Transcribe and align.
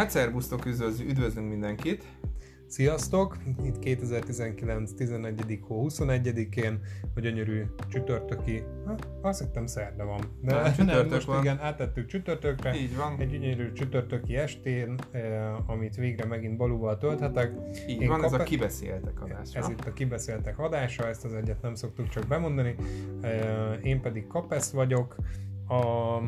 Hát 0.00 0.10
szervusztok, 0.10 0.66
üdvözlünk 1.00 1.48
mindenkit! 1.48 2.04
Sziasztok! 2.66 3.36
Itt 3.62 3.78
2019. 3.78 4.92
11. 4.92 5.60
hó 5.62 5.86
21-én, 5.88 6.80
a 7.14 7.20
gyönyörű 7.20 7.64
csütörtöki, 7.88 8.62
hát 8.86 9.08
azt 9.22 9.40
hittem 9.40 9.66
szerda 9.66 10.04
van. 10.04 10.20
De 10.42 10.54
hát, 10.54 10.76
csütörtök 10.76 11.10
most 11.10 11.26
van. 11.26 11.40
igen, 11.40 11.58
áttettük 11.58 12.06
csütörtökre. 12.06 12.74
Így 12.74 12.96
van. 12.96 13.16
Egy 13.18 13.30
gyönyörű 13.30 13.72
csütörtöki 13.72 14.36
estén, 14.36 14.94
eh, 15.10 15.70
amit 15.70 15.96
végre 15.96 16.24
megint 16.24 16.56
balúval 16.56 16.98
tölthetek. 16.98 17.52
Így 17.88 18.00
Én 18.00 18.08
van, 18.08 18.20
kap- 18.20 18.32
ez 18.32 18.40
a 18.40 18.42
kibeszéltek 18.42 19.20
adása. 19.22 19.58
Ez 19.58 19.68
itt 19.68 19.84
a 19.86 19.92
kibeszéltek 19.92 20.58
adása, 20.58 21.08
ezt 21.08 21.24
az 21.24 21.34
egyet 21.34 21.62
nem 21.62 21.74
szoktuk 21.74 22.08
csak 22.08 22.26
bemondani. 22.26 22.74
Eh, 23.20 23.78
én 23.82 24.00
pedig 24.00 24.26
Kapesz 24.26 24.70
vagyok. 24.70 25.16
A 25.68 26.18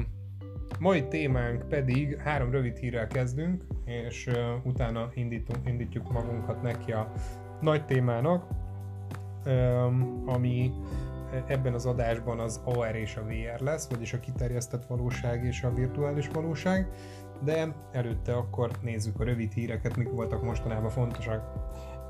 mai 0.78 1.08
témánk 1.08 1.68
pedig 1.68 2.16
három 2.16 2.50
rövid 2.50 2.76
hírrel 2.76 3.06
kezdünk, 3.06 3.64
és 3.84 4.26
uh, 4.26 4.66
utána 4.66 5.10
indítunk, 5.14 5.68
indítjuk 5.68 6.12
magunkat 6.12 6.62
neki 6.62 6.92
a 6.92 7.12
nagy 7.60 7.84
témának, 7.84 8.46
um, 9.46 10.22
ami 10.26 10.72
ebben 11.46 11.74
az 11.74 11.86
adásban 11.86 12.38
az 12.38 12.60
AR 12.64 12.94
és 12.94 13.16
a 13.16 13.24
VR 13.24 13.60
lesz, 13.60 13.88
vagyis 13.90 14.12
a 14.12 14.20
kiterjesztett 14.20 14.86
valóság 14.86 15.44
és 15.44 15.62
a 15.62 15.74
virtuális 15.74 16.28
valóság, 16.28 16.88
de 17.44 17.74
előtte 17.92 18.34
akkor 18.34 18.70
nézzük 18.80 19.20
a 19.20 19.24
rövid 19.24 19.52
híreket, 19.52 19.96
mik 19.96 20.10
voltak 20.10 20.42
mostanában 20.42 20.90
fontosak. 20.90 21.52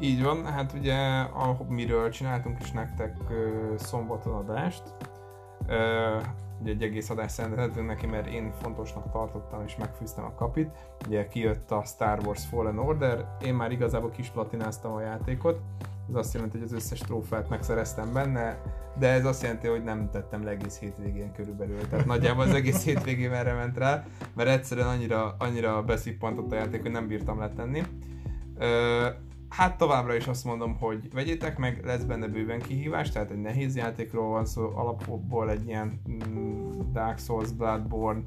Így 0.01 0.23
van, 0.23 0.45
hát 0.45 0.73
ugye 0.73 0.97
miről 1.69 2.11
csináltunk 2.11 2.61
is 2.61 2.71
nektek 2.71 3.17
szombaton 3.77 4.35
adást, 4.35 4.83
ugye 6.63 6.71
egy 6.73 6.83
egész 6.83 7.11
adást 7.11 7.35
szentelhetünk 7.35 7.87
neki, 7.87 8.07
mert 8.07 8.27
én 8.27 8.53
fontosnak 8.61 9.11
tartottam 9.11 9.63
és 9.67 9.77
megfűztem 9.77 10.25
a 10.25 10.35
kapit. 10.35 10.71
Ugye 11.07 11.29
kijött 11.29 11.71
a 11.71 11.83
Star 11.85 12.21
Wars 12.25 12.47
Fallen 12.47 12.79
Order, 12.79 13.27
én 13.45 13.55
már 13.55 13.73
igazából 13.73 14.11
kis 14.11 14.29
platináztam 14.29 14.93
a 14.93 15.01
játékot, 15.01 15.61
ez 16.09 16.15
azt 16.15 16.35
jelenti, 16.35 16.59
hogy 16.59 16.67
az 16.67 16.73
összes 16.73 16.99
trófát 16.99 17.49
megszereztem 17.49 18.13
benne, 18.13 18.63
de 18.99 19.09
ez 19.09 19.25
azt 19.25 19.43
jelenti, 19.43 19.67
hogy 19.67 19.85
nem 19.85 20.11
tettem 20.11 20.45
le 20.45 20.51
egész 20.51 20.79
hétvégén 20.79 21.33
körülbelül. 21.33 21.89
Tehát 21.89 22.07
nagyjából 22.07 22.45
az 22.45 22.55
egész 22.55 22.85
hétvégén 22.85 23.33
erre 23.33 23.53
ment 23.53 23.79
rá, 23.79 24.05
mert 24.35 24.49
egyszerűen 24.49 24.87
annyira, 24.87 25.37
annyira 25.39 25.83
beszippantott 25.83 26.53
a 26.53 26.55
játék, 26.55 26.83
hogy 26.83 26.91
nem 26.91 27.07
bírtam 27.07 27.39
letenni. 27.39 27.83
Hát 29.53 29.79
továbbra 29.79 30.15
is 30.15 30.27
azt 30.27 30.45
mondom, 30.45 30.77
hogy 30.79 31.13
vegyétek 31.13 31.59
meg, 31.59 31.81
lesz 31.85 32.03
benne 32.03 32.27
bőven 32.27 32.61
kihívás, 32.61 33.11
tehát 33.11 33.31
egy 33.31 33.41
nehéz 33.41 33.77
játékról 33.77 34.29
van 34.29 34.45
szó, 34.45 34.73
alapból 34.75 35.51
egy 35.51 35.67
ilyen 35.67 36.01
mm, 36.11 36.81
Dark 36.93 37.19
Souls, 37.19 37.51
Bloodborne 37.51 38.23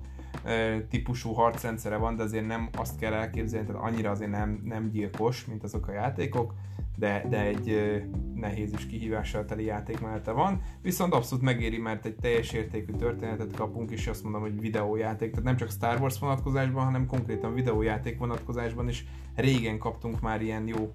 típusú 0.89 1.31
harcrendszere 1.31 1.95
van, 1.95 2.15
de 2.15 2.23
azért 2.23 2.47
nem 2.47 2.69
azt 2.77 2.99
kell 2.99 3.13
elképzelni, 3.13 3.67
tehát 3.67 3.81
annyira 3.81 4.11
azért 4.11 4.31
nem, 4.31 4.61
nem 4.63 4.89
gyilkos, 4.89 5.45
mint 5.45 5.63
azok 5.63 5.87
a 5.87 5.91
játékok, 5.91 6.53
de, 6.95 7.25
de 7.29 7.41
egy 7.41 8.01
nehéz 8.35 8.73
és 8.73 8.85
kihívással 8.85 9.45
teli 9.45 9.63
játék 9.63 9.99
mellette 10.01 10.31
van, 10.31 10.61
viszont 10.81 11.13
abszolút 11.13 11.43
megéri, 11.43 11.77
mert 11.77 12.05
egy 12.05 12.15
teljes 12.15 12.51
értékű 12.51 12.93
történetet 12.93 13.55
kapunk, 13.55 13.91
és 13.91 14.07
azt 14.07 14.23
mondom, 14.23 14.41
hogy 14.41 14.59
videójáték, 14.59 15.29
tehát 15.29 15.45
nem 15.45 15.57
csak 15.57 15.69
Star 15.69 16.01
Wars 16.01 16.19
vonatkozásban, 16.19 16.85
hanem 16.85 17.05
konkrétan 17.05 17.53
videójáték 17.53 18.17
vonatkozásban 18.17 18.87
is 18.87 19.05
régen 19.35 19.77
kaptunk 19.77 20.21
már 20.21 20.41
ilyen 20.41 20.67
jó 20.67 20.93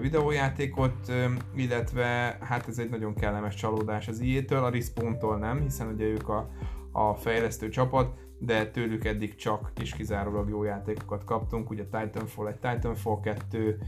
videójátékot, 0.00 1.12
illetve 1.54 2.38
hát 2.40 2.68
ez 2.68 2.78
egy 2.78 2.90
nagyon 2.90 3.14
kellemes 3.14 3.54
csalódás 3.54 4.08
az 4.08 4.20
IE-től, 4.20 4.64
a 4.64 4.70
Respawn-tól 4.70 5.38
nem, 5.38 5.60
hiszen 5.60 5.88
ugye 5.88 6.04
ők 6.04 6.28
a, 6.28 6.50
a 6.92 7.14
fejlesztő 7.14 7.68
csapat, 7.68 8.18
de 8.38 8.70
tőlük 8.70 9.04
eddig 9.04 9.34
csak 9.34 9.72
és 9.80 9.94
kizárólag 9.94 10.48
jó 10.48 10.64
játékokat 10.64 11.24
kaptunk, 11.24 11.70
ugye 11.70 11.84
Titanfall 11.84 12.46
egy 12.46 12.58
Titanfall 12.58 13.20
2, 13.20 13.58
uh, 13.58 13.74
uh, 13.74 13.86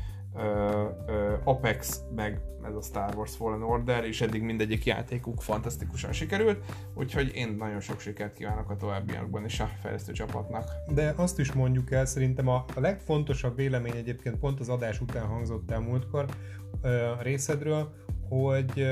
Apex, 1.45 2.01
meg 2.15 2.41
ez 2.63 2.75
a 2.75 2.81
Star 2.81 3.15
Wars 3.17 3.37
Fallen 3.37 3.63
Order, 3.63 4.05
és 4.05 4.21
eddig 4.21 4.43
mindegyik 4.43 4.85
játékuk 4.85 5.43
fantasztikusan 5.43 6.13
sikerült, 6.13 6.65
úgyhogy 6.95 7.35
én 7.35 7.55
nagyon 7.59 7.81
sok 7.81 8.01
sikert 8.01 8.35
kívánok 8.35 8.71
a 8.71 8.77
továbbiakban 8.77 9.45
is 9.45 9.61
a 9.61 9.71
fejlesztő 9.83 10.13
csapatnak. 10.13 10.65
De 10.95 11.15
azt 11.17 11.39
is 11.39 11.53
mondjuk 11.53 11.91
el, 11.91 12.05
szerintem 12.05 12.49
a, 12.49 12.65
a 12.75 12.81
legfontosabb 12.81 13.57
vélemény 13.57 13.97
egyébként 13.97 14.37
pont 14.37 14.61
az 14.61 14.69
adás 14.69 15.01
után 15.01 15.27
hangzott 15.27 15.71
el 15.71 15.81
múltkor 15.81 16.27
részedről, 17.21 17.93
hogy 18.29 18.89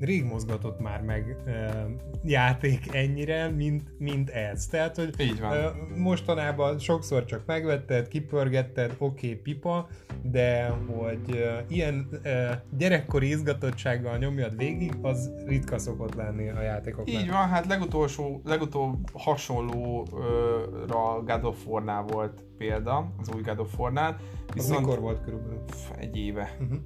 rég 0.00 0.24
mozgatott 0.24 0.80
már 0.80 1.02
meg 1.02 1.36
e, 1.46 1.86
játék 2.24 2.94
ennyire, 2.94 3.48
mint, 3.48 3.98
mint 3.98 4.30
ez. 4.30 4.66
Tehát, 4.66 4.96
hogy 4.96 5.14
Így 5.18 5.40
van. 5.40 5.52
E, 5.52 5.72
mostanában 5.96 6.78
sokszor 6.78 7.24
csak 7.24 7.42
megvetted, 7.46 8.08
kipörgetted, 8.08 8.94
oké, 8.98 9.26
okay, 9.26 9.38
pipa, 9.38 9.88
de 10.22 10.68
hogy 10.68 11.36
e, 11.36 11.64
ilyen 11.68 12.08
e, 12.22 12.62
gyerekkori 12.76 13.28
izgatottsággal 13.28 14.16
nyomjad 14.16 14.56
végig, 14.56 14.92
az 15.02 15.30
ritka 15.46 15.78
szokott 15.78 16.14
lenni 16.14 16.48
a 16.48 16.62
játékoknak. 16.62 17.22
Így 17.22 17.28
van, 17.28 17.48
hát 17.48 17.66
legutolsó, 17.66 18.40
legutóbb 18.44 19.10
hasonlóra 19.12 21.22
God 21.24 21.44
of 21.44 21.66
War-nál 21.66 22.02
volt 22.02 22.44
példa, 22.58 23.12
az 23.18 23.30
új 23.34 23.42
God 23.42 23.58
of 23.58 23.78
War-nál. 23.78 24.16
Viszont 24.54 24.74
az 24.74 24.80
mikor 24.80 25.00
volt 25.00 25.24
körülbelül? 25.24 25.62
Egy 25.98 26.16
éve. 26.16 26.56
Uh-huh 26.60 26.78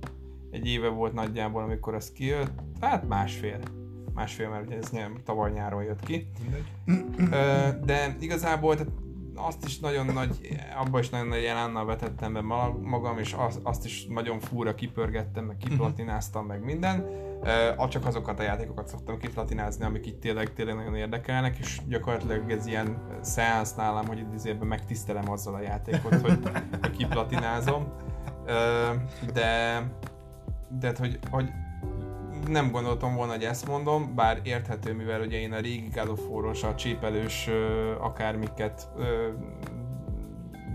egy 0.54 0.66
éve 0.66 0.88
volt 0.88 1.12
nagyjából, 1.12 1.62
amikor 1.62 1.94
az 1.94 2.12
kijött, 2.12 2.52
hát 2.80 3.08
másfél. 3.08 3.58
Másfél, 4.14 4.48
mert 4.48 4.66
ugye 4.66 4.76
ez 4.76 4.90
nem 4.90 5.18
tavaly 5.24 5.50
nyáron 5.50 5.82
jött 5.82 6.00
ki. 6.00 6.26
De 7.84 8.16
igazából 8.20 8.76
tehát 8.76 8.92
azt 9.36 9.64
is 9.64 9.78
nagyon 9.78 10.06
nagy, 10.06 10.58
abban 10.76 11.00
is 11.00 11.08
nagyon 11.08 11.26
nagy 11.26 11.44
elánnal 11.44 11.84
vetettem 11.84 12.32
be 12.32 12.40
magam, 12.80 13.18
és 13.18 13.32
azt, 13.32 13.60
azt 13.62 13.84
is 13.84 14.06
nagyon 14.06 14.40
fúra 14.40 14.74
kipörgettem, 14.74 15.44
meg 15.44 15.56
kiplatináztam, 15.56 16.46
meg 16.46 16.64
minden. 16.64 17.06
Uh, 17.78 17.88
csak 17.88 18.06
azokat 18.06 18.38
a 18.38 18.42
játékokat 18.42 18.88
szoktam 18.88 19.18
kiplatinázni, 19.18 19.84
amik 19.84 20.06
itt 20.06 20.20
tényleg, 20.20 20.52
tényleg 20.52 20.76
nagyon 20.76 20.94
érdekelnek, 20.94 21.58
és 21.58 21.80
gyakorlatilag 21.88 22.50
ez 22.50 22.66
ilyen 22.66 23.02
szeánsz 23.20 23.74
nálam, 23.74 24.06
hogy 24.06 24.18
idézőben 24.18 24.66
megtisztelem 24.66 25.30
azzal 25.30 25.54
a 25.54 25.60
játékot, 25.60 26.20
hogy, 26.20 26.38
hogy 26.80 26.96
kiplatinázom. 26.96 27.92
Uh, 28.46 29.32
de 29.32 29.80
de 30.68 30.86
hát, 30.86 30.98
hogy, 30.98 31.18
hogy 31.30 31.50
nem 32.46 32.70
gondoltam 32.70 33.14
volna, 33.14 33.32
hogy 33.32 33.44
ezt 33.44 33.68
mondom, 33.68 34.14
bár 34.14 34.40
érthető, 34.42 34.94
mivel 34.94 35.20
ugye 35.20 35.38
én 35.38 35.52
a 35.52 35.58
régi 35.58 35.88
God 35.94 36.08
of 36.08 36.28
War-os, 36.28 36.62
a 36.62 36.74
csépelős 36.74 37.50
akármiket 38.00 38.88
ö, 38.96 39.28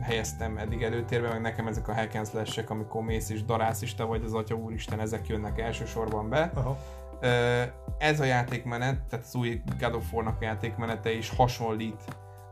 helyeztem 0.01 0.57
eddig 0.57 0.81
előtérbe, 0.81 1.27
meg 1.27 1.41
nekem 1.41 1.67
ezek 1.67 1.87
a 1.87 1.93
hack 1.93 2.15
and 2.15 2.27
slash 2.27 2.71
amikor 2.71 3.03
mész 3.03 3.29
és 3.29 3.43
darász 3.43 3.81
is 3.81 3.95
te 3.95 4.03
vagy 4.03 4.23
az 4.23 4.33
atya 4.33 4.55
úristen, 4.55 4.99
ezek 4.99 5.27
jönnek 5.27 5.59
elsősorban 5.59 6.29
be. 6.29 6.51
Aha. 6.53 6.77
Ö, 7.19 7.61
ez 7.97 8.19
a 8.19 8.25
játékmenet, 8.25 9.01
tehát 9.09 9.25
az 9.25 9.35
új 9.35 9.61
God 9.79 9.93
of 9.93 10.13
War-nak 10.13 10.41
a 10.41 10.43
játékmenete 10.43 11.11
is 11.11 11.29
hasonlít 11.29 12.03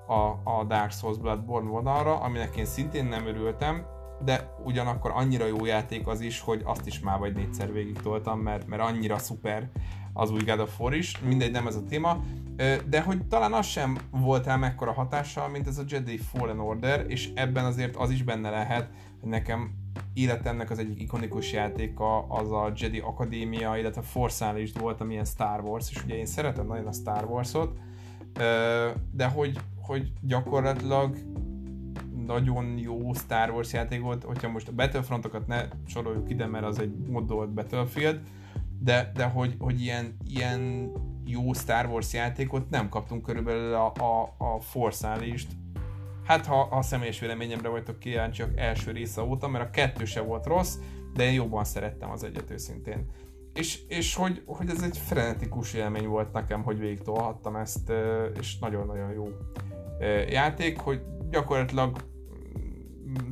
a, 0.07 0.49
a 0.51 0.63
Dark 0.67 0.91
Souls 0.91 1.17
Bloodborne 1.17 1.69
vonalra, 1.69 2.19
aminek 2.19 2.55
én 2.55 2.65
szintén 2.65 3.05
nem 3.05 3.27
örültem, 3.27 3.85
de 4.25 4.53
ugyanakkor 4.63 5.11
annyira 5.13 5.45
jó 5.45 5.65
játék 5.65 6.07
az 6.07 6.21
is, 6.21 6.39
hogy 6.39 6.61
azt 6.65 6.87
is 6.87 6.99
már 6.99 7.19
vagy 7.19 7.35
négyszer 7.35 7.73
végig 7.73 7.99
toltam, 8.01 8.39
mert, 8.39 8.67
mert 8.67 8.81
annyira 8.81 9.17
szuper 9.17 9.69
az 10.13 10.31
új 10.31 10.43
God 10.45 10.59
of 10.59 10.79
War 10.79 10.93
is, 10.93 11.19
mindegy, 11.19 11.51
nem 11.51 11.67
ez 11.67 11.75
a 11.75 11.83
téma, 11.83 12.23
de 12.89 13.01
hogy 13.01 13.27
talán 13.27 13.53
az 13.53 13.65
sem 13.65 13.97
volt 14.11 14.47
el 14.47 14.57
mekkora 14.57 14.91
hatással, 14.91 15.47
mint 15.47 15.67
ez 15.67 15.77
a 15.77 15.83
Jedi 15.87 16.17
Fallen 16.17 16.59
Order, 16.59 17.05
és 17.07 17.29
ebben 17.35 17.65
azért 17.65 17.95
az 17.95 18.09
is 18.09 18.23
benne 18.23 18.49
lehet, 18.49 18.89
hogy 19.19 19.29
nekem 19.29 19.71
életemnek 20.13 20.69
az 20.69 20.79
egyik 20.79 21.01
ikonikus 21.01 21.51
játéka 21.51 22.27
az 22.27 22.51
a 22.51 22.71
Jedi 22.75 22.99
Akadémia, 22.99 23.77
illetve 23.77 24.01
Force 24.01 24.53
volt, 24.79 25.01
amilyen 25.01 25.25
Star 25.25 25.61
Wars, 25.61 25.91
és 25.91 26.03
ugye 26.03 26.15
én 26.15 26.25
szeretem 26.25 26.67
nagyon 26.67 26.87
a 26.87 26.91
Star 26.91 27.25
Wars-ot, 27.25 27.77
de 29.11 29.25
hogy, 29.25 29.59
hogy 29.81 30.11
gyakorlatilag 30.21 31.15
nagyon 32.27 32.77
jó 32.77 33.13
Star 33.13 33.49
Wars 33.49 33.73
játék 33.73 34.01
volt, 34.01 34.23
hogyha 34.23 34.49
most 34.49 34.67
a 34.67 34.71
Battlefrontokat 34.71 35.47
ne 35.47 35.63
soroljuk 35.85 36.29
ide, 36.29 36.45
mert 36.45 36.65
az 36.65 36.79
egy 36.79 36.95
modolt 37.07 37.53
Battlefield, 37.53 38.19
de, 38.79 39.11
de 39.13 39.25
hogy, 39.25 39.55
hogy 39.59 39.81
ilyen, 39.81 40.17
ilyen 40.27 40.91
jó 41.25 41.53
Star 41.53 41.85
Wars 41.85 42.13
játékot 42.13 42.69
nem 42.69 42.89
kaptunk 42.89 43.21
körülbelül 43.21 43.73
a, 43.73 43.93
a, 43.93 44.35
a 44.37 44.59
Force 44.59 45.19
Hát 46.23 46.45
ha 46.45 46.61
a 46.61 46.81
személyes 46.81 47.19
véleményemre 47.19 47.69
vagytok 47.69 47.99
kíváncsiak 47.99 48.57
első 48.57 48.91
része 48.91 49.21
óta, 49.21 49.47
mert 49.47 49.65
a 49.65 49.69
kettő 49.69 50.05
se 50.05 50.21
volt 50.21 50.45
rossz, 50.45 50.77
de 51.13 51.23
én 51.23 51.33
jobban 51.33 51.63
szerettem 51.63 52.11
az 52.11 52.23
egyet 52.23 52.51
őszintén. 52.51 53.05
És, 53.53 53.81
és 53.87 54.15
hogy, 54.15 54.43
hogy 54.45 54.69
ez 54.69 54.81
egy 54.81 54.97
frenetikus 54.97 55.73
élmény 55.73 56.07
volt 56.07 56.33
nekem, 56.33 56.63
hogy 56.63 56.79
végig 56.79 57.01
ezt, 57.61 57.91
és 58.39 58.59
nagyon-nagyon 58.59 59.11
jó 59.11 59.27
játék, 60.29 60.79
hogy 60.79 61.01
gyakorlatilag 61.29 61.97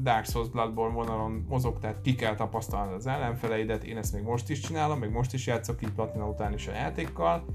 Dark 0.01 0.25
Souls 0.25 0.49
Bloodborne 0.49 0.93
vonalon 0.93 1.45
mozog, 1.49 1.79
tehát 1.79 2.01
ki 2.01 2.15
kell 2.15 2.35
tapasztalni 2.35 2.93
az 2.93 3.07
ellenfeleidet, 3.07 3.83
én 3.83 3.97
ezt 3.97 4.13
még 4.13 4.23
most 4.23 4.49
is 4.49 4.59
csinálom, 4.59 4.99
még 4.99 5.09
most 5.09 5.33
is 5.33 5.47
játszok 5.47 5.81
így 5.81 5.91
platina 5.91 6.27
után 6.27 6.53
is 6.53 6.67
a 6.67 6.71
játékkal, 6.71 7.45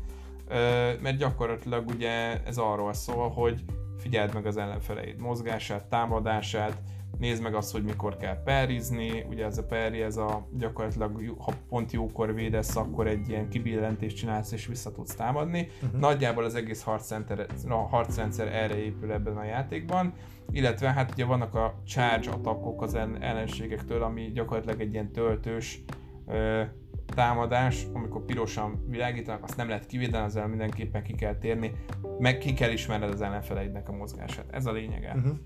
mert 1.03 1.17
gyakorlatilag 1.17 1.89
ugye 1.89 2.43
ez 2.45 2.59
arról 2.59 2.93
szól, 2.93 3.29
hogy 3.29 3.65
figyeld 3.99 4.35
meg 4.35 4.47
az 4.47 4.57
ellenfeleid 4.57 5.21
mozgását, 5.21 5.85
támadását, 5.85 6.83
nézd 7.19 7.43
meg 7.43 7.55
azt, 7.55 7.73
hogy 7.73 7.85
mikor 7.85 8.17
kell 8.17 8.43
perizni, 8.43 9.25
ugye 9.29 9.45
ez 9.45 9.59
a 9.59 9.65
peri, 9.65 10.01
ez 10.01 10.17
a 10.17 10.47
gyakorlatilag, 10.53 11.35
ha 11.39 11.53
pont 11.69 11.93
jókor 11.93 12.35
védesz, 12.35 12.77
akkor 12.77 13.07
egy 13.07 13.29
ilyen 13.29 13.49
kibillentést 13.49 14.17
csinálsz 14.17 14.53
és 14.53 14.67
vissza 14.67 14.93
tudsz 14.93 15.15
támadni. 15.15 15.69
Uh-huh. 15.83 16.01
Nagyjából 16.01 16.45
az 16.45 16.55
egész 16.55 16.83
harcrendszer, 16.83 17.47
a 17.69 17.75
harcrendszer 17.75 18.49
erre 18.49 18.77
épül 18.77 19.13
ebben 19.13 19.37
a 19.37 19.45
játékban, 19.45 20.13
illetve 20.51 20.93
hát 20.93 21.13
ugye 21.13 21.25
vannak 21.25 21.55
a 21.55 21.83
charge 21.87 22.31
atakok 22.31 22.83
az 22.83 22.95
ellenségektől, 22.95 24.03
ami 24.03 24.31
gyakorlatilag 24.35 24.81
egy 24.81 24.93
ilyen 24.93 25.13
töltős 25.13 25.85
ö, 26.27 26.63
támadás, 27.07 27.87
amikor 27.93 28.25
pirosan 28.25 28.85
világítanak, 28.89 29.43
azt 29.43 29.57
nem 29.57 29.69
lehet 29.69 29.87
kivédeni, 29.87 30.25
ezzel 30.25 30.49
mindenképpen 30.49 31.03
ki 31.03 31.15
kell 31.15 31.35
térni, 31.35 31.73
meg 32.19 32.39
ki 32.39 32.53
kell 32.53 32.71
ismerned 32.71 33.11
az 33.11 33.21
ellenfeleidnek 33.21 33.89
a 33.89 33.93
mozgását. 33.93 34.47
Ez 34.51 34.67
a 34.67 34.73
lényege. 34.73 35.13
Uh-huh. 35.17 35.37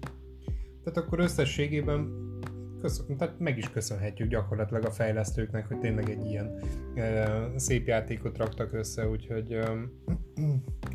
Tehát 0.84 0.98
akkor 0.98 1.18
összességében 1.18 2.08
köszön, 2.80 3.16
tehát 3.16 3.38
meg 3.38 3.58
is 3.58 3.70
köszönhetjük 3.70 4.28
gyakorlatilag 4.28 4.84
a 4.84 4.90
fejlesztőknek, 4.90 5.66
hogy 5.66 5.78
tényleg 5.78 6.10
egy 6.10 6.24
ilyen 6.24 6.60
e, 6.94 7.28
szép 7.56 7.86
játékot 7.86 8.38
raktak 8.38 8.72
össze, 8.72 9.08
úgyhogy 9.08 9.52
e, 9.52 9.70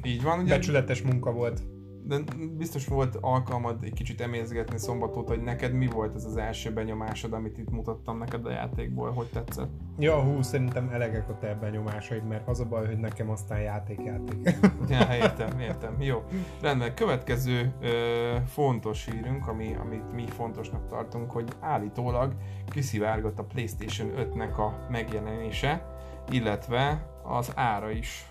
így 0.03 0.23
van, 0.23 0.39
ugye? 0.39 0.55
Becsületes 0.55 1.01
munka 1.01 1.31
volt 1.31 1.61
de 2.03 2.17
biztos 2.57 2.87
volt 2.87 3.17
alkalmad 3.21 3.83
egy 3.83 3.93
kicsit 3.93 4.21
emészgetni 4.21 4.77
szombatot, 4.77 5.27
hogy 5.27 5.41
neked 5.41 5.73
mi 5.73 5.87
volt 5.87 6.15
ez 6.15 6.25
az 6.25 6.37
első 6.37 6.73
benyomásod, 6.73 7.33
amit 7.33 7.57
itt 7.57 7.69
mutattam 7.69 8.17
neked 8.17 8.45
a 8.45 8.51
játékból, 8.51 9.11
hogy 9.11 9.27
tetszett? 9.27 9.69
Ja, 9.99 10.21
hú, 10.21 10.41
szerintem 10.41 10.89
elegek 10.89 11.29
a 11.29 11.37
te 11.37 11.55
benyomásaid, 11.55 12.27
mert 12.27 12.47
az 12.47 12.59
a 12.59 12.65
baj, 12.65 12.85
hogy 12.85 12.97
nekem 12.97 13.29
aztán 13.29 13.59
játék-játék. 13.59 14.49
ja, 14.89 15.15
értem, 15.15 15.59
értem. 15.59 16.01
Jó. 16.01 16.23
Rendben, 16.61 16.93
következő 16.93 17.73
ö, 17.81 18.35
fontos 18.45 19.05
hírünk, 19.05 19.47
ami, 19.47 19.75
amit 19.75 20.13
mi 20.13 20.25
fontosnak 20.27 20.87
tartunk, 20.87 21.31
hogy 21.31 21.49
állítólag 21.59 22.33
kiszivárgott 22.65 23.39
a 23.39 23.43
PlayStation 23.43 24.11
5-nek 24.17 24.55
a 24.55 24.87
megjelenése, 24.91 25.85
illetve 26.31 27.09
az 27.23 27.51
ára 27.55 27.91
is. 27.91 28.25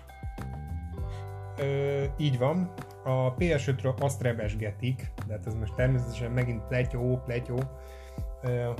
Ö, 1.57 2.03
így 2.17 2.37
van, 2.37 2.73
a 3.03 3.35
PS5-ről 3.35 3.99
azt 3.99 4.21
rebesgetik, 4.21 5.11
de 5.27 5.33
hát 5.33 5.45
ez 5.47 5.55
most 5.55 5.73
természetesen 5.73 6.31
megint 6.31 6.61
pletyó, 6.67 7.21
pletyó, 7.25 7.59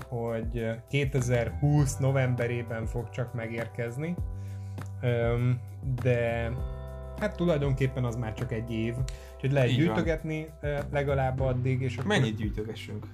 hogy 0.09 0.69
2020 0.89 1.97
novemberében 1.97 2.85
fog 2.85 3.09
csak 3.09 3.33
megérkezni, 3.33 4.15
de 6.01 6.51
hát 7.19 7.35
tulajdonképpen 7.35 8.03
az 8.03 8.15
már 8.15 8.33
csak 8.33 8.51
egy 8.51 8.71
év, 8.71 8.95
úgyhogy 9.35 9.51
lehet 9.51 9.69
Így 9.69 9.77
gyűjtögetni 9.77 10.47
van. 10.61 10.71
legalább 10.91 11.39
addig. 11.39 11.81
És 11.81 11.97
akkor 11.97 12.07
mennyit 12.07 12.35
gyűjtögessünk? 12.35 13.07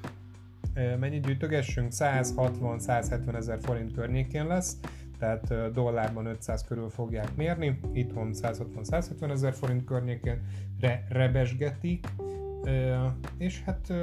Mennyit 1.00 1.26
gyűjtögessünk? 1.26 1.92
160-170 1.92 3.36
ezer 3.36 3.60
forint 3.62 3.94
környékén 3.94 4.48
lesz 4.48 4.78
tehát 5.20 5.72
dollárban 5.74 6.26
500 6.26 6.64
körül 6.64 6.90
fogják 6.90 7.36
mérni, 7.36 7.80
itthon 7.94 8.30
160-170 8.34 9.32
ezer 9.32 9.54
forint 9.54 9.86
környékén 9.86 10.42
re- 10.80 11.06
rebesgetik, 11.10 12.08
és 13.38 13.64
hát, 13.64 13.94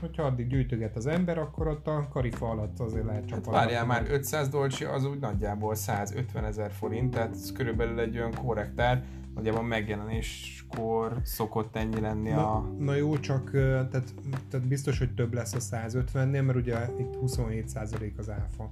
hogyha 0.00 0.22
addig 0.22 0.46
gyűjtöget 0.46 0.96
az 0.96 1.06
ember, 1.06 1.38
akkor 1.38 1.68
ott 1.68 1.86
a 1.86 2.08
karifa 2.10 2.48
alatt 2.48 2.80
azért 2.80 3.04
lehet 3.04 3.26
csak 3.26 3.44
hát 3.44 3.54
várjál 3.54 3.86
már, 3.86 4.06
500 4.10 4.48
dolcsi 4.48 4.84
az 4.84 5.04
úgy 5.04 5.18
nagyjából 5.18 5.74
150 5.74 6.44
ezer 6.44 6.70
forint, 6.70 7.10
tehát 7.10 7.30
ez 7.30 7.52
körülbelül 7.52 8.00
egy 8.00 8.16
olyan 8.16 8.34
korrektár, 8.34 9.04
nagyjából 9.34 9.62
megjelenéskor 9.62 11.16
szokott 11.22 11.76
ennyi 11.76 12.00
lenni 12.00 12.30
na, 12.30 12.54
a... 12.54 12.74
Na 12.78 12.94
jó, 12.94 13.18
csak 13.18 13.50
tehát, 13.50 14.14
tehát 14.50 14.66
biztos, 14.68 14.98
hogy 14.98 15.14
több 15.14 15.34
lesz 15.34 15.54
a 15.54 15.76
150-nél, 15.76 16.44
mert 16.44 16.56
ugye 16.58 16.76
itt 16.98 17.14
27% 17.26 18.16
az 18.16 18.30
áfa. 18.30 18.70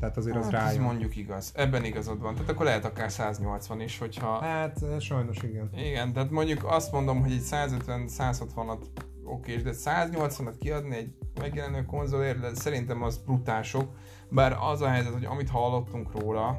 Tehát 0.00 0.16
azért 0.16 0.36
hát, 0.36 0.44
az 0.44 0.50
rájön. 0.50 0.68
Ez 0.68 0.76
mondjuk 0.76 1.16
igaz. 1.16 1.52
Ebben 1.54 1.84
igazad 1.84 2.20
van. 2.20 2.34
Tehát 2.34 2.50
akkor 2.50 2.64
lehet 2.64 2.84
akár 2.84 3.10
180 3.10 3.80
is, 3.80 3.98
hogyha... 3.98 4.38
Hát 4.40 4.84
sajnos 5.00 5.36
igen. 5.42 5.70
Igen, 5.74 6.12
tehát 6.12 6.30
mondjuk 6.30 6.64
azt 6.64 6.92
mondom, 6.92 7.20
hogy 7.20 7.32
egy 7.32 7.42
150-160-at 7.42 8.82
oké, 9.24 9.56
de 9.56 9.70
180-at 9.74 10.54
kiadni 10.58 10.96
egy 10.96 11.14
megjelenő 11.40 11.84
konzolért, 11.84 12.56
szerintem 12.56 13.02
az 13.02 13.18
brutál 13.18 13.62
sok. 13.62 13.96
Bár 14.30 14.56
az 14.60 14.80
a 14.80 14.88
helyzet, 14.88 15.12
hogy 15.12 15.24
amit 15.24 15.50
hallottunk 15.50 16.20
róla, 16.20 16.58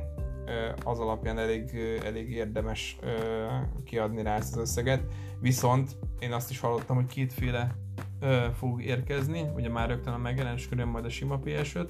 az 0.83 0.99
alapján 0.99 1.37
elég, 1.37 1.75
elég 2.05 2.31
érdemes 2.31 2.99
kiadni 3.83 4.23
rá 4.23 4.35
ezt 4.35 4.55
az 4.55 4.61
összeget. 4.61 5.03
Viszont 5.39 5.95
én 6.19 6.31
azt 6.31 6.49
is 6.49 6.59
hallottam, 6.59 6.95
hogy 6.95 7.05
kétféle 7.05 7.75
fog 8.57 8.81
érkezni, 8.81 9.45
ugye 9.55 9.69
már 9.69 9.87
rögtön 9.87 10.13
a 10.13 10.17
megjelenés 10.17 10.67
körül 10.67 10.85
majd 10.85 11.05
a 11.05 11.09
sima 11.09 11.39
PS5, 11.45 11.87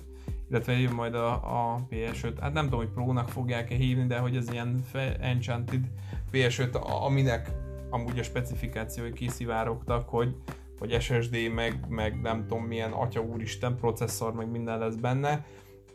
illetve 0.49 0.79
jön 0.79 0.93
majd 0.93 1.15
a, 1.15 1.33
a 1.33 1.79
PS5, 1.89 2.33
hát 2.41 2.53
nem 2.53 2.63
tudom, 2.63 2.79
hogy 2.79 2.89
Pro-nak 2.89 3.29
fogják-e 3.29 3.75
hívni, 3.75 4.07
de 4.07 4.17
hogy 4.17 4.35
ez 4.35 4.51
ilyen 4.51 4.83
Enchanted 5.19 5.83
PS5, 6.31 6.81
aminek 6.81 7.51
amúgy 7.89 8.19
a 8.19 8.23
specifikációi 8.23 9.13
kiszivárogtak, 9.13 10.09
hogy, 10.09 10.35
hogy 10.79 11.01
SSD, 11.01 11.51
meg, 11.53 11.85
meg 11.89 12.21
nem 12.21 12.45
tudom 12.47 12.63
milyen 12.63 12.91
atya 12.91 13.21
úristen 13.21 13.75
processzor, 13.75 14.33
meg 14.33 14.51
minden 14.51 14.79
lesz 14.79 14.95
benne. 14.95 15.45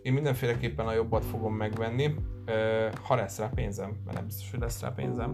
Én 0.04 0.12
mindenféleképpen 0.12 0.86
a 0.86 0.92
jobbat 0.92 1.24
fogom 1.24 1.54
megvenni, 1.54 2.14
ha 3.02 3.14
lesz 3.14 3.38
rá 3.38 3.50
pénzem, 3.54 3.96
mert 4.04 4.16
nem 4.16 4.26
biztos, 4.26 4.50
hogy 4.50 4.60
lesz 4.60 4.80
rá 4.80 4.88
pénzem 4.88 5.30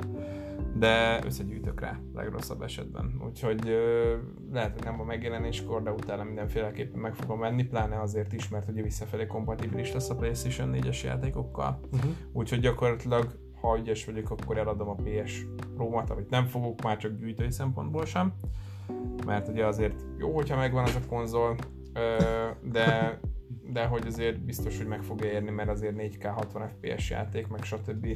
de 0.75 1.21
összegyűjtök 1.25 1.81
rá 1.81 1.99
legrosszabb 2.15 2.63
esetben. 2.63 3.21
Úgyhogy 3.27 3.77
lehet, 4.53 4.73
hogy 4.73 4.85
nem 4.85 5.01
a 5.01 5.05
megjelenéskor, 5.05 5.83
de 5.83 5.91
utána 5.91 6.23
mindenféleképpen 6.23 7.01
meg 7.01 7.15
fogom 7.15 7.39
venni, 7.39 7.65
pláne 7.65 8.01
azért 8.01 8.33
is, 8.33 8.49
mert 8.49 8.69
ugye 8.69 8.83
visszafelé 8.83 9.27
kompatibilis 9.27 9.93
lesz 9.93 10.11
a 10.11 10.17
PlayStation 10.17 10.75
4-es 10.75 11.05
játékokkal. 11.05 11.81
Uh-huh. 11.93 12.11
Úgyhogy 12.33 12.61
gyakorlatilag, 12.61 13.39
ha 13.61 13.79
ügyes 13.79 14.05
vagyok, 14.05 14.31
akkor 14.31 14.59
eladom 14.59 14.89
a 14.89 14.97
PS 15.05 15.47
Pro-mat, 15.75 16.11
amit 16.11 16.31
nem 16.31 16.47
fogok 16.47 16.83
már 16.83 16.97
csak 16.97 17.19
gyűjtői 17.19 17.51
szempontból 17.51 18.05
sem, 18.05 18.33
mert 19.27 19.49
ugye 19.49 19.67
azért 19.67 20.05
jó, 20.19 20.35
hogyha 20.35 20.57
megvan 20.57 20.85
az 20.85 20.95
a 20.95 21.09
konzol, 21.09 21.57
de 22.63 23.21
de 23.73 23.85
hogy 23.87 24.07
azért 24.07 24.41
biztos, 24.41 24.77
hogy 24.77 24.87
meg 24.87 25.03
fogja 25.03 25.31
érni, 25.31 25.51
mert 25.51 25.69
azért 25.69 25.95
4K 25.99 26.31
60 26.35 26.69
FPS 26.69 27.11
játék, 27.11 27.49
meg 27.49 27.63
stb 27.63 28.07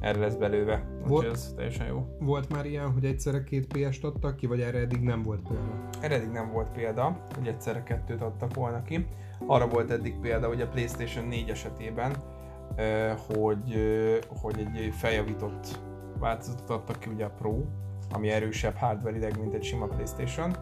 erre 0.00 0.18
lesz 0.18 0.34
belőve. 0.34 0.86
Volt, 1.06 1.32
ez 1.32 1.52
teljesen 1.56 1.86
jó. 1.86 2.16
Volt 2.20 2.52
már 2.52 2.66
ilyen, 2.66 2.92
hogy 2.92 3.04
egyszerre 3.04 3.42
két 3.42 3.66
PS-t 3.66 4.04
adtak 4.04 4.36
ki, 4.36 4.46
vagy 4.46 4.60
erre 4.60 4.78
eddig 4.78 5.00
nem 5.00 5.22
volt 5.22 5.48
példa? 5.48 5.88
Erre 6.00 6.14
eddig 6.14 6.30
nem 6.30 6.52
volt 6.52 6.70
példa, 6.70 7.26
hogy 7.34 7.46
egyszerre 7.46 7.82
kettőt 7.82 8.20
adtak 8.20 8.54
volna 8.54 8.82
ki. 8.82 9.06
Arra 9.46 9.68
volt 9.68 9.90
eddig 9.90 10.14
példa, 10.20 10.46
hogy 10.46 10.60
a 10.60 10.68
PlayStation 10.68 11.24
4 11.24 11.48
esetében, 11.48 12.16
hogy, 13.26 13.74
hogy 14.28 14.58
egy 14.58 14.94
feljavított 14.94 15.80
változatot 16.18 16.70
adtak 16.70 16.98
ki, 16.98 17.10
ugye 17.10 17.24
a 17.24 17.30
Pro, 17.30 17.64
ami 18.10 18.28
erősebb 18.28 18.74
hardware 18.76 19.30
mint 19.40 19.54
egy 19.54 19.62
sima 19.62 19.86
PlayStation, 19.86 20.56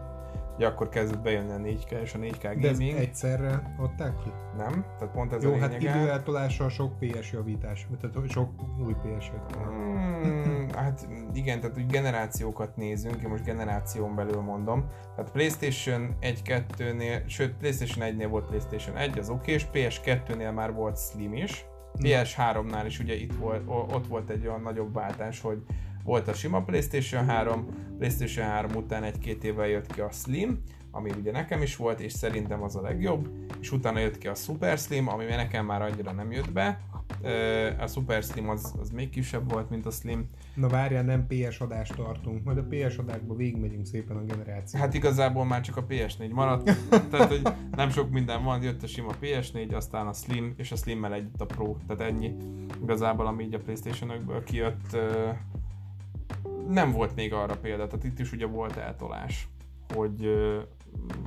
Ugye 0.55 0.67
akkor 0.67 0.89
kezdett 0.89 1.21
bejönni 1.21 1.51
a 1.51 1.57
4K 1.57 2.01
és 2.01 2.13
a 2.13 2.17
4K 2.17 2.41
gaming. 2.41 2.61
De 2.61 2.69
ezt 2.69 2.81
egyszerre 2.81 3.75
adták 3.77 4.15
ki? 4.23 4.31
Nem, 4.57 4.85
tehát 4.99 5.13
pont 5.13 5.33
ez 5.33 5.43
Jó, 5.43 5.53
a 5.53 5.57
hát 5.57 5.81
időeltolással 5.81 6.69
sok 6.69 6.97
PS 6.99 7.31
javítás, 7.31 7.87
tehát 8.01 8.29
sok 8.29 8.49
új 8.85 8.93
PS 8.93 9.31
jött. 9.33 9.55
Hmm, 9.55 10.67
hát 10.75 11.07
igen, 11.33 11.59
tehát 11.59 11.77
úgy 11.77 11.87
generációkat 11.87 12.75
nézünk, 12.75 13.21
én 13.21 13.29
most 13.29 13.43
generáción 13.43 14.15
belül 14.15 14.41
mondom. 14.41 14.85
Tehát 15.15 15.31
PlayStation 15.31 16.15
1-2-nél, 16.21 17.27
sőt 17.27 17.53
PlayStation 17.53 18.07
1-nél 18.09 18.27
volt 18.29 18.45
PlayStation 18.45 18.97
1, 18.97 19.17
az 19.17 19.29
oké, 19.29 19.51
és 19.51 19.65
PS2-nél 19.73 20.53
már 20.53 20.73
volt 20.73 20.97
Slim 20.97 21.33
is. 21.33 21.65
PS3-nál 21.97 22.83
is 22.85 22.99
ugye 22.99 23.15
itt 23.15 23.33
volt, 23.33 23.63
ott 23.67 24.07
volt 24.07 24.29
egy 24.29 24.47
olyan 24.47 24.61
nagyobb 24.61 24.93
váltás, 24.93 25.41
hogy 25.41 25.63
volt 26.03 26.27
a 26.27 26.33
sima 26.33 26.61
PlayStation 26.61 27.25
3, 27.25 27.65
PlayStation 27.97 28.45
3 28.45 28.71
után 28.75 29.03
egy-két 29.03 29.43
évvel 29.43 29.67
jött 29.67 29.93
ki 29.93 30.01
a 30.01 30.11
Slim, 30.11 30.61
ami 30.91 31.11
ugye 31.19 31.31
nekem 31.31 31.61
is 31.61 31.75
volt, 31.75 31.99
és 31.99 32.11
szerintem 32.11 32.63
az 32.63 32.75
a 32.75 32.81
legjobb, 32.81 33.29
és 33.61 33.71
utána 33.71 33.99
jött 33.99 34.17
ki 34.17 34.27
a 34.27 34.35
Super 34.35 34.77
Slim, 34.77 35.07
ami 35.07 35.25
nekem 35.25 35.65
már 35.65 35.81
annyira 35.81 36.11
nem 36.11 36.31
jött 36.31 36.51
be. 36.51 36.81
A 37.79 37.87
Super 37.87 38.23
Slim 38.23 38.49
az, 38.49 38.73
az 38.79 38.89
még 38.89 39.09
kisebb 39.09 39.51
volt, 39.51 39.69
mint 39.69 39.85
a 39.85 39.91
Slim. 39.91 40.29
Na 40.55 40.67
várjál, 40.67 41.03
nem 41.03 41.27
PS 41.27 41.59
adást 41.59 41.95
tartunk, 41.95 42.43
majd 42.43 42.57
a 42.57 42.65
PS 42.69 42.97
adásba 42.97 43.35
végigmegyünk 43.35 43.85
szépen 43.85 44.17
a 44.17 44.23
generáció. 44.23 44.79
Hát 44.79 44.93
igazából 44.93 45.45
már 45.45 45.61
csak 45.61 45.77
a 45.77 45.85
PS4 45.85 46.31
maradt, 46.31 46.71
tehát 47.09 47.27
hogy 47.27 47.41
nem 47.71 47.89
sok 47.89 48.09
minden 48.09 48.43
van, 48.43 48.63
jött 48.63 48.83
a 48.83 48.87
sima 48.87 49.11
PS4, 49.21 49.75
aztán 49.75 50.07
a 50.07 50.13
Slim, 50.13 50.53
és 50.57 50.71
a 50.71 50.75
Slimmel 50.75 51.13
együtt 51.13 51.41
a 51.41 51.45
Pro, 51.45 51.75
tehát 51.87 52.11
ennyi 52.11 52.35
igazából, 52.83 53.27
ami 53.27 53.43
így 53.43 53.53
a 53.53 53.59
Playstation-ökből 53.59 54.43
kijött 54.43 54.97
nem 56.67 56.91
volt 56.91 57.15
még 57.15 57.33
arra 57.33 57.57
példa, 57.57 57.87
tehát 57.87 58.05
itt 58.05 58.19
is 58.19 58.31
ugye 58.31 58.45
volt 58.45 58.77
eltolás, 58.77 59.47
hogy, 59.93 60.29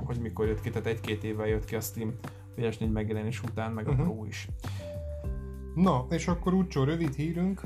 hogy 0.05 0.19
mikor 0.19 0.47
jött 0.47 0.61
ki, 0.61 0.69
tehát 0.69 0.87
egy-két 0.87 1.23
évvel 1.23 1.47
jött 1.47 1.65
ki 1.65 1.75
a 1.75 1.81
Steam 1.81 2.13
PS4 2.57 2.91
megjelenés 2.91 3.41
után, 3.41 3.71
meg 3.71 3.87
a 3.87 3.91
uh-huh. 3.91 4.05
Pro 4.05 4.25
is. 4.25 4.47
Na, 5.75 6.05
és 6.09 6.27
akkor 6.27 6.53
úgycsó 6.53 6.83
rövid 6.83 7.13
hírünk. 7.13 7.61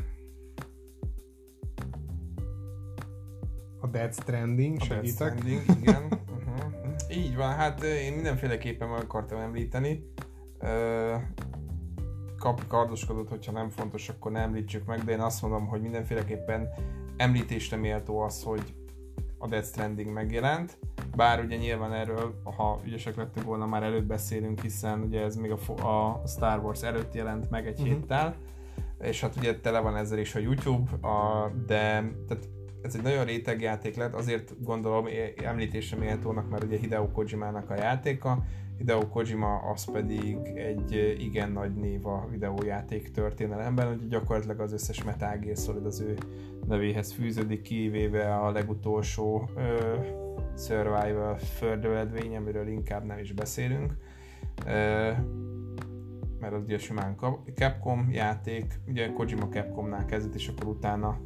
A 3.82 3.88
Dead 3.88 4.14
Stranding, 4.14 4.78
a 4.80 4.84
segítek. 4.84 5.34
Dead 5.34 5.40
Stranding, 5.40 5.82
igen. 5.82 6.04
Uh-huh. 6.04 7.18
Így 7.18 7.36
van, 7.36 7.54
hát 7.54 7.84
én 7.84 8.14
mindenféleképpen 8.14 8.90
meg 8.90 9.02
akartam 9.02 9.40
említeni. 9.40 10.12
Ö, 10.60 11.16
kap 12.38 12.68
kardoskodott, 12.68 13.30
hogyha 13.30 13.52
nem 13.52 13.70
fontos, 13.70 14.10
akkor 14.10 14.32
nem 14.32 14.42
említsük 14.42 14.86
meg, 14.86 15.04
de 15.04 15.12
én 15.12 15.20
azt 15.20 15.42
mondom, 15.42 15.68
hogy 15.68 15.82
mindenféleképpen 15.82 16.70
említésre 17.20 17.78
méltó 17.78 18.20
az, 18.20 18.44
hogy 18.44 18.74
a 19.38 19.48
Death 19.48 19.68
Stranding 19.68 20.14
megjelent, 20.14 20.78
bár 21.16 21.44
ugye 21.44 21.58
nyilván 21.58 21.94
erről, 21.94 22.42
ha 22.44 22.82
ügyesek 22.86 23.16
lettünk 23.16 23.46
volna, 23.46 23.66
már 23.66 23.84
előtt 23.84 24.06
beszélünk, 24.06 24.62
hiszen 24.62 25.02
ugye 25.02 25.22
ez 25.22 25.36
még 25.36 25.52
a, 25.52 25.88
a 25.88 26.22
Star 26.28 26.60
Wars 26.60 26.84
előtt 26.84 27.14
jelent 27.14 27.50
meg 27.50 27.68
egy 27.68 27.80
uh-huh. 27.80 27.88
héttel, 27.88 28.36
és 29.02 29.22
hát 29.22 29.36
ugye 29.36 29.60
tele 29.60 29.80
van 29.80 29.96
ezzel 29.96 30.20
is 30.20 30.36
a 30.36 30.40
YouTube, 30.40 31.08
a, 31.08 31.52
de 31.66 32.12
tehát 32.28 32.50
ez 32.82 32.96
egy 32.96 33.02
nagyon 33.02 33.26
réteg 33.26 33.62
játék 33.62 33.96
lett, 33.96 34.14
azért 34.14 34.64
gondolom 34.64 35.06
említésre 35.44 35.98
méltónak, 35.98 36.50
mert 36.50 36.64
ugye 36.64 36.78
Hideo 36.78 37.12
Kojimának 37.12 37.70
a 37.70 37.76
játéka, 37.76 38.44
Hideo 38.80 39.08
Kojima 39.08 39.58
az 39.58 39.92
pedig 39.92 40.38
egy 40.56 41.16
igen 41.18 41.52
nagy 41.52 41.74
név 41.76 42.06
a 42.06 42.28
videójáték 42.32 43.12
történelemben, 43.12 43.88
hogy 43.88 44.08
gyakorlatilag 44.08 44.60
az 44.60 44.74
összes 44.74 45.04
Metal 45.04 45.38
Gear 45.38 45.58
Solid 45.58 45.86
az 45.86 46.00
ő 46.00 46.18
nevéhez 46.68 47.12
fűződik, 47.12 47.62
kivéve 47.62 48.36
a 48.36 48.52
legutolsó 48.52 49.50
ö, 49.56 49.96
Survival 50.58 51.38
földövedvény, 51.38 52.36
amiről 52.36 52.68
inkább 52.68 53.06
nem 53.06 53.18
is 53.18 53.34
beszélünk. 53.34 53.94
Ö, 54.66 55.12
mert 56.40 56.54
az 56.54 56.64
ugye 56.64 56.78
simán 56.78 57.16
Capcom 57.56 58.10
játék, 58.12 58.80
ugye 58.88 59.12
Kojima 59.12 59.48
Capcomnál 59.48 60.06
kezdett, 60.06 60.36
és 60.36 60.48
akkor 60.48 60.68
utána 60.68 61.20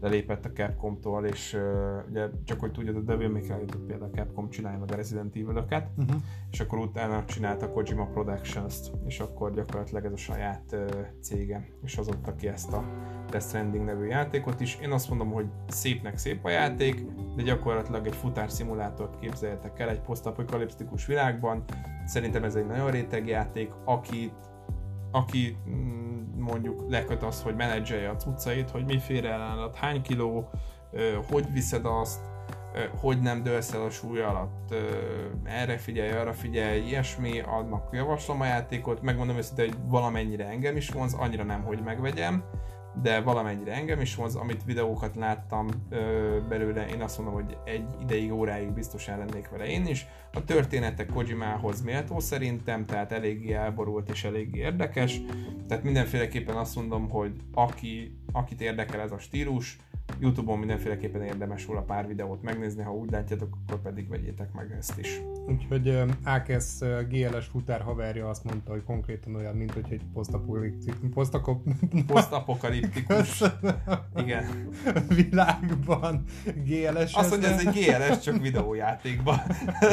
lelépett 0.00 0.44
a 0.44 0.50
Capcom-tól, 0.50 1.26
és 1.26 1.54
uh, 1.54 2.08
ugye 2.08 2.28
csak 2.44 2.60
hogy 2.60 2.72
tudjad, 2.72 2.96
a 2.96 3.00
Devil 3.00 3.28
May 3.28 3.40
Cry 3.40 3.64
például 3.86 4.10
a 4.12 4.16
Capcom 4.16 4.50
csinálja 4.50 4.78
meg 4.78 4.92
a 4.92 4.96
Resident 4.96 5.36
Evil-öket, 5.36 5.88
uh-huh. 5.96 6.20
és 6.50 6.60
akkor 6.60 6.78
utána 6.78 7.24
csinálta 7.24 7.66
a 7.66 7.70
Kojima 7.70 8.06
Productions-t, 8.06 8.92
és 9.06 9.20
akkor 9.20 9.54
gyakorlatilag 9.54 10.04
ez 10.04 10.12
a 10.12 10.16
saját 10.16 10.64
uh, 10.72 10.88
cége, 11.20 11.68
és 11.84 11.96
az 11.96 12.08
adta 12.08 12.34
ki 12.34 12.48
ezt 12.48 12.72
a 12.72 12.84
Death 13.30 13.46
Stranding 13.46 13.84
nevű 13.84 14.04
játékot 14.04 14.60
is. 14.60 14.78
Én 14.82 14.90
azt 14.90 15.08
mondom, 15.08 15.30
hogy 15.30 15.46
szépnek 15.68 16.18
szép 16.18 16.44
a 16.44 16.50
játék, 16.50 17.04
de 17.36 17.42
gyakorlatilag 17.42 18.06
egy 18.06 18.16
futárszimulátort 18.16 19.18
képzeljetek 19.18 19.78
el 19.78 19.88
egy 19.88 20.00
posztapokaliptikus 20.00 21.06
világban. 21.06 21.64
Szerintem 22.04 22.44
ez 22.44 22.54
egy 22.54 22.66
nagyon 22.66 22.90
réteg 22.90 23.26
játék, 23.26 23.70
akit 23.84 24.48
aki 25.10 25.56
mm, 25.68 26.19
mondjuk 26.40 26.84
leköt 26.88 27.22
az, 27.22 27.42
hogy 27.42 27.54
menedzselje 27.54 28.08
a 28.08 28.16
cuccait, 28.16 28.70
hogy 28.70 28.84
miféle 28.84 29.28
ellenállat, 29.28 29.74
hány 29.74 30.02
kiló, 30.02 30.50
hogy 31.30 31.52
viszed 31.52 31.84
azt, 31.84 32.20
hogy 33.00 33.20
nem 33.20 33.42
dőlsz 33.42 33.72
el 33.72 33.82
a 33.82 33.90
súly 33.90 34.20
alatt, 34.20 34.74
erre 35.44 35.76
figyelj, 35.76 36.10
arra 36.10 36.32
figyelj, 36.32 36.80
ilyesmi, 36.80 37.40
annak 37.40 37.88
javaslom 37.92 38.40
a 38.40 38.44
játékot, 38.44 39.02
megmondom 39.02 39.36
őszintén, 39.36 39.68
hogy 39.68 39.78
valamennyire 39.88 40.46
engem 40.46 40.76
is 40.76 40.88
vonz, 40.88 41.14
annyira 41.14 41.44
nem, 41.44 41.62
hogy 41.62 41.82
megvegyem, 41.82 42.44
de 43.02 43.20
valamennyire 43.20 43.72
engem 43.72 44.00
is 44.00 44.14
vonz, 44.14 44.34
amit 44.34 44.64
videókat 44.64 45.16
láttam 45.16 45.68
ö, 45.90 46.36
belőle, 46.48 46.88
én 46.88 47.02
azt 47.02 47.18
mondom, 47.18 47.34
hogy 47.34 47.56
egy 47.64 47.84
ideig, 48.02 48.32
óráig 48.32 48.72
biztosan 48.72 49.18
lennék 49.18 49.48
vele 49.48 49.66
én 49.66 49.86
is. 49.86 50.06
A 50.32 50.44
történetek 50.44 51.06
Kojimához 51.06 51.82
méltó 51.82 52.20
szerintem, 52.20 52.86
tehát 52.86 53.12
eléggé 53.12 53.52
elborult 53.52 54.10
és 54.10 54.24
eléggé 54.24 54.58
érdekes, 54.58 55.20
tehát 55.68 55.84
mindenféleképpen 55.84 56.56
azt 56.56 56.76
mondom, 56.76 57.08
hogy 57.08 57.32
aki, 57.54 58.16
akit 58.32 58.60
érdekel 58.60 59.00
ez 59.00 59.12
a 59.12 59.18
stílus, 59.18 59.78
Youtube-on 60.18 60.58
mindenféleképpen 60.58 61.22
érdemes 61.22 61.66
róla 61.66 61.82
pár 61.82 62.06
videót 62.06 62.42
megnézni, 62.42 62.82
ha 62.82 62.94
úgy 62.94 63.10
látjátok, 63.10 63.58
akkor 63.66 63.82
pedig 63.82 64.08
vegyétek 64.08 64.52
meg 64.52 64.74
ezt 64.78 64.98
is. 64.98 65.20
Úgyhogy 65.48 66.02
Ákesz 66.22 66.82
GLS 67.08 67.46
futár 67.46 67.80
haverja 67.80 68.28
azt 68.28 68.44
mondta, 68.44 68.70
hogy 68.70 68.84
konkrétan 68.84 69.34
olyan, 69.34 69.56
mint 69.56 69.72
hogy 69.72 69.86
egy 69.90 70.02
posztapokaliptikus 72.06 73.42
igen. 74.22 74.68
világban 75.08 76.24
GLS. 76.64 77.14
Azt 77.14 77.30
mondja, 77.30 77.48
ez 77.48 77.66
egy 77.66 77.84
GLS, 77.84 78.20
csak 78.20 78.40
videójátékban. 78.40 79.40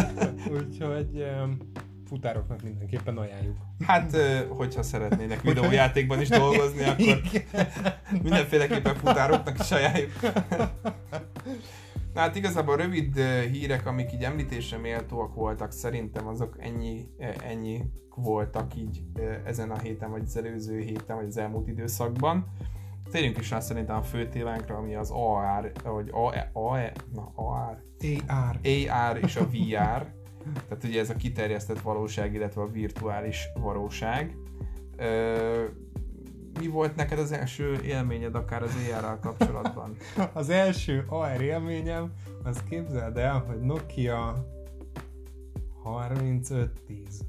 Úgyhogy 0.58 1.26
futároknak 2.08 2.62
mindenképpen 2.62 3.18
ajánljuk. 3.18 3.58
Hát, 3.86 4.18
hogyha 4.50 4.84
szeretnének 4.84 5.42
videójátékban 5.52 6.22
is 6.22 6.30
dolgozni, 6.30 6.84
akkor 6.90 7.22
mindenféleképpen 8.22 8.96
futároknak 8.96 9.60
is 9.60 9.72
ajánljuk. 9.72 10.12
Na 12.14 12.20
hát 12.20 12.36
igazából 12.36 12.76
rövid 12.76 13.20
hírek, 13.52 13.86
amik 13.86 14.14
így 14.14 14.24
említésre 14.24 14.78
méltóak 14.78 15.36
voltak, 15.36 15.72
szerintem 15.72 16.28
azok 16.28 16.56
ennyi, 16.60 17.10
ennyi 17.44 17.82
voltak 18.16 18.76
így 18.76 19.04
ezen 19.46 19.72
a 19.72 19.78
héten, 19.78 20.12
vagy 20.12 20.22
az 20.26 20.38
előző 20.38 20.80
héten, 20.80 21.16
vagy 21.16 21.26
az 21.26 21.38
elmúlt 21.38 21.68
időszakban. 21.68 22.46
Térjünk 23.12 23.38
is 23.38 23.50
rá 23.50 23.60
szerintem 23.60 23.96
a 23.96 24.02
fő 24.02 24.28
témánkra, 24.28 24.76
ami 24.76 24.96
az 24.96 25.12
AR, 25.12 25.72
vagy 25.84 26.10
AR, 26.12 26.50
AR, 26.54 26.92
na, 27.14 27.32
AR, 27.36 27.84
AR. 28.28 28.60
AR 28.64 29.18
és 29.24 29.36
a 29.36 29.48
VR. 29.50 30.17
Tehát 30.54 30.84
ugye 30.84 31.00
ez 31.00 31.10
a 31.10 31.16
kiterjesztett 31.16 31.80
valóság, 31.80 32.34
illetve 32.34 32.62
a 32.62 32.72
virtuális 32.72 33.48
valóság. 33.60 34.38
Ö, 34.98 35.64
mi 36.60 36.68
volt 36.68 36.96
neked 36.96 37.20
az 37.20 37.32
első 37.32 37.82
élményed 37.84 38.36
akár 38.36 38.64
az 38.64 38.76
AR-ral 38.92 39.20
kapcsolatban? 39.20 39.96
az 40.34 40.50
első 40.50 41.06
AR 41.10 41.42
élményem, 41.42 42.14
az 42.44 42.64
képzeld 42.70 43.18
el, 43.18 43.40
hogy 43.48 43.60
Nokia 43.60 44.46
3510 45.84 47.26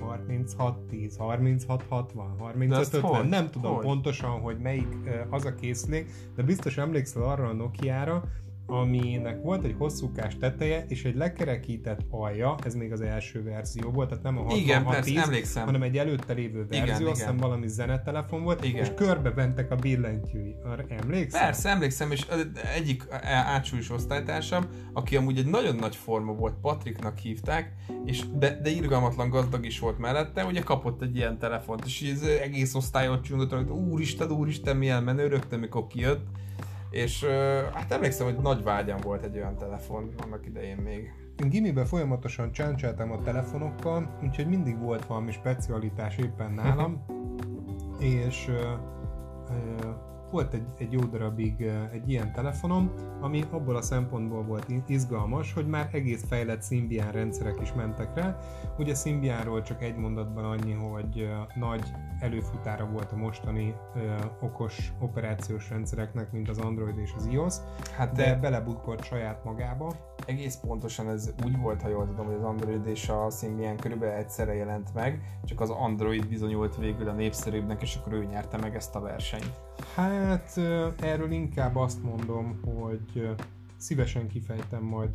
3610, 0.00 1.16
3660, 1.16 2.36
3550, 2.38 3.26
nem 3.26 3.50
tudom 3.50 3.74
hogy? 3.74 3.84
pontosan, 3.84 4.40
hogy 4.40 4.58
melyik 4.58 4.96
az 5.30 5.44
a 5.44 5.54
készülék, 5.54 6.10
de 6.36 6.42
biztos 6.42 6.78
emlékszel 6.78 7.22
arra 7.22 7.48
a 7.48 7.52
Nokia-ra, 7.52 8.24
aminek 8.70 9.42
volt 9.42 9.64
egy 9.64 9.74
hosszúkás 9.78 10.36
teteje 10.36 10.84
és 10.88 11.04
egy 11.04 11.16
lekerekített 11.16 12.00
alja, 12.10 12.54
ez 12.64 12.74
még 12.74 12.92
az 12.92 13.00
első 13.00 13.42
verzió 13.42 13.90
volt, 13.90 14.08
tehát 14.08 14.24
nem 14.24 14.38
a 14.38 14.42
66 14.42 15.06
igen, 15.06 15.30
persze, 15.30 15.60
hanem 15.60 15.82
egy 15.82 15.98
előtte 15.98 16.32
lévő 16.32 16.66
verzió, 16.68 16.96
igen, 16.96 17.12
aztán 17.12 17.34
igen. 17.34 17.48
valami 17.48 17.68
zenetelefon 17.68 18.42
volt, 18.42 18.64
igen. 18.64 18.82
és 18.82 18.90
körbe 18.94 19.30
bentek 19.30 19.70
a 19.70 19.74
billentyűi. 19.74 20.56
Arra 20.64 20.84
emlékszel? 20.88 21.40
Persze, 21.40 21.68
emlékszem, 21.68 22.10
és 22.10 22.26
egyik 22.74 23.04
átsúlyos 23.22 23.90
osztálytársam, 23.90 24.64
aki 24.92 25.16
amúgy 25.16 25.38
egy 25.38 25.46
nagyon 25.46 25.74
nagy 25.74 25.96
forma 25.96 26.32
volt, 26.32 26.54
Patriknak 26.60 27.18
hívták, 27.18 27.74
és 28.04 28.24
de, 28.38 28.58
de 28.62 28.70
irgalmatlan 28.70 29.30
gazdag 29.30 29.66
is 29.66 29.78
volt 29.78 29.98
mellette, 29.98 30.44
ugye 30.44 30.60
kapott 30.60 31.02
egy 31.02 31.16
ilyen 31.16 31.38
telefont, 31.38 31.84
és 31.84 32.12
az 32.14 32.22
egész 32.22 32.74
osztályot 32.74 33.24
csúndott, 33.24 33.52
hogy 33.52 33.68
úristen, 33.68 34.30
úristen, 34.30 34.76
milyen 34.76 35.02
menő, 35.02 35.26
rögtön 35.26 35.58
mikor 35.58 35.86
kijött, 35.86 36.26
és 36.90 37.24
hát 37.74 37.92
emlékszem, 37.92 38.26
hogy 38.26 38.36
nagy 38.36 38.62
vágyam 38.62 38.98
volt 39.00 39.24
egy 39.24 39.36
olyan 39.36 39.56
telefon 39.56 40.14
annak 40.22 40.46
idején 40.46 40.76
még. 40.76 41.12
Én 41.42 41.48
gimiben 41.48 41.84
folyamatosan 41.84 42.52
csáncseltem 42.52 43.12
a 43.12 43.22
telefonokkal, 43.22 44.18
úgyhogy 44.22 44.46
mindig 44.46 44.78
volt 44.78 45.06
valami 45.06 45.32
specialitás 45.32 46.16
éppen 46.16 46.52
nálam, 46.52 47.04
és 48.20 48.48
uh, 48.48 48.54
uh, 49.48 50.08
volt 50.30 50.54
egy, 50.54 50.66
egy 50.78 50.92
jó 50.92 51.00
darabig 51.00 51.62
egy 51.92 52.10
ilyen 52.10 52.32
telefonom, 52.32 52.90
ami 53.20 53.44
abból 53.50 53.76
a 53.76 53.82
szempontból 53.82 54.42
volt 54.42 54.66
izgalmas, 54.86 55.52
hogy 55.52 55.66
már 55.66 55.88
egész 55.92 56.24
fejlett 56.28 56.64
Symbian 56.64 57.10
rendszerek 57.10 57.60
is 57.62 57.72
mentek 57.72 58.14
rá. 58.14 58.38
Ugye 58.78 58.94
Symbianról 58.94 59.62
csak 59.62 59.82
egy 59.82 59.96
mondatban 59.96 60.44
annyi, 60.44 60.72
hogy 60.72 61.28
nagy 61.54 61.82
előfutára 62.20 62.86
volt 62.86 63.12
a 63.12 63.16
mostani 63.16 63.74
ö, 63.94 64.14
okos 64.40 64.92
operációs 65.00 65.70
rendszereknek, 65.70 66.32
mint 66.32 66.48
az 66.48 66.58
Android 66.58 66.98
és 66.98 67.12
az 67.16 67.26
iOS, 67.26 67.54
hát 67.96 68.12
de, 68.12 68.24
de 68.24 68.36
belebukkolt 68.36 69.04
saját 69.04 69.44
magába. 69.44 69.92
Egész 70.26 70.56
pontosan 70.56 71.08
ez 71.08 71.34
úgy 71.44 71.58
volt, 71.58 71.82
ha 71.82 71.88
jól 71.88 72.06
tudom, 72.06 72.26
hogy 72.26 72.34
az 72.34 72.44
Android 72.44 72.86
és 72.86 73.08
a 73.08 73.30
Symbian 73.30 73.76
körülbelül 73.76 74.14
egyszerre 74.14 74.54
jelent 74.54 74.94
meg, 74.94 75.38
csak 75.44 75.60
az 75.60 75.70
Android 75.70 76.28
bizonyult 76.28 76.76
végül 76.76 77.08
a 77.08 77.12
népszerűbbnek, 77.12 77.82
és 77.82 77.96
akkor 77.96 78.12
ő 78.12 78.24
nyerte 78.24 78.56
meg 78.56 78.74
ezt 78.74 78.96
a 78.96 79.00
versenyt. 79.00 79.69
Hát 79.94 80.56
erről 81.00 81.30
inkább 81.30 81.76
azt 81.76 82.02
mondom, 82.02 82.60
hogy 82.64 83.28
szívesen 83.76 84.28
kifejtem 84.28 84.82
majd 84.82 85.10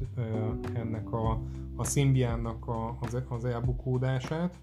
ennek 0.74 1.12
a, 1.12 1.42
a 1.76 1.84
Symbiannak 1.84 2.68
a, 2.68 2.98
az, 3.00 3.18
az 3.30 3.46
elbukódását. 3.46 4.56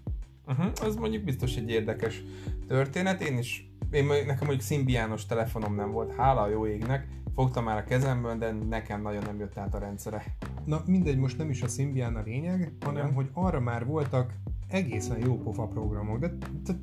Uh-huh, 0.47 0.71
az 0.81 0.95
mondjuk 0.95 1.23
biztos 1.23 1.55
egy 1.55 1.69
érdekes 1.69 2.23
történet. 2.67 3.21
Én 3.21 3.37
is, 3.37 3.71
én, 3.91 4.05
nekem 4.05 4.37
mondjuk 4.45 4.61
Symbianos 4.61 5.25
telefonom 5.25 5.75
nem 5.75 5.91
volt, 5.91 6.15
hála 6.15 6.41
a 6.41 6.49
jó 6.49 6.67
égnek, 6.67 7.07
fogtam 7.35 7.63
már 7.63 7.77
a 7.77 7.83
kezemből, 7.83 8.37
de 8.37 8.51
nekem 8.51 9.01
nagyon 9.01 9.23
nem 9.25 9.39
jött 9.39 9.57
át 9.57 9.73
a 9.73 9.79
rendszere. 9.79 10.23
Na 10.65 10.81
mindegy, 10.85 11.17
most 11.17 11.37
nem 11.37 11.49
is 11.49 11.61
a 11.61 11.67
Symbian 11.67 12.15
a 12.15 12.21
lényeg, 12.21 12.73
hanem 12.81 13.03
Igen. 13.03 13.13
hogy 13.13 13.29
arra 13.33 13.59
már 13.59 13.85
voltak 13.85 14.33
egészen 14.67 15.19
jó 15.19 15.37
pofa 15.37 15.67
programok, 15.67 16.19
de 16.19 16.31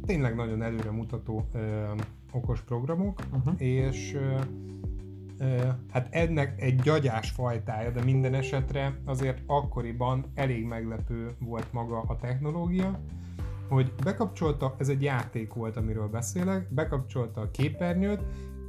tényleg 0.06 0.34
nagyon 0.34 0.62
előre 0.62 0.90
mutató 0.90 1.48
ö, 1.52 1.92
okos 2.32 2.60
programok, 2.60 3.20
uh-huh. 3.32 3.60
és 3.60 4.14
ö, 4.14 4.36
hát 5.90 6.08
ennek 6.10 6.62
egy 6.62 6.80
gyagyás 6.80 7.30
fajtája, 7.30 7.90
de 7.90 8.04
minden 8.04 8.34
esetre 8.34 8.98
azért 9.04 9.42
akkoriban 9.46 10.24
elég 10.34 10.64
meglepő 10.64 11.34
volt 11.38 11.72
maga 11.72 12.00
a 12.00 12.16
technológia, 12.16 13.00
hogy 13.68 13.92
bekapcsolta, 14.04 14.74
ez 14.78 14.88
egy 14.88 15.02
játék 15.02 15.52
volt, 15.52 15.76
amiről 15.76 16.08
beszélek, 16.08 16.74
bekapcsolta 16.74 17.40
a 17.40 17.50
képernyőt, 17.50 18.20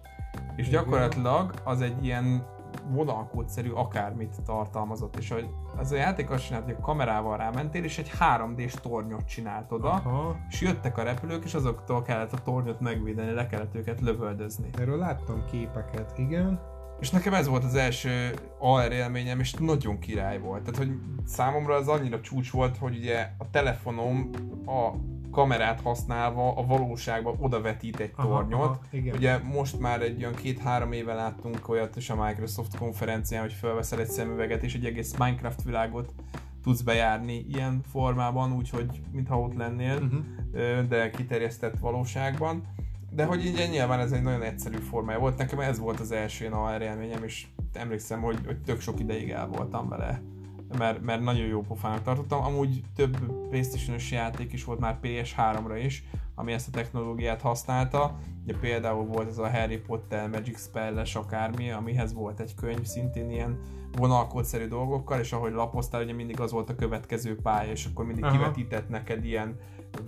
és 0.55 0.69
gyakorlatilag 0.69 1.53
az 1.63 1.81
egy 1.81 2.05
ilyen 2.05 2.45
vonalkódszerű 2.89 3.69
akármit 3.69 4.41
tartalmazott, 4.45 5.17
és 5.17 5.29
hogy 5.29 5.49
az 5.77 5.91
a 5.91 5.95
játék 5.95 6.29
azt 6.29 6.45
csinált, 6.45 6.63
hogy 6.63 6.75
a 6.79 6.83
kamerával 6.83 7.37
rámentél, 7.37 7.83
és 7.83 7.97
egy 7.97 8.11
3D-s 8.19 8.73
tornyot 8.73 9.25
csinált 9.25 9.71
oda, 9.71 9.89
Aha. 9.89 10.35
és 10.49 10.61
jöttek 10.61 10.97
a 10.97 11.03
repülők, 11.03 11.43
és 11.43 11.53
azoktól 11.53 12.01
kellett 12.01 12.33
a 12.33 12.41
tornyot 12.43 12.79
megvédeni, 12.79 13.31
le 13.31 13.47
kellett 13.47 13.75
őket 13.75 14.01
lövöldözni. 14.01 14.69
Erről 14.79 14.97
láttam 14.97 15.45
képeket, 15.51 16.17
igen. 16.17 16.59
És 16.99 17.09
nekem 17.09 17.33
ez 17.33 17.47
volt 17.47 17.63
az 17.63 17.75
első 17.75 18.33
AR 18.59 18.91
élményem, 18.91 19.39
és 19.39 19.53
nagyon 19.53 19.99
király 19.99 20.39
volt. 20.39 20.63
Tehát, 20.63 20.77
hogy 20.77 20.99
számomra 21.25 21.75
az 21.75 21.87
annyira 21.87 22.21
csúcs 22.21 22.51
volt, 22.51 22.77
hogy 22.77 22.97
ugye 22.97 23.29
a 23.37 23.49
telefonom 23.49 24.29
a 24.65 24.91
kamerát 25.35 25.81
használva 25.81 26.55
a 26.55 26.65
valóságban 26.65 27.35
oda 27.39 27.61
vetít 27.61 27.99
egy 27.99 28.11
tornyot. 28.11 28.61
Aha, 28.61 28.79
aha, 28.91 29.15
Ugye 29.15 29.37
most 29.37 29.79
már 29.79 30.01
egy 30.01 30.21
olyan 30.21 30.35
két-három 30.35 30.91
éve 30.91 31.13
láttunk 31.13 31.69
olyat 31.69 31.95
is 31.95 32.09
a 32.09 32.25
Microsoft 32.25 32.77
konferencián, 32.77 33.41
hogy 33.41 33.53
felveszel 33.53 33.99
egy 33.99 34.07
szemüveget 34.07 34.63
és 34.63 34.75
egy 34.75 34.85
egész 34.85 35.17
Minecraft 35.17 35.63
világot 35.63 36.13
tudsz 36.63 36.81
bejárni 36.81 37.45
ilyen 37.53 37.81
formában, 37.91 38.53
úgyhogy 38.53 39.01
mintha 39.11 39.39
ott 39.39 39.55
lennél, 39.57 39.95
uh-huh. 39.95 40.87
de 40.87 41.09
kiterjesztett 41.09 41.79
valóságban. 41.79 42.63
De 43.11 43.25
hogy 43.25 43.45
így 43.45 43.67
nyilván 43.71 43.99
ez 43.99 44.11
egy 44.11 44.21
nagyon 44.21 44.41
egyszerű 44.41 44.77
formája 44.77 45.19
volt. 45.19 45.37
Nekem 45.37 45.59
ez 45.59 45.79
volt 45.79 45.99
az 45.99 46.11
első 46.11 46.47
AR 46.47 46.81
élményem, 46.81 47.23
és 47.23 47.47
emlékszem, 47.73 48.21
hogy, 48.21 48.37
hogy 48.45 48.61
tök 48.61 48.79
sok 48.79 48.99
ideig 48.99 49.29
el 49.29 49.47
voltam 49.47 49.89
vele 49.89 50.21
mert, 50.77 51.01
mert 51.01 51.21
nagyon 51.21 51.45
jó 51.45 51.61
pofának 51.61 52.03
tartottam. 52.03 52.43
Amúgy 52.43 52.81
több 52.95 53.17
playstation 53.49 53.97
játék 54.11 54.53
is 54.53 54.63
volt 54.63 54.79
már 54.79 54.97
PS3-ra 55.01 55.81
is, 55.83 56.03
ami 56.35 56.51
ezt 56.51 56.67
a 56.67 56.71
technológiát 56.71 57.41
használta. 57.41 58.19
Ugye 58.43 58.57
például 58.57 59.05
volt 59.05 59.29
ez 59.29 59.37
a 59.37 59.49
Harry 59.49 59.77
Potter 59.77 60.29
Magic 60.29 60.59
Spell-es 60.61 61.15
akármi, 61.15 61.71
amihez 61.71 62.13
volt 62.13 62.39
egy 62.39 62.55
könyv 62.55 62.83
szintén 62.83 63.29
ilyen 63.29 63.59
vonalkódszerű 63.91 64.67
dolgokkal, 64.67 65.19
és 65.19 65.31
ahogy 65.31 65.53
lapoztál, 65.53 66.03
ugye 66.03 66.13
mindig 66.13 66.39
az 66.39 66.51
volt 66.51 66.69
a 66.69 66.75
következő 66.75 67.35
pálya, 67.35 67.71
és 67.71 67.85
akkor 67.85 68.05
mindig 68.05 68.23
Aha. 68.23 68.37
kivetített 68.37 68.89
neked 68.89 69.25
ilyen 69.25 69.59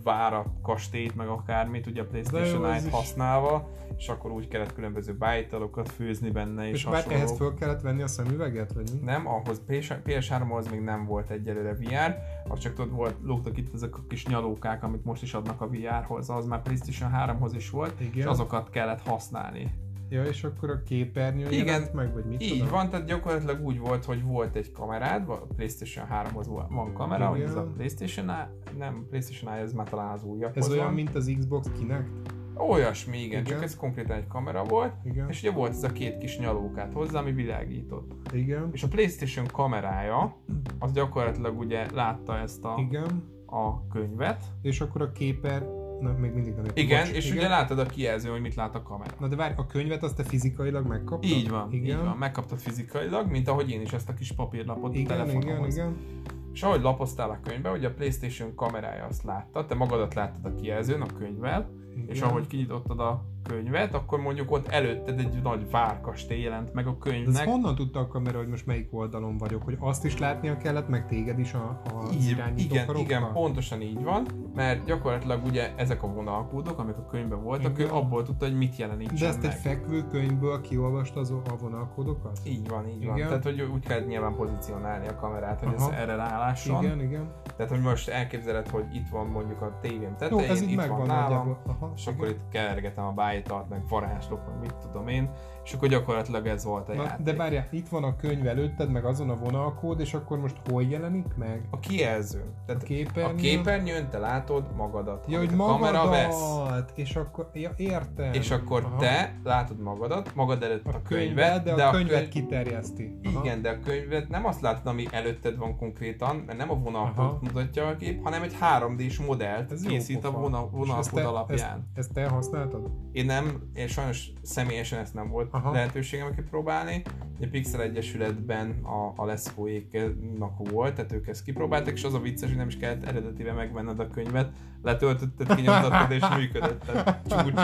vára 0.03 0.45
kastélyt, 0.61 1.15
meg 1.15 1.27
akármit, 1.27 1.87
ugye 1.87 2.01
a 2.01 2.05
PlayStation 2.05 2.65
eye 2.65 2.89
használva, 2.89 3.69
és 3.97 4.07
akkor 4.07 4.31
úgy 4.31 4.47
kellett 4.47 4.73
különböző 4.73 5.13
bájtalokat 5.13 5.89
főzni 5.89 6.29
benne, 6.29 6.67
és, 6.67 6.73
és 6.73 6.83
hasonló. 6.83 7.15
ehhez 7.15 7.35
föl 7.37 7.53
kellett 7.53 7.81
venni 7.81 8.01
a 8.01 8.07
szemüveget, 8.07 8.73
vagy 8.73 8.89
mi? 8.93 8.99
Nem, 9.05 9.27
ahhoz 9.27 9.61
PS, 9.67 9.93
PS3-hoz 10.05 10.69
még 10.69 10.81
nem 10.81 11.05
volt 11.05 11.29
egyelőre 11.29 11.73
VR, 11.73 12.15
az 12.47 12.59
csak 12.59 12.79
ott 12.79 12.91
volt, 12.91 13.15
lógtak 13.23 13.57
itt 13.57 13.73
ezek 13.73 13.97
a 13.97 14.01
kis 14.09 14.25
nyalókák, 14.25 14.83
amit 14.83 15.05
most 15.05 15.21
is 15.21 15.33
adnak 15.33 15.61
a 15.61 15.67
VR-hoz, 15.67 16.29
az 16.29 16.45
már 16.45 16.61
PlayStation 16.61 17.11
3-hoz 17.15 17.53
is 17.53 17.69
volt, 17.69 17.99
Igen. 17.99 18.13
és 18.13 18.25
azokat 18.25 18.69
kellett 18.69 19.01
használni. 19.01 19.73
Ja, 20.09 20.23
és 20.23 20.43
akkor 20.43 20.69
a 20.69 20.83
képernyő 20.83 21.49
Igen, 21.49 21.83
meg, 21.93 22.13
vagy 22.13 22.25
mit 22.25 22.41
így 22.41 22.51
tudom? 22.51 22.69
van, 22.69 22.89
tehát 22.89 23.05
gyakorlatilag 23.05 23.65
úgy 23.65 23.79
volt, 23.79 24.05
hogy 24.05 24.23
volt 24.23 24.55
egy 24.55 24.71
kamerád, 24.71 25.29
a 25.29 25.47
PlayStation 25.55 26.05
3-hoz 26.11 26.47
van 26.69 26.93
kamera, 26.93 27.27
hogy 27.27 27.41
ez 27.41 27.55
a 27.55 27.63
PlayStation 27.63 28.31
nem, 28.77 29.05
PlayStation 29.09 29.53
ez 29.53 29.73
már 29.73 29.89
talán 29.89 30.13
az 30.13 30.23
újabb. 30.23 30.57
Ez 30.57 30.69
olyan, 30.69 30.85
van. 30.85 30.93
mint 30.93 31.15
az 31.15 31.35
Xbox 31.39 31.71
Kinect? 31.77 32.09
Olyasmi, 32.57 33.17
igen, 33.17 33.39
igen, 33.39 33.43
csak 33.43 33.63
ez 33.63 33.75
konkrétan 33.75 34.17
egy 34.17 34.27
kamera 34.27 34.63
volt, 34.63 34.93
igen. 35.03 35.29
és 35.29 35.41
ugye 35.41 35.51
volt 35.51 35.71
ez 35.71 35.83
a 35.83 35.91
két 35.91 36.17
kis 36.17 36.37
nyalókát 36.39 36.93
hozzá, 36.93 37.19
ami 37.19 37.31
világított. 37.31 38.11
Igen. 38.33 38.69
És 38.71 38.83
a 38.83 38.87
PlayStation 38.87 39.45
kamerája, 39.53 40.35
az 40.79 40.91
gyakorlatilag 40.91 41.59
ugye 41.59 41.91
látta 41.93 42.37
ezt 42.37 42.63
a, 42.63 42.75
igen. 42.79 43.23
a 43.45 43.87
könyvet. 43.87 44.43
És 44.61 44.81
akkor 44.81 45.01
a 45.01 45.11
képer 45.11 45.76
Na, 45.99 46.11
még 46.11 46.33
mindig 46.33 46.53
nem 46.53 46.65
Igen, 46.73 47.05
Bocs, 47.05 47.15
és 47.15 47.25
igen. 47.25 47.37
ugye 47.37 47.47
látod 47.47 47.79
a 47.79 47.85
kijelző, 47.85 48.29
hogy 48.29 48.41
mit 48.41 48.55
lát 48.55 48.75
a 48.75 48.83
kamera. 48.83 49.13
Na 49.19 49.27
de 49.27 49.35
várj, 49.35 49.53
a 49.57 49.65
könyvet 49.65 50.03
azt 50.03 50.15
te 50.15 50.23
fizikailag 50.23 50.87
megkaptad? 50.87 51.29
Így 51.29 51.49
van, 51.49 51.71
igen. 51.71 51.97
így 51.99 52.05
van, 52.05 52.17
megkaptad 52.17 52.59
fizikailag, 52.59 53.29
mint 53.29 53.47
ahogy 53.47 53.69
én 53.69 53.81
is 53.81 53.93
ezt 53.93 54.09
a 54.09 54.13
kis 54.13 54.31
papírlapot 54.31 54.95
igen, 54.95 55.19
a 55.19 55.23
telefonomhoz. 55.23 55.75
Igen, 55.75 55.87
igen. 55.87 56.21
És 56.53 56.63
ahogy 56.63 56.81
lapoztál 56.81 57.29
a 57.29 57.39
könyvbe, 57.43 57.69
hogy 57.69 57.85
a 57.85 57.93
Playstation 57.93 58.55
kamerája 58.55 59.05
azt 59.05 59.23
látta, 59.23 59.65
te 59.65 59.75
magadat 59.75 60.13
láttad 60.13 60.45
a 60.45 60.55
kijelzőn 60.55 61.01
a 61.01 61.05
könyvvel, 61.17 61.69
igen. 61.95 62.09
és 62.09 62.21
ahogy 62.21 62.47
kinyitottad 62.47 62.99
a 62.99 63.25
könyvet, 63.47 63.93
akkor 63.93 64.19
mondjuk 64.19 64.51
ott 64.51 64.67
előtted 64.67 65.19
egy 65.19 65.41
nagy 65.43 65.69
várkastély 65.71 66.41
jelent 66.41 66.73
meg 66.73 66.87
a 66.87 66.97
könyvnek. 66.97 67.45
De 67.45 67.51
honnan 67.51 67.75
tudta 67.75 67.99
a 67.99 68.07
kamera, 68.07 68.37
hogy 68.37 68.47
most 68.47 68.65
melyik 68.65 68.87
oldalon 68.91 69.37
vagyok? 69.37 69.63
Hogy 69.63 69.77
azt 69.79 70.05
is 70.05 70.17
látnia 70.17 70.57
kellett, 70.57 70.87
meg 70.87 71.07
téged 71.07 71.39
is 71.39 71.53
a, 71.53 71.81
a 71.85 72.13
így, 72.13 72.29
Igen, 72.57 72.85
igen, 72.97 73.31
pontosan 73.33 73.81
így 73.81 74.03
van, 74.03 74.25
mert 74.55 74.85
gyakorlatilag 74.85 75.45
ugye 75.45 75.73
ezek 75.75 76.03
a 76.03 76.07
vonalkódok, 76.07 76.79
amik 76.79 76.97
a 76.97 77.05
könyvben 77.05 77.43
voltak, 77.43 77.77
igen. 77.77 77.89
ő 77.89 77.93
abból 77.93 78.23
tudta, 78.23 78.45
hogy 78.45 78.57
mit 78.57 78.75
jelenítsen 78.75 79.17
De 79.19 79.27
ezt 79.27 79.41
meg. 79.41 79.51
egy 79.51 79.57
fekvő 79.57 80.07
könyvből 80.07 80.61
kiolvasta 80.61 81.19
az 81.19 81.31
a 81.31 81.55
vonalkódokat? 81.59 82.39
Így 82.43 82.69
van, 82.69 82.87
így 82.87 83.01
igen. 83.01 83.07
van. 83.07 83.27
Tehát, 83.27 83.43
hogy 83.43 83.61
úgy 83.61 83.85
kell 83.87 83.99
nyilván 83.99 84.35
pozícionálni 84.35 85.07
a 85.07 85.15
kamerát, 85.15 85.59
hogy 85.59 85.73
Aha. 85.77 85.93
ez 85.93 85.99
erre 85.99 86.15
rálásson. 86.15 86.83
Igen, 86.83 87.01
igen. 87.01 87.31
Tehát, 87.57 87.71
hogy 87.71 87.81
most 87.81 88.09
elképzeled, 88.09 88.69
hogy 88.69 88.85
itt 88.93 89.09
van 89.09 89.27
mondjuk 89.27 89.61
a 89.61 89.77
tévém 89.81 90.15
tetején, 90.17 90.43
Jó, 90.43 90.49
ez 90.51 90.61
itt 90.61 90.85
van 90.85 91.05
nálam, 91.05 91.57
Aha, 91.67 91.91
és 91.95 92.01
igen. 92.01 92.13
akkor 92.13 92.27
itt 92.27 92.39
kevergetem 92.51 93.05
a 93.05 93.11
báj 93.11 93.36
tájtart, 93.41 93.69
meg 93.69 93.87
varázslok, 93.89 94.45
meg 94.45 94.59
mit 94.59 94.75
tudom 94.75 95.07
én, 95.07 95.31
és 95.67 95.73
akkor 95.73 95.87
gyakorlatilag 95.87 96.47
ez 96.47 96.63
volt 96.63 96.89
a 96.89 96.93
Na, 96.93 97.03
játék. 97.03 97.25
de 97.25 97.33
várjál, 97.33 97.67
itt 97.71 97.87
van 97.87 98.03
a 98.03 98.15
könyv 98.15 98.47
előtted, 98.47 98.91
meg 98.91 99.05
azon 99.05 99.29
a 99.29 99.35
vonalkód, 99.35 99.99
és 99.99 100.13
akkor 100.13 100.39
most 100.39 100.55
hol 100.69 100.83
jelenik 100.83 101.35
meg? 101.35 101.67
A 101.69 101.79
kijelző. 101.79 102.43
Tehát 102.65 102.81
A 102.81 102.85
képernyőn? 102.85 103.35
a 103.35 103.35
képernyőn 103.35 104.09
te 104.09 104.17
látod 104.17 104.75
magadat. 104.75 105.25
Ja, 105.27 105.37
hogy 105.37 105.49
a 105.57 105.65
kamera 105.65 106.09
vesz. 106.09 106.39
magadat, 106.39 106.91
és 106.95 107.15
akkor, 107.15 107.49
ja, 107.53 107.71
értem. 107.77 108.33
És 108.33 108.51
akkor 108.51 108.83
Aha. 108.83 108.97
te 108.97 109.39
látod 109.43 109.79
magadat, 109.79 110.35
magad 110.35 110.63
előtt 110.63 110.85
a, 110.85 110.89
a 110.89 111.01
könyvet, 111.07 111.63
könyvet, 111.63 111.75
de, 111.75 111.83
a 111.83 111.91
könyvet 111.91 112.17
könyv... 112.17 112.29
kiterjeszti. 112.29 113.19
Aha. 113.23 113.39
Igen, 113.43 113.61
de 113.61 113.69
a 113.69 113.79
könyvet 113.79 114.29
nem 114.29 114.45
azt 114.45 114.61
látod, 114.61 114.87
ami 114.87 115.05
előtted 115.11 115.57
van 115.57 115.77
konkrétan, 115.77 116.35
mert 116.35 116.57
nem 116.57 116.71
a 116.71 116.75
vonalkód 116.75 117.41
mutatja 117.41 117.87
a 117.87 117.95
kép, 117.95 118.23
hanem 118.23 118.41
egy 118.41 118.55
3D-s 118.61 119.17
modellt 119.17 119.71
Ez 119.71 119.81
készít 119.81 120.25
a 120.25 120.31
vonal, 120.31 120.69
És 120.71 120.77
vonalkód 120.77 121.23
alapján. 121.23 121.59
Ezt, 121.59 121.97
ezt 121.97 122.13
te 122.13 122.27
használtad? 122.27 122.91
Én 123.11 123.25
nem, 123.25 123.61
én 123.73 123.87
sajnos 123.87 124.31
személyesen 124.41 124.99
ezt 124.99 125.13
nem 125.13 125.29
volt 125.29 125.49
Aha. 125.57 125.71
lehetőségem 125.71 126.35
kipróbálni. 126.35 127.01
A 127.41 127.45
Pixel 127.51 127.81
Egyesületben 127.81 128.83
a, 128.83 129.13
a 129.15 129.25
Leszkóéknak 129.25 130.69
volt, 130.71 130.95
tehát 130.95 131.11
ők 131.11 131.27
ezt 131.27 131.43
kipróbálták, 131.43 131.93
és 131.93 132.03
az 132.03 132.13
a 132.13 132.19
vicces, 132.19 132.49
hogy 132.49 132.57
nem 132.57 132.67
is 132.67 132.77
kellett 132.77 133.03
eredetibe 133.03 133.53
megvenned 133.53 133.99
a 133.99 134.07
könyvet, 134.07 134.51
letöltötted, 134.83 135.55
kinyomtattad 135.55 136.11
és 136.19 136.23
működött. 136.35 136.83
Tehát 136.83 137.21
csúcs. 137.27 137.61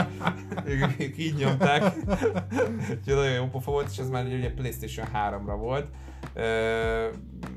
Ők, 0.64 1.18
így 1.18 1.34
nyomták. 1.34 1.94
Úgyhogy 2.90 3.14
nagyon 3.14 3.32
jó 3.32 3.46
pofa 3.46 3.70
volt, 3.70 3.88
és 3.90 3.98
ez 3.98 4.10
már 4.10 4.24
ugye 4.24 4.54
PlayStation 4.54 5.06
3-ra 5.14 5.56
volt. 5.58 5.86
Ö, 6.34 6.42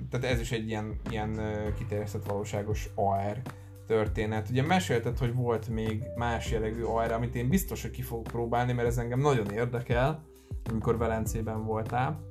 tehát 0.10 0.26
ez 0.26 0.39
is 0.39 0.52
egy 0.52 0.67
ilyen, 0.67 1.00
ilyen 1.10 1.39
kiterjesztett 1.78 2.26
valóságos 2.26 2.89
AR 2.95 3.41
történet. 3.88 4.50
Ugye 4.50 4.63
mesélted, 4.63 5.17
hogy 5.17 5.34
volt 5.34 5.67
még 5.69 6.04
más 6.15 6.52
jellegű 6.52 6.84
AR, 6.84 7.12
amit 7.12 7.36
én 7.36 7.50
biztos, 7.50 7.82
hogy 7.82 7.91
ki 7.91 8.02
fogok 8.02 8.23
próbálni, 8.23 8.73
mert 8.73 8.88
ez 8.88 8.97
engem 8.97 9.19
nagyon 9.19 9.52
érdekel, 9.52 10.23
amikor 10.69 10.97
Velencében 10.97 11.65
voltál. 11.65 12.26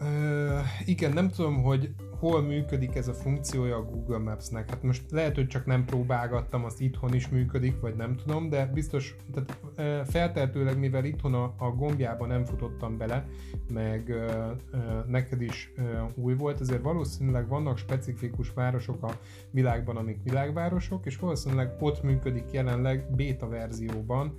Ö, 0.00 0.58
igen, 0.84 1.12
nem 1.12 1.30
tudom, 1.30 1.62
hogy 1.62 1.90
hol 2.20 2.42
működik 2.42 2.94
ez 2.94 3.08
a 3.08 3.12
funkciója 3.12 3.76
a 3.76 3.84
Google 3.84 4.18
Maps-nek. 4.18 4.70
Hát 4.70 4.82
most 4.82 5.10
lehet, 5.10 5.34
hogy 5.34 5.46
csak 5.46 5.66
nem 5.66 5.84
próbálgattam, 5.84 6.64
az 6.64 6.80
itthon 6.80 7.14
is 7.14 7.28
működik, 7.28 7.80
vagy 7.80 7.96
nem 7.96 8.16
tudom, 8.16 8.48
de 8.48 8.66
biztos, 8.66 9.16
tehát 9.32 10.08
feltehetőleg, 10.10 10.78
mivel 10.78 11.04
itthon 11.04 11.34
a, 11.34 11.54
a 11.58 11.70
gombjában 11.70 12.28
nem 12.28 12.44
futottam 12.44 12.96
bele, 12.96 13.26
meg 13.72 14.08
ö, 14.08 14.50
ö, 14.72 14.76
neked 15.06 15.40
is 15.42 15.72
ö, 15.76 15.82
új 16.14 16.34
volt, 16.34 16.60
ezért 16.60 16.82
valószínűleg 16.82 17.48
vannak 17.48 17.78
specifikus 17.78 18.52
városok 18.52 19.02
a 19.02 19.10
világban, 19.50 19.96
amik 19.96 20.22
világvárosok, 20.24 21.06
és 21.06 21.18
valószínűleg 21.18 21.72
ott 21.80 22.02
működik 22.02 22.50
jelenleg 22.52 23.14
beta 23.16 23.48
verzióban 23.48 24.34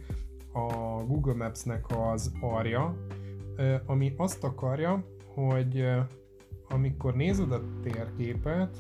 a 0.54 0.68
Google 1.08 1.34
Maps-nek 1.34 1.86
az 1.98 2.32
arja, 2.42 2.96
ami 3.86 4.14
azt 4.18 4.44
akarja, 4.44 5.06
hogy 5.34 5.86
amikor 6.72 7.16
nézed 7.16 7.52
a 7.52 7.62
térképet, 7.82 8.78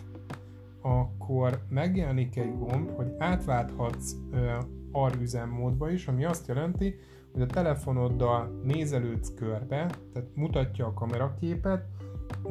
akkor 0.81 1.61
megjelenik 1.69 2.37
egy 2.37 2.57
gomb, 2.57 2.89
hogy 2.95 3.15
átválthatsz 3.17 4.15
AR 4.91 5.17
üzemmódba 5.21 5.89
is, 5.89 6.07
ami 6.07 6.25
azt 6.25 6.47
jelenti, 6.47 6.95
hogy 7.31 7.41
a 7.41 7.45
telefonoddal 7.45 8.61
nézelődsz 8.63 9.33
körbe, 9.33 9.89
tehát 10.13 10.29
mutatja 10.35 10.85
a 10.85 10.93
kameraképet, 10.93 11.85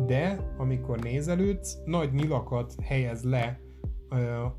de 0.07 0.39
amikor 0.57 0.99
nézelődsz, 0.99 1.79
nagy 1.85 2.13
nyilakat 2.13 2.75
helyez 2.83 3.23
le 3.23 3.61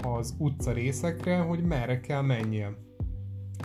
az 0.03 0.35
utca 0.37 0.71
részekre, 0.71 1.37
hogy 1.37 1.63
merre 1.63 1.99
kell 1.99 2.21
menjél. 2.21 2.77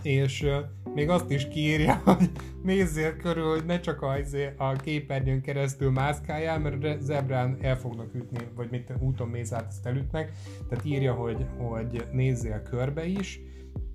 És 0.01 0.45
még 0.93 1.09
azt 1.09 1.31
is 1.31 1.47
kiírja, 1.47 2.01
hogy 2.05 2.31
nézzél 2.63 3.17
körül, 3.17 3.49
hogy 3.49 3.65
ne 3.65 3.79
csak 3.79 4.01
a, 4.01 4.17
izé- 4.17 4.53
a 4.57 4.71
képernyőn 4.71 5.41
keresztül 5.41 5.91
mászkáljál, 5.91 6.59
mert 6.59 7.01
zebrán 7.01 7.57
el 7.61 7.77
fognak 7.77 8.15
ütni, 8.15 8.39
vagy 8.55 8.69
mit 8.71 8.93
úton 8.99 9.27
mész 9.27 9.51
át, 9.51 9.67
azt 9.67 9.85
elütnek. 9.85 10.31
Tehát 10.69 10.85
írja, 10.85 11.13
hogy, 11.13 11.45
hogy 11.57 12.03
nézzél 12.11 12.61
körbe 12.61 13.05
is, 13.05 13.39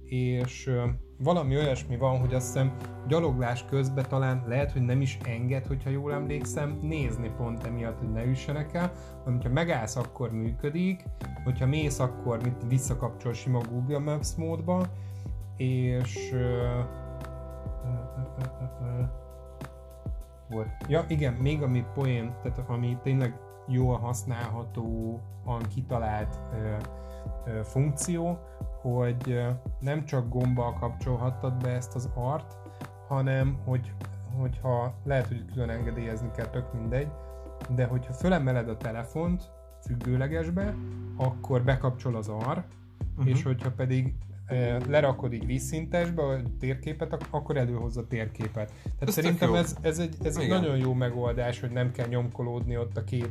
és 0.05 0.71
valami 1.19 1.57
olyasmi 1.57 1.97
van, 1.97 2.19
hogy 2.19 2.35
azt 2.35 2.47
hiszem 2.47 2.77
gyaloglás 3.09 3.65
közben 3.65 4.05
talán 4.09 4.45
lehet, 4.47 4.73
hogy 4.73 4.83
nem 4.83 5.01
is 5.01 5.19
enged, 5.25 5.67
hogyha 5.67 5.91
jól 5.91 6.13
emlékszem, 6.13 6.79
nézni 6.83 7.31
pont 7.37 7.65
emiatt, 7.65 7.99
hogy 7.99 8.13
ne 8.13 8.25
üssenek 8.25 8.75
el, 8.75 8.93
hanem 9.19 9.35
hogyha 9.35 9.53
megállsz, 9.53 9.97
akkor 9.97 10.33
működik, 10.33 11.05
hogyha 11.45 11.67
mész, 11.67 11.99
akkor 11.99 12.43
mit 12.43 12.65
visszakapcsol 12.69 13.33
sima 13.33 13.61
Google 13.71 13.99
Maps 13.99 14.35
módba, 14.37 14.87
és 15.57 16.35
volt. 20.53 20.69
Ja, 20.89 21.05
igen, 21.09 21.33
még 21.33 21.63
ami 21.63 21.85
poén, 21.95 22.35
tehát 22.43 22.59
ami 22.69 22.99
tényleg 23.03 23.35
jól 23.69 23.99
használhatóan 23.99 25.63
kitalált 25.75 26.39
ö, 26.53 26.77
ö, 27.47 27.63
funkció, 27.63 28.39
hogy 28.81 29.31
ö, 29.31 29.49
nem 29.81 30.05
csak 30.05 30.29
gombbal 30.29 30.73
kapcsolhattad 30.73 31.57
be 31.57 31.69
ezt 31.69 31.95
az 31.95 32.11
art, 32.15 32.57
hanem 33.09 33.59
hogy, 33.65 33.93
hogyha 34.39 34.95
lehet, 35.05 35.27
hogy 35.27 35.45
külön 35.53 35.71
engedélyezni 35.71 36.31
kell, 36.37 36.47
tök 36.47 36.73
mindegy, 36.73 37.09
de 37.75 37.87
hogyha 37.87 38.13
fölemeled 38.13 38.69
a 38.69 38.77
telefont 38.77 39.51
függőlegesbe, 39.81 40.75
akkor 41.17 41.63
bekapcsol 41.63 42.17
az 42.17 42.29
AR, 42.29 42.65
uh-huh. 43.17 43.29
és 43.29 43.43
hogyha 43.43 43.71
pedig 43.71 44.15
lerakod 44.89 45.33
így 45.33 45.47
vízszintesbe 45.47 46.23
a 46.23 46.41
térképet, 46.61 47.13
ak- 47.13 47.27
akkor 47.31 47.57
előhozza 47.57 48.01
a 48.01 48.07
térképet. 48.07 48.73
Tehát 48.83 49.03
Ez 49.03 49.15
szerintem 49.15 49.55
ez, 49.55 49.77
ez 49.81 49.99
egy, 49.99 50.17
ez 50.23 50.37
egy 50.37 50.45
Igen. 50.45 50.61
nagyon 50.61 50.77
jó 50.77 50.93
megoldás, 50.93 51.61
hogy 51.61 51.71
nem 51.71 51.91
kell 51.93 52.07
nyomkolódni 52.09 52.77
ott 52.77 52.97
a 52.97 53.05
két 53.05 53.31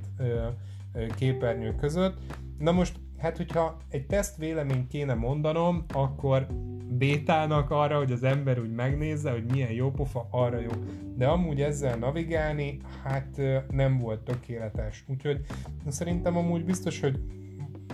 képernyő 1.16 1.76
között. 1.76 2.18
Na 2.58 2.72
most, 2.72 2.96
hát 3.18 3.38
hogyha 3.38 3.78
egy 3.90 4.06
teszt 4.06 4.38
véleményt 4.38 4.88
kéne 4.88 5.14
mondanom, 5.14 5.86
akkor 5.94 6.48
bétának 6.90 7.70
arra, 7.70 7.98
hogy 7.98 8.12
az 8.12 8.24
ember 8.24 8.60
úgy 8.60 8.72
megnézze, 8.72 9.32
hogy 9.32 9.52
milyen 9.52 9.72
jó 9.72 9.92
pofa, 9.92 10.28
arra 10.32 10.60
jó. 10.60 10.70
De 11.16 11.28
amúgy 11.28 11.62
ezzel 11.62 11.98
navigálni, 11.98 12.78
hát 13.04 13.42
nem 13.70 13.98
volt 13.98 14.20
tökéletes. 14.20 15.04
Úgyhogy 15.08 15.40
szerintem 15.88 16.38
amúgy 16.38 16.66
biztos, 16.66 17.00
hogy 17.00 17.20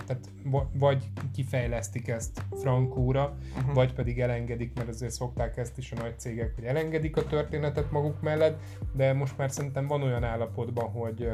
tehát 0.08 0.30
va- 0.44 0.68
vagy 0.74 1.10
kifejlesztik 1.34 2.08
ezt 2.08 2.42
frankóra, 2.60 3.36
Uh-huh. 3.58 3.74
vagy 3.74 3.92
pedig 3.94 4.20
elengedik, 4.20 4.72
mert 4.74 4.88
azért 4.88 5.12
szokták 5.12 5.56
ezt 5.56 5.78
is 5.78 5.92
a 5.92 5.96
nagy 6.00 6.18
cégek, 6.18 6.54
hogy 6.54 6.64
elengedik 6.64 7.16
a 7.16 7.24
történetet 7.26 7.90
maguk 7.90 8.20
mellett, 8.22 8.60
de 8.92 9.12
most 9.12 9.36
már 9.38 9.50
szerintem 9.50 9.86
van 9.86 10.02
olyan 10.02 10.24
állapotban, 10.24 10.90
hogy 10.90 11.28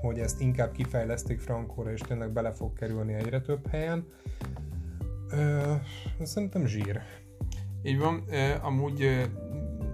hogy 0.00 0.18
ezt 0.18 0.40
inkább 0.40 0.72
kifejlesztik 0.72 1.40
frankóra, 1.40 1.92
és 1.92 2.00
tényleg 2.00 2.30
bele 2.30 2.50
fog 2.52 2.72
kerülni 2.72 3.14
egyre 3.14 3.40
több 3.40 3.66
helyen. 3.70 4.06
Ö, 5.30 5.72
szerintem 6.22 6.66
zsír. 6.66 7.00
Így 7.82 7.98
van, 7.98 8.24
amúgy 8.62 9.30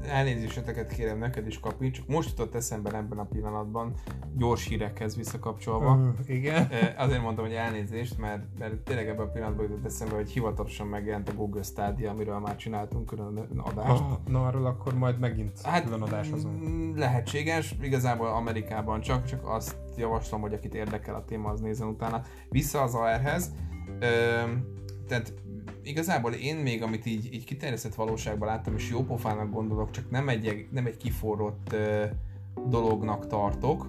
elnézéseteket 0.07 0.93
kérem 0.93 1.19
neked 1.19 1.47
is 1.47 1.61
kapi, 1.61 1.91
csak 1.91 2.07
most 2.07 2.29
jutott 2.29 2.55
eszembe 2.55 2.97
ebben 2.97 3.19
a 3.19 3.25
pillanatban, 3.25 3.95
gyors 4.37 4.67
hírekhez 4.67 5.17
visszakapcsolva. 5.17 5.99
Ö, 6.29 6.33
igen. 6.33 6.69
Azért 6.97 7.23
mondtam, 7.23 7.45
hogy 7.45 7.55
elnézést, 7.55 8.19
mert, 8.19 8.43
mert 8.59 8.75
tényleg 8.75 9.09
ebben 9.09 9.27
a 9.27 9.31
pillanatban 9.31 9.65
jutott 9.65 9.85
eszembe, 9.85 10.15
hogy 10.15 10.31
hivatalosan 10.31 10.87
megjelent 10.87 11.29
a 11.29 11.35
Google 11.35 11.63
Stadia, 11.63 12.11
amiről 12.11 12.39
már 12.39 12.57
csináltunk 12.57 13.07
külön 13.07 13.51
adást. 13.57 14.03
Ah, 14.03 14.19
na 14.27 14.47
arról 14.47 14.67
akkor 14.67 14.95
majd 14.95 15.19
megint 15.19 15.61
Hát 15.63 15.85
külön 15.85 16.03
adás 16.03 16.31
azon. 16.31 16.53
mm, 16.53 16.97
lehetséges, 16.97 17.75
igazából 17.81 18.27
Amerikában 18.27 19.01
csak, 19.01 19.25
csak 19.25 19.47
azt 19.49 19.77
javaslom, 19.97 20.41
hogy 20.41 20.53
akit 20.53 20.75
érdekel 20.75 21.15
a 21.15 21.25
téma, 21.25 21.51
az 21.51 21.61
nézzen 21.61 21.89
utána. 21.89 22.23
Vissza 22.49 22.83
az 22.83 22.95
AR-hez. 22.95 23.53
Ö, 24.01 24.07
tehát 25.09 25.33
igazából 25.88 26.33
én 26.33 26.57
még, 26.57 26.83
amit 26.83 27.07
így, 27.07 27.35
így 27.35 27.44
kiterjesztett 27.44 27.94
valóságban 27.94 28.48
láttam, 28.48 28.74
és 28.74 28.90
jó 28.90 29.05
pofának 29.05 29.51
gondolok, 29.51 29.90
csak 29.90 30.11
nem 30.11 30.29
egy, 30.29 30.66
nem 30.70 30.87
egy 30.87 30.96
kiforrott 30.96 31.72
ö, 31.72 32.05
dolognak 32.66 33.27
tartok. 33.27 33.87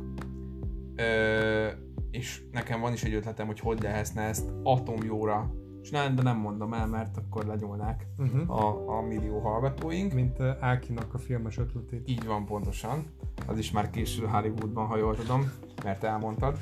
Ö, 0.95 1.67
és 2.11 2.41
nekem 2.51 2.79
van 2.79 2.93
is 2.93 3.03
egy 3.03 3.13
ötletem, 3.13 3.45
hogy 3.45 3.59
hogy 3.59 3.81
lehetne 3.81 4.21
ezt 4.21 4.49
atomjóra 4.63 5.53
csinálni, 5.81 6.15
de 6.15 6.21
nem 6.21 6.37
mondom 6.37 6.73
el, 6.73 6.87
mert 6.87 7.17
akkor 7.17 7.45
legyolnák 7.45 8.07
Uh-huh. 8.17 8.63
a, 8.63 8.97
a 8.97 9.01
millió 9.01 9.39
hallgatóink. 9.39 10.13
Mint 10.13 10.39
uh, 10.39 10.47
Ákinak 10.59 11.13
a 11.13 11.17
filmes 11.17 11.57
ötletét. 11.57 12.09
Így 12.09 12.25
van 12.25 12.45
pontosan. 12.45 13.05
Az 13.47 13.57
is 13.57 13.71
már 13.71 13.89
késül 13.89 14.27
Hollywoodban, 14.27 14.85
ha 14.85 14.97
jól 14.97 15.15
tudom, 15.15 15.51
mert 15.83 16.03
elmondtad. 16.03 16.57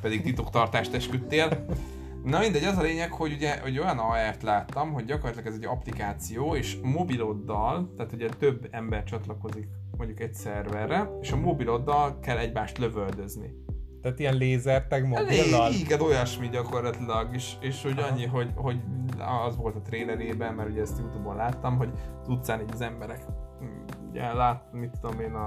Pedig 0.00 0.22
titoktartást 0.22 0.94
esküdtél. 0.94 1.66
Na 2.24 2.38
mindegy, 2.38 2.64
az 2.64 2.78
a 2.78 2.82
lényeg, 2.82 3.12
hogy 3.12 3.32
ugye 3.32 3.60
hogy 3.60 3.78
olyan 3.78 3.98
AR-t 3.98 4.42
láttam, 4.42 4.92
hogy 4.92 5.04
gyakorlatilag 5.04 5.46
ez 5.46 5.54
egy 5.54 5.64
applikáció, 5.64 6.54
és 6.54 6.78
mobiloddal, 6.82 7.92
tehát 7.96 8.12
ugye 8.12 8.28
több 8.28 8.68
ember 8.70 9.04
csatlakozik 9.04 9.68
mondjuk 9.96 10.20
egy 10.20 10.34
szerverre, 10.34 11.10
és 11.20 11.32
a 11.32 11.36
mobiloddal 11.36 12.18
kell 12.18 12.36
egymást 12.36 12.78
lövöldözni. 12.78 13.54
Tehát 14.02 14.18
ilyen 14.18 14.36
lézerteg 14.36 15.12
Elég, 15.12 15.38
mobillal. 15.38 15.72
igen, 15.72 16.00
olyasmi 16.00 16.48
gyakorlatilag, 16.48 17.34
és, 17.34 17.52
és 17.60 17.82
hogy 17.82 17.98
annyi, 18.10 18.26
hogy, 18.26 18.52
hogy 18.54 18.80
az 19.46 19.56
volt 19.56 19.76
a 19.76 19.80
trailerében, 19.80 20.54
mert 20.54 20.70
ugye 20.70 20.80
ezt 20.80 20.98
Youtube-on 20.98 21.36
láttam, 21.36 21.76
hogy 21.76 21.90
az 22.20 22.28
utcán 22.28 22.60
így 22.60 22.72
az 22.72 22.80
emberek 22.80 23.24
mm, 23.64 23.82
ugye 24.08 24.32
lát, 24.32 24.72
mit 24.72 24.90
tudom 25.00 25.20
én, 25.20 25.32
a, 25.32 25.46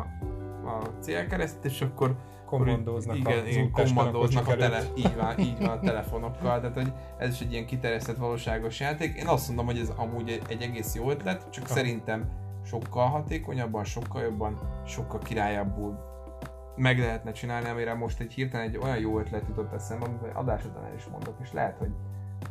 a 0.66 0.82
célkeresztet, 1.00 1.66
és 1.66 1.82
akkor 1.82 2.16
kommandóznak 2.58 3.16
igen, 3.16 3.40
az 3.40 3.48
igen, 3.48 3.72
kommandóznak 3.72 4.48
a, 4.48 4.56
tele, 4.56 4.84
így 4.96 5.16
van, 5.16 5.40
így 5.40 5.60
van, 5.60 5.70
a 5.70 5.80
telefonokkal, 5.80 6.60
tehát 6.60 6.76
hogy 6.76 6.92
ez 7.18 7.34
is 7.34 7.42
egy 7.42 7.52
ilyen 7.52 7.66
kiterjesztett 7.66 8.18
valóságos 8.18 8.80
játék. 8.80 9.16
Én 9.16 9.28
azt 9.28 9.48
mondom, 9.48 9.66
hogy 9.66 9.80
ez 9.80 9.92
amúgy 9.96 10.30
egy, 10.30 10.42
egy 10.48 10.62
egész 10.62 10.96
jó 10.96 11.10
ötlet, 11.10 11.50
csak 11.50 11.68
Ha. 11.68 11.74
szerintem 11.74 12.30
sokkal 12.66 13.08
hatékonyabban, 13.08 13.84
sokkal 13.84 14.22
jobban, 14.22 14.60
sokkal 14.86 15.20
királyabbul 15.20 16.12
meg 16.76 17.00
lehetne 17.00 17.32
csinálni, 17.32 17.70
amire 17.70 17.94
most 17.94 18.20
egy 18.20 18.34
hirtelen 18.34 18.68
egy 18.68 18.78
olyan 18.78 18.98
jó 18.98 19.20
ötlet 19.20 19.48
jutott 19.48 19.74
eszembe, 19.74 20.06
amit 20.06 20.36
adás 20.36 20.66
után 20.66 20.84
el 20.84 20.96
is 20.96 21.06
mondok, 21.06 21.36
és 21.42 21.54
lehet, 21.54 21.78
hogy 21.78 21.92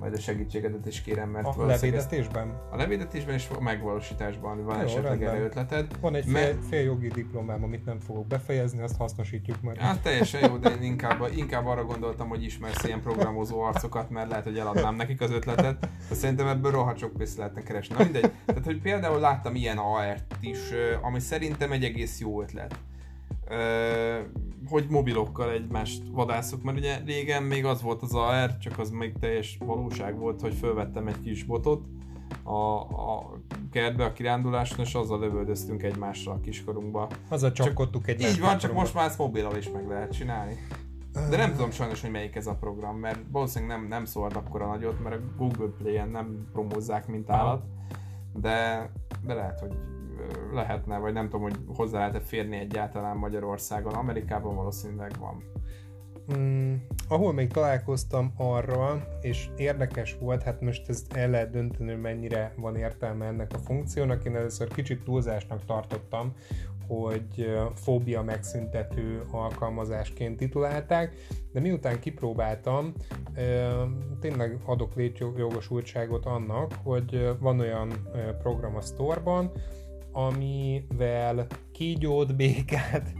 majd 0.00 0.14
a 0.14 0.18
segítségedet 0.18 0.86
is 0.86 1.02
kérem, 1.02 1.28
mert 1.28 1.46
A 1.46 1.52
valószínűleg 1.56 1.98
ezt- 1.98 2.10
levédetésben? 2.10 2.60
a 2.70 2.76
levédetésben 2.76 3.34
és 3.34 3.48
a 3.56 3.60
megvalósításban 3.60 4.64
van 4.64 4.76
Jó, 4.78 4.82
esetleg 4.84 5.22
erre 5.22 5.38
ötleted. 5.40 5.86
Van 6.00 6.14
egy 6.14 6.24
fél, 6.24 6.58
fél 6.68 6.80
jogi 6.82 7.08
diplomám, 7.08 7.62
amit 7.64 7.84
nem 7.84 7.98
fogok 8.00 8.26
befejezni, 8.26 8.80
azt 8.82 8.96
hasznosítjuk 8.96 9.60
majd. 9.62 9.76
Hát 9.76 10.00
teljesen 10.00 10.48
jó, 10.50 10.56
de 10.56 10.70
én 10.70 10.82
inkább, 10.82 11.28
inkább 11.36 11.66
arra 11.66 11.84
gondoltam, 11.84 12.28
hogy 12.28 12.44
ismersz 12.44 12.84
ilyen 12.84 13.00
programozó 13.02 13.60
arcokat, 13.60 14.10
mert 14.10 14.28
lehet, 14.28 14.44
hogy 14.44 14.58
eladnám 14.58 14.94
nekik 14.94 15.20
az 15.20 15.30
ötletet. 15.30 15.88
De 16.08 16.14
szerintem 16.14 16.46
ebből 16.46 16.70
rohadt 16.70 16.98
sok 16.98 17.12
pénzt 17.16 17.36
lehetne 17.36 17.62
keresni. 17.62 17.94
Na 17.98 18.02
mindegy. 18.04 18.32
Tehát, 18.46 18.64
hogy 18.64 18.80
például 18.80 19.20
láttam 19.20 19.54
ilyen 19.54 19.78
AR-t 19.78 20.36
is, 20.40 20.58
ami 21.02 21.20
szerintem 21.20 21.72
egy 21.72 21.84
egész 21.84 22.20
jó 22.20 22.42
ötlet. 22.42 22.74
Hogy 24.66 24.86
mobilokkal 24.88 25.50
egymást 25.50 26.02
vadászok, 26.10 26.62
mert 26.62 26.78
ugye 26.78 26.98
régen 27.04 27.42
még 27.42 27.64
az 27.64 27.82
volt 27.82 28.02
az 28.02 28.14
AR, 28.14 28.58
csak 28.58 28.78
az 28.78 28.90
még 28.90 29.12
teljes 29.20 29.58
valóság 29.66 30.18
volt, 30.18 30.40
hogy 30.40 30.54
fölvettem 30.54 31.06
egy 31.06 31.20
kis 31.20 31.44
botot 31.44 31.84
a, 32.42 32.80
a 32.80 33.40
kertbe, 33.70 34.04
a 34.04 34.12
kiránduláson, 34.12 34.78
és 34.78 34.94
azzal 34.94 35.20
lövöldöztünk 35.20 35.82
egymásra 35.82 36.32
a 36.32 36.40
kiskorunkba. 36.40 37.08
Azzal 37.28 37.52
csapkodtuk 37.52 38.08
egy 38.08 38.20
Így 38.20 38.40
van, 38.40 38.58
csak 38.58 38.72
most 38.72 38.94
már 38.94 39.06
ezt 39.06 39.18
mobillal 39.18 39.56
is 39.56 39.70
meg 39.70 39.88
lehet 39.88 40.12
csinálni. 40.12 40.56
De 41.12 41.36
nem 41.36 41.52
tudom 41.52 41.70
sajnos, 41.70 42.00
hogy 42.00 42.10
melyik 42.10 42.36
ez 42.36 42.46
a 42.46 42.54
program, 42.54 42.96
mert 42.96 43.18
valószínűleg 43.30 43.78
nem, 43.78 43.88
nem 43.88 44.04
szólt 44.04 44.36
akkora 44.36 44.66
nagyot, 44.66 45.02
mert 45.02 45.16
a 45.16 45.20
Google 45.36 45.68
Play-en 45.78 46.08
nem 46.08 46.48
promózzák, 46.52 47.06
mint 47.06 47.30
állat. 47.30 47.64
De, 48.34 48.90
de 49.24 49.34
lehet, 49.34 49.60
hogy 49.60 49.72
lehetne, 50.52 50.98
vagy 50.98 51.12
nem 51.12 51.24
tudom, 51.24 51.42
hogy 51.42 51.58
hozzá 51.76 51.98
lehet-e 51.98 52.20
férni 52.20 52.56
egyáltalán 52.56 53.16
Magyarországon. 53.16 53.94
Amerikában 53.94 54.54
valószínűleg 54.54 55.12
van. 55.18 55.44
Mm, 56.36 56.74
ahol 57.08 57.32
még 57.32 57.48
találkoztam 57.48 58.32
arra, 58.36 59.08
és 59.20 59.48
érdekes 59.56 60.16
volt, 60.20 60.42
hát 60.42 60.60
most 60.60 60.88
ezt 60.88 61.12
el 61.12 61.30
lehet 61.30 61.50
dönteni, 61.50 61.90
hogy 61.90 62.00
mennyire 62.00 62.54
van 62.56 62.76
értelme 62.76 63.26
ennek 63.26 63.52
a 63.54 63.58
funkciónak. 63.58 64.24
Én 64.24 64.36
először 64.36 64.68
kicsit 64.68 65.02
túlzásnak 65.02 65.64
tartottam, 65.64 66.32
hogy 66.86 67.56
fóbia 67.74 68.22
megszüntető 68.22 69.22
alkalmazásként 69.30 70.36
titulálták, 70.36 71.14
de 71.52 71.60
miután 71.60 72.00
kipróbáltam, 72.00 72.92
tényleg 74.20 74.58
adok 74.64 74.94
létjogosultságot 74.94 76.26
annak, 76.26 76.72
hogy 76.82 77.36
van 77.38 77.60
olyan 77.60 78.08
program 78.42 78.76
a 78.76 78.80
sztorban, 78.80 79.52
amivel 80.12 81.46
kígyót, 81.72 82.36
békát, 82.36 83.12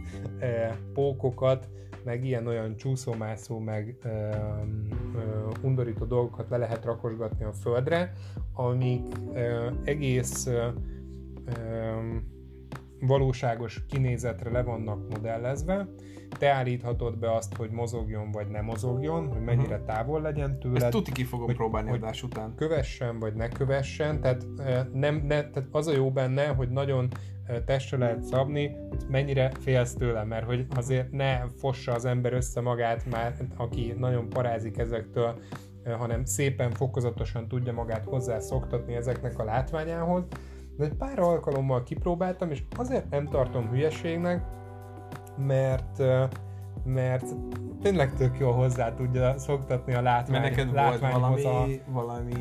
pókokat, 0.93 1.67
meg 2.03 2.25
ilyen-olyan 2.25 2.75
csúszómászó, 2.75 3.59
meg 3.59 3.97
ö, 4.03 4.09
ö, 5.15 5.49
undorító 5.61 6.05
dolgokat 6.05 6.49
le 6.49 6.57
lehet 6.57 6.85
rakosgatni 6.85 7.43
a 7.43 7.53
földre, 7.53 8.13
amik 8.53 9.15
ö, 9.33 9.69
egész 9.83 10.45
ö, 10.45 10.67
ö, 11.45 12.17
valóságos 13.07 13.85
kinézetre 13.89 14.49
le 14.51 14.61
vannak 14.61 15.09
modellezve. 15.09 15.87
Te 16.39 16.49
állíthatod 16.51 17.17
be 17.17 17.35
azt, 17.35 17.55
hogy 17.55 17.69
mozogjon 17.69 18.31
vagy 18.31 18.47
ne 18.47 18.61
mozogjon, 18.61 19.27
hogy 19.27 19.41
mennyire 19.41 19.79
távol 19.79 20.21
legyen 20.21 20.49
Ezt 20.49 20.59
tőled 20.59 20.91
tuti 20.91 21.11
ki 21.11 21.23
fogom 21.23 21.45
hogy- 21.45 21.55
próbálni 21.55 21.89
hogy- 21.89 22.01
adás 22.01 22.23
után. 22.23 22.55
kövessen, 22.55 23.19
vagy 23.19 23.33
ne 23.33 23.49
kövessen, 23.49 24.21
tehát, 24.21 24.45
eh, 24.57 24.85
nem, 24.93 25.15
ne, 25.15 25.49
tehát 25.49 25.67
az 25.71 25.87
a 25.87 25.93
jó 25.93 26.11
benne, 26.11 26.45
hogy 26.47 26.69
nagyon 26.69 27.07
eh, 27.47 27.57
testre 27.65 27.97
lehet 27.97 28.23
szabni, 28.23 28.75
hogy 28.89 29.03
mennyire 29.09 29.51
félsz 29.59 29.93
tőle, 29.93 30.23
mert 30.23 30.45
hogy 30.45 30.65
azért 30.75 31.11
ne 31.11 31.39
fossa 31.57 31.91
az 31.93 32.05
ember 32.05 32.33
össze 32.33 32.61
magát 32.61 33.05
már, 33.09 33.35
aki 33.57 33.93
nagyon 33.97 34.29
parázik 34.29 34.77
ezektől, 34.77 35.39
eh, 35.83 35.93
hanem 35.93 36.25
szépen, 36.25 36.71
fokozatosan 36.71 37.47
tudja 37.47 37.73
magát 37.73 38.05
hozzászoktatni 38.05 38.93
ezeknek 38.95 39.39
a 39.39 39.43
látványához. 39.43 40.23
De 40.77 40.83
egy 40.85 40.93
pár 40.93 41.19
alkalommal 41.19 41.83
kipróbáltam, 41.83 42.51
és 42.51 42.63
azért 42.77 43.09
nem 43.09 43.27
tartom 43.27 43.69
hülyeségnek, 43.69 44.43
mert 45.37 46.01
mert 46.85 47.25
tényleg 47.81 48.13
tök 48.13 48.39
jól 48.39 48.53
hozzá 48.53 48.93
tudja 48.93 49.37
szoktatni 49.37 49.93
a 49.93 50.01
látvány, 50.01 50.41
Mert 50.41 50.55
neked 50.55 50.71
volt 50.71 50.75
látványhoz 50.99 51.45
a, 51.45 51.49
valami, 51.51 51.81
valami 51.87 52.33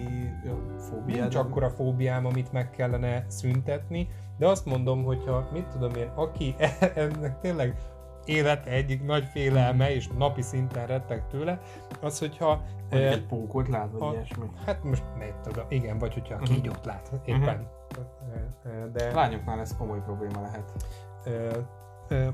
fóbiád? 0.78 1.20
Nincs 1.20 1.34
akkora 1.34 1.70
fóbiám, 1.70 2.26
amit 2.26 2.52
meg 2.52 2.70
kellene 2.70 3.24
szüntetni, 3.28 4.08
de 4.38 4.46
azt 4.48 4.66
mondom, 4.66 5.04
hogyha 5.04 5.48
mit 5.52 5.66
tudom 5.66 5.94
én, 5.94 6.10
aki 6.14 6.54
ennek 6.94 7.40
tényleg 7.40 7.76
élete 8.24 8.70
egyik 8.70 9.04
nagy 9.04 9.24
félelme, 9.24 9.94
és 9.94 10.08
napi 10.18 10.42
szinten 10.42 10.86
rettek 10.86 11.26
tőle, 11.26 11.60
az, 12.00 12.18
hogyha 12.18 12.62
Vagy 12.90 13.00
eh, 13.00 13.12
egy 13.12 13.26
pókot 13.26 13.68
lát, 13.68 13.88
vagy 13.92 14.02
a- 14.02 14.12
ilyesmi. 14.12 14.44
hát 14.66 14.84
most 14.84 15.04
mit 15.18 15.34
tudom, 15.42 15.64
igen, 15.68 15.98
vagy 15.98 16.14
hogyha 16.14 16.34
a 16.34 16.38
Mhm. 16.40 16.52
kígyót 16.52 16.84
lát 16.84 17.10
éppen. 17.24 17.42
Eh, 17.42 17.48
eh, 17.48 17.60
De 18.92 19.12
Lányoknál 19.12 19.60
ez 19.60 19.76
komoly 19.76 20.02
probléma 20.02 20.40
lehet. 20.40 20.72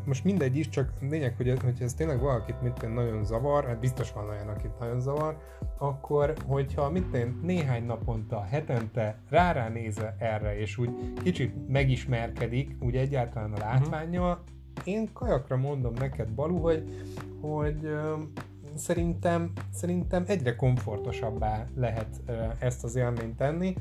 Most 0.04 0.24
mindegy 0.24 0.56
is, 0.56 0.68
csak 0.68 0.92
lényeg, 1.00 1.34
hogy, 1.36 1.58
hogy 1.62 1.82
ez 1.82 1.94
tényleg 1.94 2.20
valakit 2.20 2.62
mit 2.62 2.94
nagyon 2.94 3.24
zavar, 3.24 3.64
hát 3.64 3.78
biztos 3.78 4.12
van 4.12 4.28
olyan, 4.28 4.48
akit 4.48 4.78
nagyon 4.78 5.00
zavar, 5.00 5.38
akkor, 5.78 6.34
hogyha 6.46 6.90
mit 6.90 7.42
néhány 7.42 7.84
naponta, 7.84 8.42
hetente 8.42 9.18
rá 9.28 9.68
nézve 9.68 10.16
erre, 10.18 10.58
és 10.58 10.78
úgy 10.78 11.12
kicsit 11.22 11.68
megismerkedik, 11.68 12.76
úgy 12.80 12.96
egyáltalán 12.96 13.52
a 13.52 13.58
látványjal, 13.58 14.42
én 14.84 15.12
kajakra 15.12 15.56
mondom 15.56 15.92
neked, 15.98 16.28
Balu, 16.28 16.58
hogy, 16.58 16.84
hogy 17.40 17.96
szerintem, 18.74 19.52
szerintem 19.72 20.24
egyre 20.26 20.56
komfortosabbá 20.56 21.66
lehet 21.74 22.20
ezt 22.58 22.84
az 22.84 22.96
élményt 22.96 23.36
tenni. 23.36 23.74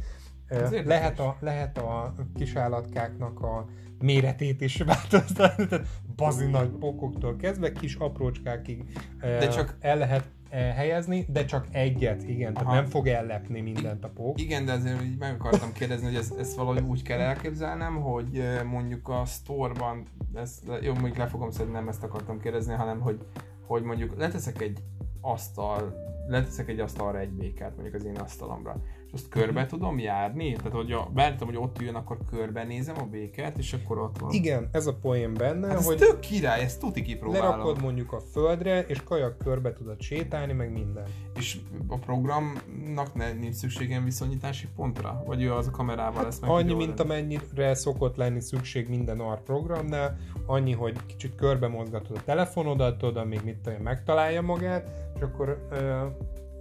Lehet 0.86 1.20
a, 1.20 1.38
lehet 1.40 1.78
a 1.78 2.14
kisállatkáknak 2.36 3.40
a 3.42 3.66
méretét 4.00 4.62
is 4.62 4.78
változtatni, 4.78 5.68
tehát 5.68 5.86
bazi 6.16 6.46
nagy 6.46 6.70
pókoktól 6.70 7.36
kezdve 7.36 7.72
kis 7.72 7.96
aprócskákig 7.96 8.84
De 9.20 9.48
csak- 9.48 9.76
el 9.80 9.98
lehet 9.98 10.30
eh, 10.50 10.74
helyezni, 10.76 11.26
de 11.30 11.46
csak 11.46 11.68
egyet, 11.72 12.24
igen, 12.24 12.54
tehát 12.54 12.68
Aha. 12.68 12.76
nem 12.76 12.86
fog 12.86 13.08
ellepni 13.08 13.62
mindent 13.62 14.04
a 14.04 14.10
pók. 14.10 14.42
Igen, 14.42 14.66
de 14.66 14.72
azért 14.72 15.04
így 15.04 15.18
meg 15.18 15.34
akartam 15.34 15.72
kérdezni, 15.74 16.06
hogy 16.06 16.16
ezt, 16.16 16.38
ezt 16.40 16.56
valahogy 16.56 16.84
úgy 16.84 17.02
kell 17.02 17.20
elképzelnem, 17.20 17.96
hogy 18.02 18.44
mondjuk 18.66 19.10
a 19.10 19.26
store-ban, 19.26 20.04
ezt, 20.34 20.64
jó, 20.82 20.94
mondjuk 20.94 21.18
le 21.18 21.28
fogom 21.28 21.52
szedni, 21.52 21.72
nem 21.72 21.88
ezt 21.88 22.04
akartam 22.04 22.40
kérdezni, 22.40 22.74
hanem 22.74 23.00
hogy, 23.00 23.26
hogy 23.66 23.84
mondjuk 23.84 24.18
leteszek 24.18 24.62
egy 24.62 24.80
asztal, 25.22 25.94
leteszek 26.28 26.70
egy 26.70 26.80
asztalra 26.80 27.20
egy 27.20 27.30
békát, 27.32 27.72
mondjuk 27.76 27.96
az 27.96 28.06
én 28.06 28.18
asztalomra, 28.18 28.76
és 29.06 29.14
azt 29.14 29.30
körbe 29.30 29.60
Mhm. 29.60 29.70
tudom 29.70 30.00
járni? 30.00 30.54
Tehát, 30.54 30.72
hogy 30.72 30.92
a, 30.92 31.10
beállítom, 31.14 31.48
hogy 31.48 31.58
ott 31.58 31.80
üljön, 31.80 31.96
akkor 31.96 32.18
körbenézem 32.30 32.96
a 33.00 33.04
békát, 33.06 33.58
és 33.58 33.74
akkor 33.74 33.98
ott 34.00 34.18
van. 34.20 34.32
Igen, 34.32 34.70
ez 34.72 34.88
a 34.88 34.94
poén 34.94 35.34
benne, 35.34 35.68
Hát 35.68 35.78
ez 35.78 35.86
hogy 35.86 35.98
tök 35.98 36.20
király, 36.20 36.62
ezt 36.62 36.80
tuti 36.80 37.02
kipróbálom. 37.02 37.50
lerakod 37.50 37.82
mondjuk 37.82 38.14
a 38.14 38.20
földre, 38.20 38.82
és 38.82 39.04
kajak 39.04 39.38
körbe 39.38 39.74
tudod 39.74 40.02
sétálni, 40.02 40.54
meg 40.54 40.72
minden. 40.72 41.04
És 41.36 41.58
a 41.88 41.98
programnak 41.98 43.14
ne, 43.14 43.34
nincs 43.34 43.56
szükségem 43.56 44.04
viszonyítási 44.04 44.68
pontra? 44.76 45.24
Vagy 45.26 45.44
ő 45.44 45.54
az 45.54 45.68
a 45.68 45.72
kamerával 45.72 46.24
lesz 46.24 46.40
meg 46.40 46.50
Annyi, 46.50 46.74
mint 46.74 47.00
amennyire 47.00 47.74
szokott 47.76 48.16
lenni 48.16 48.40
szükség 48.42 48.90
minden 48.90 49.20
AR 49.20 49.44
programnál, 49.44 50.18
annyi, 50.46 50.72
hogy 50.74 51.06
kicsit 51.06 51.36
körbe 51.36 51.68
mozgatod 51.68 52.18
a 52.18 52.24
telefonodat, 52.24 53.04
oda 53.04 53.24
még 53.26 53.42
mit 53.44 53.58
tudom, 53.58 53.82
megtalálja 53.82 54.42
magát, 54.42 54.90
és 55.16 55.22
akkor 55.22 55.68
ö, 55.72 56.06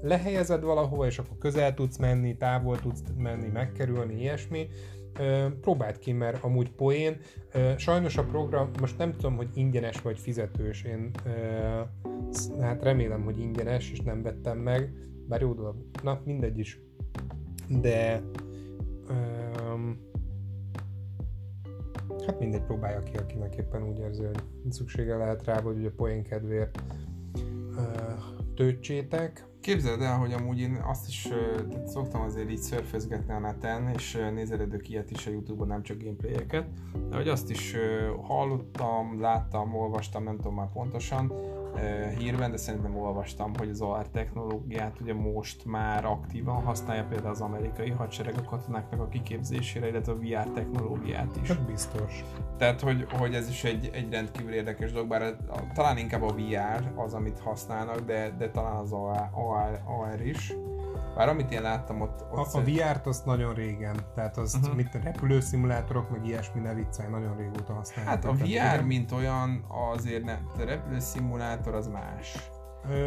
lehelyezed 0.02 0.62
valahova, 0.62 1.06
és 1.06 1.18
akkor 1.18 1.38
közel 1.38 1.74
tudsz 1.74 1.96
menni, 1.96 2.36
távol 2.36 2.78
tudsz 2.78 3.02
menni, 3.18 3.48
megkerülni, 3.48 4.20
ilyesmi. 4.20 4.68
Próbáld 5.60 5.98
ki, 5.98 6.12
mert 6.12 6.44
amúgy 6.44 6.70
poén. 6.70 7.16
Sajnos 7.76 8.16
a 8.16 8.24
program, 8.24 8.70
most 8.80 8.98
nem 8.98 9.12
tudom, 9.12 9.36
hogy 9.36 9.48
ingyenes 9.54 10.00
vagy 10.00 10.18
fizetős, 10.18 10.82
én 10.82 11.10
hát 12.60 12.82
remélem, 12.82 13.22
hogy 13.22 13.40
ingyenes, 13.40 13.90
és 13.92 14.00
nem 14.00 14.22
vettem 14.22 14.58
meg, 14.58 14.92
bár 15.28 15.40
jó 15.40 15.52
dolog, 15.52 15.76
na 16.02 16.20
mindegy 16.24 16.58
is. 16.58 16.80
De 17.80 18.22
öm, 19.08 20.00
hát 22.26 22.38
mindegy, 22.38 22.62
próbálja 22.62 23.02
ki, 23.02 23.16
akinek 23.16 23.56
éppen 23.56 23.88
úgy 23.88 23.98
érzi, 23.98 24.22
hogy 24.22 24.42
szüksége 24.68 25.16
lehet 25.16 25.44
rá, 25.44 25.60
vagy 25.60 25.76
ugye 25.78 25.90
poén 25.90 26.22
kedvéért 26.22 26.82
ö, 27.76 27.82
töltsétek. 28.54 29.46
Képzeld 29.66 30.00
el, 30.00 30.18
hogy 30.18 30.32
amúgy 30.32 30.60
én 30.60 30.82
azt 30.86 31.08
is 31.08 31.24
uh, 31.24 31.86
szoktam 31.86 32.20
azért 32.20 32.50
így 32.50 32.58
szörfözgetni 32.58 33.32
a 33.32 33.38
neten, 33.38 33.88
és 33.96 34.14
uh, 34.14 34.30
nézelődök 34.30 34.88
ilyet 34.88 35.10
is 35.10 35.26
a 35.26 35.30
Youtube-on, 35.30 35.68
nem 35.68 35.82
csak 35.82 36.02
gameplayeket, 36.02 36.66
de 37.10 37.16
hogy 37.16 37.28
azt 37.28 37.50
is 37.50 37.74
uh, 37.74 38.26
hallottam, 38.26 39.20
láttam, 39.20 39.74
olvastam, 39.74 40.22
nem 40.22 40.36
tudom 40.36 40.54
már 40.54 40.72
pontosan, 40.72 41.32
hírben, 42.18 42.50
de 42.50 42.56
szerintem 42.56 42.96
olvastam, 42.96 43.52
hogy 43.58 43.68
az 43.68 43.80
AR 43.80 44.08
technológiát 44.08 45.00
ugye 45.00 45.14
most 45.14 45.64
már 45.64 46.04
aktívan 46.04 46.62
használja 46.62 47.04
például 47.04 47.30
az 47.30 47.40
amerikai 47.40 47.90
hadsereg 47.90 48.34
a 48.38 48.42
katonáknak 48.42 49.00
a 49.00 49.08
kiképzésére, 49.08 49.88
illetve 49.88 50.12
a 50.12 50.16
VR 50.16 50.50
technológiát 50.50 51.38
is. 51.42 51.48
Hát 51.48 51.66
biztos. 51.66 52.24
Tehát, 52.58 52.80
hogy, 52.80 53.06
hogy 53.18 53.34
ez 53.34 53.48
is 53.48 53.64
egy, 53.64 53.90
egy 53.92 54.10
rendkívül 54.10 54.52
érdekes 54.52 54.92
dolog, 54.92 55.08
bár 55.08 55.22
a, 55.22 55.72
talán 55.74 55.98
inkább 55.98 56.22
a 56.22 56.34
VR 56.34 56.92
az, 56.94 57.14
amit 57.14 57.38
használnak, 57.38 58.00
de, 58.00 58.34
de 58.38 58.50
talán 58.50 58.76
az 58.76 58.92
AR, 58.92 59.28
AR, 59.32 59.80
AR 59.86 60.26
is. 60.26 60.54
Bár 61.16 61.28
amit 61.28 61.50
én 61.50 61.62
láttam 61.62 62.00
ott... 62.00 62.24
ott 62.30 62.38
a, 62.38 62.44
szerint... 62.44 62.80
a 62.80 62.84
VR-t 62.84 63.06
azt 63.06 63.24
nagyon 63.24 63.54
régen, 63.54 63.96
tehát 64.14 64.36
az 64.36 64.54
uh-huh. 64.54 64.74
mit 64.74 64.98
repülőszimulátorok, 65.02 66.10
meg 66.10 66.26
ilyesmi 66.26 66.60
ne 66.60 66.74
viccelj, 66.74 67.08
nagyon 67.10 67.36
régóta 67.36 67.72
használják. 67.72 68.14
Hát 68.14 68.24
a 68.24 68.32
VR, 68.32 68.84
mint 68.84 69.12
olyan, 69.12 69.64
azért 69.94 70.24
nem, 70.24 70.50
a 70.58 70.64
repülőszimulátor 70.64 71.74
az 71.74 71.86
más. 71.86 72.50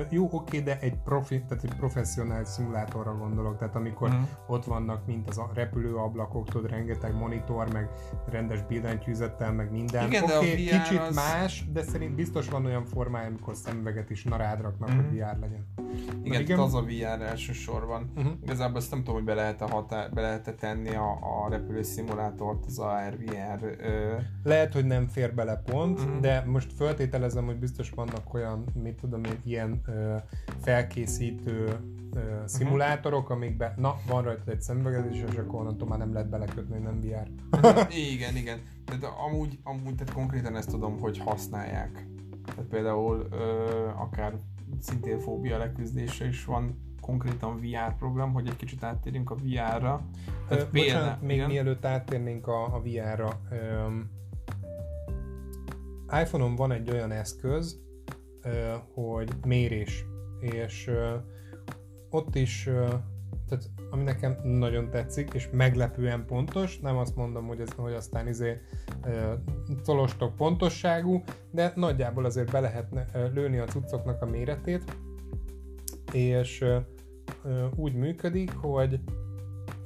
Jó, 0.09 0.29
oké, 0.31 0.59
de 0.59 0.79
egy, 0.79 0.97
profi, 1.03 1.41
tehát 1.47 1.63
egy 1.63 1.75
professzionális 1.75 2.47
szimulátorra 2.47 3.17
gondolok, 3.17 3.57
tehát 3.57 3.75
amikor 3.75 4.09
uh-huh. 4.09 4.27
ott 4.47 4.65
vannak, 4.65 5.05
mint 5.05 5.29
az 5.29 5.37
a 5.37 5.51
repülőablakok, 5.53 6.49
tudod, 6.49 6.69
rengeteg 6.69 7.15
monitor, 7.15 7.73
meg 7.73 7.89
rendes 8.29 8.61
billentyűzettel, 8.67 9.53
meg 9.53 9.71
minden. 9.71 10.07
Igen, 10.07 10.23
oké, 10.23 10.35
okay, 10.35 10.55
kicsit 10.55 10.99
az... 10.99 11.15
más, 11.15 11.65
de 11.71 11.83
szerint 11.83 12.15
biztos 12.15 12.49
van 12.49 12.65
olyan 12.65 12.85
formája, 12.85 13.27
amikor 13.27 13.55
szemüveget 13.55 14.09
is 14.09 14.23
narádraknak, 14.23 14.89
uh-huh. 14.89 15.05
hogy 15.05 15.17
VR 15.17 15.37
legyen. 15.39 15.67
Igen, 16.23 16.41
igen, 16.41 16.59
az 16.59 16.73
a 16.73 16.81
VR 16.81 17.21
elsősorban. 17.21 18.11
Uh-huh. 18.15 18.33
Igazából 18.43 18.77
azt 18.77 18.91
nem 18.91 18.99
tudom, 18.99 19.15
hogy 19.15 19.23
be 19.23 19.33
lehet-e, 19.33 19.65
hatá- 19.69 20.13
be 20.13 20.21
lehet-e 20.21 20.53
tenni 20.53 20.95
a, 20.95 21.11
a 21.11 21.49
repülő 21.49 21.81
szimulátort 21.81 22.65
az 22.65 22.79
AR, 22.79 23.17
VR. 23.17 23.77
Ö... 23.79 24.15
Lehet, 24.43 24.73
hogy 24.73 24.85
nem 24.85 25.07
fér 25.07 25.33
bele 25.33 25.55
pont, 25.55 25.99
uh-huh. 25.99 26.19
de 26.19 26.43
most 26.45 26.73
feltételezem, 26.73 27.45
hogy 27.45 27.59
biztos 27.59 27.89
vannak 27.89 28.33
olyan, 28.33 28.65
mit 28.73 28.95
tudom 28.95 29.23
én, 29.23 29.39
ilyen 29.43 29.68
ö, 29.85 30.15
felkészítő 30.61 31.79
ö, 32.13 32.19
szimulátorok, 32.45 33.29
amikben, 33.29 33.73
na, 33.77 33.95
van 34.07 34.23
rajta 34.23 34.51
egy 34.51 34.61
szemüvegezés, 34.61 35.23
és 35.31 35.37
akkor 35.37 35.59
onnantól 35.59 35.87
már 35.87 35.97
nem 35.97 36.13
lehet 36.13 36.29
belekötni, 36.29 36.73
hogy 36.73 36.83
nem 36.83 37.01
VR. 37.01 37.27
igen, 38.13 38.35
igen. 38.35 38.59
De, 38.85 38.95
de 38.95 39.07
amúgy, 39.07 39.59
amúgy 39.63 39.95
tehát 39.95 40.13
konkrétan 40.13 40.55
ezt 40.55 40.69
tudom, 40.69 40.99
hogy 40.99 41.17
használják. 41.17 42.07
Tehát 42.45 42.69
például 42.69 43.27
ö, 43.31 43.87
akár 43.95 44.33
szintén 44.79 45.19
fóbia 45.19 45.57
leküzdése 45.57 46.27
is 46.27 46.45
van 46.45 46.87
konkrétan 47.01 47.59
VR 47.59 47.95
program, 47.97 48.33
hogy 48.33 48.47
egy 48.47 48.55
kicsit 48.55 48.83
áttérjünk 48.83 49.31
a 49.31 49.35
VR-ra. 49.35 50.01
Tehát 50.47 50.63
Ö, 50.63 50.69
például, 50.69 50.99
bocsánat, 50.99 51.21
még 51.21 51.45
mielőtt 51.45 51.85
áttérnénk 51.85 52.47
a, 52.47 52.75
a 52.75 52.81
VR-ra, 52.81 53.39
um, 53.85 54.09
iPhone-on 56.21 56.55
van 56.55 56.71
egy 56.71 56.91
olyan 56.91 57.11
eszköz, 57.11 57.79
hogy 58.93 59.29
mérés, 59.45 60.05
és 60.39 60.91
ott 62.09 62.35
is, 62.35 62.63
tehát 63.47 63.69
ami 63.89 64.03
nekem 64.03 64.37
nagyon 64.43 64.89
tetszik, 64.89 65.33
és 65.33 65.49
meglepően 65.51 66.25
pontos, 66.25 66.79
nem 66.79 66.97
azt 66.97 67.15
mondom, 67.15 67.47
hogy, 67.47 67.59
ez, 67.59 67.71
hogy 67.75 67.93
aztán 67.93 68.27
izé 68.27 68.61
tolostok 69.83 70.35
pontosságú, 70.35 71.23
de 71.51 71.73
nagyjából 71.75 72.25
azért 72.25 72.51
be 72.51 72.59
lehetne 72.59 73.05
lőni 73.33 73.57
a 73.57 73.65
cuccoknak 73.65 74.21
a 74.21 74.25
méretét, 74.25 74.97
és 76.11 76.65
úgy 77.75 77.93
működik, 77.93 78.53
hogy 78.53 78.99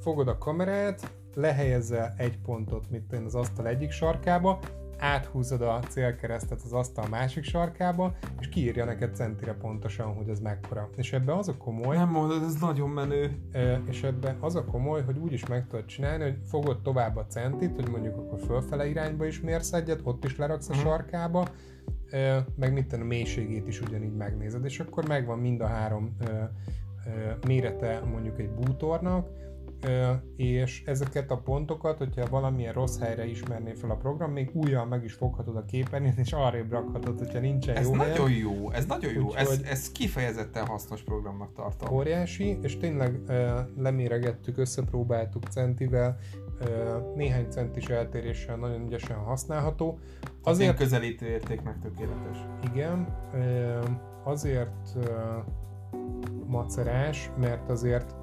fogod 0.00 0.28
a 0.28 0.38
kamerát, 0.38 1.12
lehelyezzel 1.34 2.14
egy 2.16 2.38
pontot, 2.38 2.90
mint 2.90 3.12
én 3.12 3.24
az 3.24 3.34
asztal 3.34 3.66
egyik 3.66 3.90
sarkába, 3.90 4.58
áthúzod 5.04 5.62
a 5.62 5.80
célkeresztet 5.88 6.60
az 6.64 6.72
asztal 6.72 7.08
másik 7.08 7.44
sarkába, 7.44 8.14
és 8.40 8.48
kiírja 8.48 8.84
neked 8.84 9.14
centire 9.14 9.52
pontosan, 9.52 10.14
hogy 10.14 10.28
ez 10.28 10.40
mekkora. 10.40 10.88
És 10.96 11.12
ebbe 11.12 11.34
az 11.34 11.48
a 11.48 11.56
komoly... 11.56 11.96
Nem 11.96 12.08
mondod, 12.08 12.42
ez 12.42 12.54
nagyon 12.60 12.90
menő. 12.90 13.38
És 13.88 14.02
ebbe 14.02 14.36
az 14.40 14.54
a 14.54 14.64
komoly, 14.64 15.02
hogy 15.02 15.18
úgy 15.18 15.32
is 15.32 15.46
meg 15.46 15.66
tudod 15.66 15.84
csinálni, 15.84 16.22
hogy 16.22 16.38
fogod 16.44 16.82
tovább 16.82 17.16
a 17.16 17.26
centit, 17.26 17.74
hogy 17.74 17.88
mondjuk 17.88 18.16
akkor 18.16 18.38
fölfele 18.38 18.86
irányba 18.86 19.26
is 19.26 19.40
mérsz 19.40 19.72
egyet, 19.72 20.00
ott 20.02 20.24
is 20.24 20.36
leraksz 20.36 20.68
a 20.68 20.72
uh-huh. 20.72 20.88
sarkába, 20.88 21.48
meg 22.56 22.72
mint 22.72 22.92
a 22.92 23.04
mélységét 23.04 23.68
is 23.68 23.80
ugyanígy 23.80 24.14
megnézed, 24.14 24.64
és 24.64 24.80
akkor 24.80 25.08
megvan 25.08 25.38
mind 25.38 25.60
a 25.60 25.66
három 25.66 26.16
mérete 27.46 28.00
mondjuk 28.00 28.38
egy 28.38 28.50
bútornak, 28.50 29.28
és 30.36 30.82
ezeket 30.86 31.30
a 31.30 31.36
pontokat, 31.36 31.98
hogyha 31.98 32.26
valamilyen 32.30 32.72
rossz 32.72 32.98
helyre 32.98 33.26
ismerné 33.26 33.72
fel 33.74 33.90
a 33.90 33.96
program, 33.96 34.32
még 34.32 34.50
újra 34.52 34.84
meg 34.84 35.04
is 35.04 35.12
foghatod 35.12 35.56
a 35.56 35.64
képernyőn, 35.64 36.14
és 36.16 36.32
arrébb 36.32 36.70
rakhatod, 36.70 37.18
hogyha 37.18 37.38
nincsen 37.38 37.76
ez 37.76 37.86
jó 37.86 37.94
nagyon 37.94 38.26
helyen. 38.26 38.38
jó, 38.38 38.70
ez 38.70 38.86
nagyon 38.86 39.12
jó, 39.12 39.26
Úgy, 39.26 39.34
ez, 39.34 39.60
ez 39.64 39.92
kifejezetten 39.92 40.66
hasznos 40.66 41.02
programnak 41.02 41.52
tartom. 41.52 41.94
Óriási, 41.94 42.58
és 42.62 42.76
tényleg 42.76 43.20
leméregettük, 43.76 44.58
összepróbáltuk 44.58 45.42
centivel, 45.42 46.18
néhány 47.14 47.46
centis 47.48 47.86
eltéréssel 47.86 48.56
nagyon 48.56 48.86
ügyesen 48.86 49.16
használható. 49.16 49.98
Azért 50.42 50.76
közelítő 50.76 51.26
értéknek 51.26 51.78
tökéletes. 51.78 52.38
Igen, 52.72 53.08
azért 54.24 54.98
macerás, 56.46 57.30
mert 57.40 57.70
azért 57.70 58.14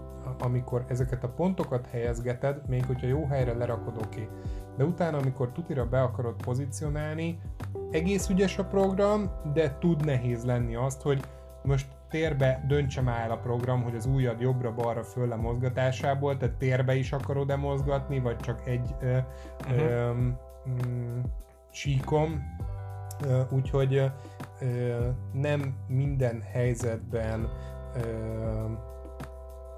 amikor 0.41 0.85
ezeket 0.87 1.23
a 1.23 1.29
pontokat 1.29 1.87
helyezgeted, 1.87 2.67
még 2.67 2.85
hogyha 2.85 3.07
jó 3.07 3.25
helyre 3.25 3.53
lerakod, 3.53 3.97
oké. 3.97 4.27
De 4.77 4.83
utána, 4.83 5.17
amikor 5.17 5.51
tutira 5.51 5.85
be 5.85 6.01
akarod 6.01 6.35
pozícionálni, 6.43 7.39
egész 7.91 8.29
ügyes 8.29 8.57
a 8.57 8.65
program, 8.65 9.31
de 9.53 9.77
tud 9.79 10.05
nehéz 10.05 10.43
lenni 10.43 10.75
azt, 10.75 11.01
hogy 11.01 11.23
most 11.63 11.87
térbe 12.09 12.63
döntsem 12.67 13.07
el 13.07 13.31
a 13.31 13.37
program, 13.37 13.83
hogy 13.83 13.95
az 13.95 14.05
ujjad 14.05 14.39
jobbra-balra 14.39 15.03
fölle 15.03 15.35
mozgatásából, 15.35 16.37
tehát 16.37 16.55
térbe 16.55 16.95
is 16.95 17.11
akarod-e 17.11 17.55
mozgatni, 17.55 18.19
vagy 18.19 18.37
csak 18.37 18.67
egy 18.67 18.95
ö, 19.01 19.17
uh-huh. 19.67 19.91
ö, 19.91 20.11
mm, 20.69 21.19
síkom. 21.71 22.43
Úgyhogy 23.51 24.11
ö, 24.59 25.07
nem 25.33 25.75
minden 25.87 26.41
helyzetben 26.51 27.49
ö, 27.95 28.01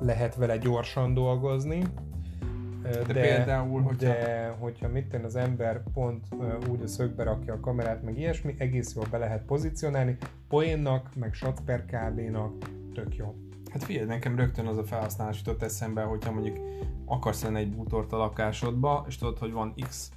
lehet 0.03 0.35
vele 0.35 0.57
gyorsan 0.57 1.13
dolgozni, 1.13 1.83
de, 2.81 3.13
de 3.13 3.21
például, 3.21 3.81
hogyha... 3.81 4.07
De 4.07 4.55
hogyha 4.59 4.87
mit 4.87 5.07
tenni 5.07 5.23
az 5.23 5.35
ember 5.35 5.83
pont 5.93 6.27
úgy 6.69 6.81
a 6.81 6.87
szögbe 6.87 7.23
rakja 7.23 7.53
a 7.53 7.59
kamerát, 7.59 8.03
meg 8.03 8.17
ilyesmi, 8.17 8.55
egész 8.57 8.95
jól 8.95 9.05
be 9.11 9.17
lehet 9.17 9.43
pozícionálni, 9.45 10.17
poénnak, 10.47 11.15
meg 11.15 11.33
Satzper 11.33 11.85
KB-nak, 11.85 12.53
tök 12.93 13.15
jó. 13.15 13.35
Hát 13.71 13.83
figyelj, 13.83 14.05
nekem 14.05 14.35
rögtön 14.35 14.65
az 14.65 14.77
a 14.77 14.83
felhasználás 14.83 15.37
jutott 15.37 15.63
eszembe, 15.63 16.01
hogyha 16.01 16.31
mondjuk 16.31 16.57
akarsz 17.05 17.43
lenni 17.43 17.59
egy 17.59 17.75
bútort 17.75 18.13
a 18.13 18.17
lakásodba, 18.17 19.05
és 19.07 19.17
tudod, 19.17 19.37
hogy 19.37 19.51
van 19.51 19.73
X 19.87 20.11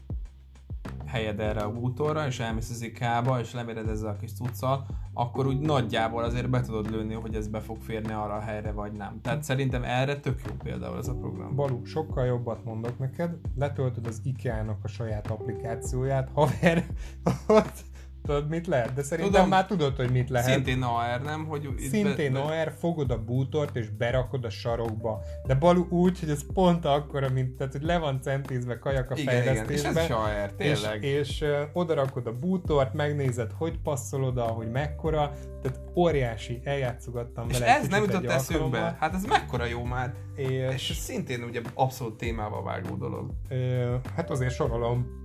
helyed 1.07 1.41
erre 1.41 1.61
a 1.61 1.73
bútorra, 1.73 2.27
és 2.27 2.41
elmész 2.41 2.71
az 2.71 2.83
IK-ba, 2.83 3.41
és 3.41 3.53
leméred 3.53 3.89
ezzel 3.89 4.09
a 4.09 4.17
kis 4.17 4.33
cuccal, 4.33 4.87
akkor 5.13 5.47
úgy 5.47 5.59
nagyjából 5.59 6.25
azért 6.25 6.51
be 6.51 6.61
tudod 6.61 6.91
lőni, 6.91 7.15
hogy 7.15 7.35
ez 7.35 7.49
be 7.49 7.61
fog 7.61 7.77
férni 7.81 8.13
arra 8.13 8.35
a 8.35 8.41
helyre, 8.41 8.73
vagy 8.73 8.93
nem. 8.93 9.21
Tehát 9.23 9.43
szerintem 9.43 9.85
erre 9.85 10.21
tök 10.21 10.41
jó 10.47 10.53
például 10.63 10.99
ez 10.99 11.09
a 11.09 11.15
program. 11.15 11.55
Balú, 11.55 11.85
sokkal 11.85 12.25
jobbat 12.25 12.65
mondok 12.65 12.99
neked, 12.99 13.37
letöltöd 13.57 14.07
az 14.07 14.21
IKEA-nak 14.25 14.79
a 14.85 14.89
saját 14.89 15.31
applikációját, 15.31 16.31
haver, 16.35 16.85
ott 17.59 17.85
Tudod, 18.27 18.49
mit 18.49 18.67
lehet? 18.67 18.93
De 18.93 19.03
szerintem 19.03 19.35
Tudom, 19.35 19.49
már 19.49 19.67
tudod, 19.67 19.97
hogy 19.97 20.11
mit 20.11 20.31
lehet. 20.31 20.53
Szintén 20.53 20.83
AR, 20.83 21.23
nem? 21.23 21.45
Hogy 21.45 21.69
szintén 21.91 22.33
be, 22.33 22.41
AR, 22.41 22.73
fogod 22.79 23.11
a 23.11 23.25
bútort 23.25 23.77
és 23.77 23.89
berakod 23.89 24.45
a 24.45 24.51
sarokba. 24.51 25.21
De 25.47 25.55
balú 25.55 25.87
úgy, 25.89 26.21
hogy 26.21 26.31
ez 26.31 26.53
pont 26.55 26.85
akkora, 26.85 27.29
mint 27.29 27.57
tehát, 27.57 27.73
hogy 27.73 27.83
le 27.83 27.99
van 27.99 28.21
centízve 28.21 28.79
kajak 28.79 29.11
a 29.11 29.17
igen, 29.17 29.35
fejlesztésbe. 29.35 29.91
Igen, 29.91 30.03
és 30.03 30.09
ez 30.09 30.17
AR, 30.17 30.53
tényleg. 30.53 31.05
És, 31.05 31.19
és 31.29 31.41
uh, 31.41 31.61
odarakod 31.73 32.27
a 32.27 32.39
bútort, 32.39 32.95
megnézed, 32.95 33.51
hogy 33.59 33.79
passzol 33.83 34.25
oda, 34.25 34.43
hogy 34.43 34.71
mekkora, 34.71 35.33
tehát 35.63 35.81
óriási, 35.95 36.61
eljátszogattam 36.65 37.49
és 37.49 37.59
vele. 37.59 37.71
És 37.71 37.83
ez 37.83 37.89
nem 37.89 38.03
jutott 38.03 38.25
eszünkbe. 38.25 38.97
Hát 39.01 39.15
ez 39.15 39.25
mekkora 39.25 39.65
jó 39.65 39.85
már. 39.85 40.15
És, 40.35 40.91
és 40.91 40.97
szintén 40.97 41.43
ugye 41.43 41.61
abszolút 41.75 42.17
témába 42.17 42.63
vágó 42.63 42.95
dolog. 42.95 43.31
Uh, 43.51 43.95
hát 44.17 44.31
azért 44.31 44.55
sorolom 44.55 45.21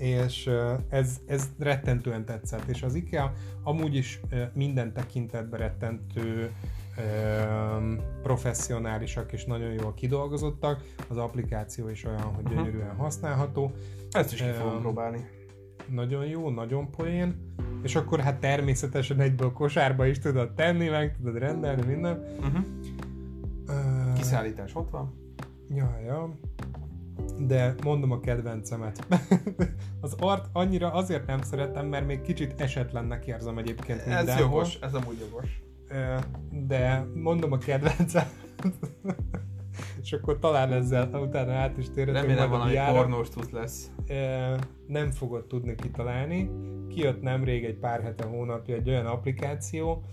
és 0.00 0.50
ez, 0.88 1.20
ez 1.26 1.48
rettentően 1.58 2.24
tetszett, 2.24 2.64
és 2.64 2.82
az 2.82 2.94
IKEA 2.94 3.32
amúgy 3.62 3.94
is 3.94 4.20
minden 4.52 4.92
tekintetben 4.92 5.60
rettentő 5.60 6.50
professzionálisak 8.22 9.32
és 9.32 9.44
nagyon 9.44 9.72
jól 9.72 9.94
kidolgozottak, 9.94 10.84
az 11.08 11.16
applikáció 11.16 11.88
is 11.88 12.04
olyan, 12.04 12.22
hogy 12.22 12.44
gyönyörűen 12.44 12.96
használható. 12.96 13.72
Ezt 14.10 14.32
is 14.32 14.42
ki 14.42 14.50
fogom 14.50 14.80
próbálni. 14.80 15.28
Nagyon 15.88 16.26
jó, 16.26 16.50
nagyon 16.50 16.90
poén. 16.90 17.34
és 17.82 17.96
akkor 17.96 18.20
hát 18.20 18.40
természetesen 18.40 19.20
egyből 19.20 19.52
kosárba 19.52 20.06
is 20.06 20.18
tudod 20.18 20.52
tenni, 20.52 20.88
meg 20.88 21.16
tudod 21.16 21.38
rendelni, 21.38 21.86
minden. 21.86 22.24
Uh-huh. 22.38 22.64
Uh, 23.68 24.12
Kiszállítás 24.14 24.74
ott 24.74 24.90
van. 24.90 25.14
Ja, 25.68 25.98
ja. 26.06 26.34
De 27.38 27.74
mondom 27.84 28.10
a 28.10 28.20
kedvencemet. 28.20 29.06
az 30.00 30.14
art 30.18 30.48
annyira 30.52 30.92
azért 30.92 31.26
nem 31.26 31.42
szeretem, 31.42 31.86
mert 31.86 32.06
még 32.06 32.20
kicsit 32.20 32.60
esetlennek 32.60 33.26
érzem 33.26 33.58
egyébként 33.58 34.06
mindenhol. 34.06 34.32
Ez 34.32 34.38
jogos, 34.38 34.78
ez 34.80 34.94
amúgy 34.94 35.18
jogos. 35.20 35.62
De 36.50 37.06
mondom 37.14 37.52
a 37.52 37.58
kedvencem. 37.58 38.26
és 40.02 40.12
akkor 40.12 40.38
talán 40.38 40.72
ezzel 40.72 41.08
utána 41.12 41.52
át 41.52 41.78
is 41.78 41.90
térhetünk 41.90 42.26
Remélem 42.26 42.50
valami 42.50 42.76
pornós 42.92 43.28
tud 43.28 43.52
lesz. 43.52 43.90
Nem 44.86 45.10
fogod 45.10 45.46
tudni 45.46 45.74
kitalálni. 45.74 46.50
Kijött 46.88 47.22
nemrég 47.22 47.64
egy 47.64 47.78
pár 47.78 48.02
hete 48.02 48.24
hónapja 48.24 48.74
egy 48.74 48.88
olyan 48.88 49.06
applikáció, 49.06 50.04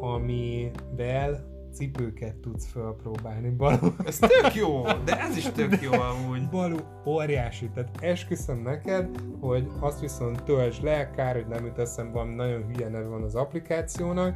amivel 0.00 1.55
cipőket 1.76 2.34
tudsz 2.34 2.66
felpróbálni. 2.66 3.48
Balú. 3.48 3.94
Ez 4.06 4.18
tök 4.18 4.54
jó, 4.54 4.82
de 5.04 5.20
ez 5.20 5.36
is 5.36 5.44
tök 5.44 5.80
jó 5.82 5.92
amúgy. 5.92 6.48
Balú 6.48 6.76
óriási, 7.06 7.70
tehát 7.74 7.90
esküszöm 8.00 8.62
neked, 8.62 9.08
hogy 9.40 9.70
azt 9.80 10.00
viszont 10.00 10.42
töltsd 10.42 10.82
le, 10.82 11.10
kár, 11.10 11.34
hogy 11.34 11.46
nem 11.46 11.64
jut 11.66 11.78
eszembe, 11.78 12.12
valami 12.12 12.34
nagyon 12.34 12.64
hülye 12.66 12.88
neve 12.88 13.08
van 13.08 13.22
az 13.22 13.34
applikációnak, 13.34 14.34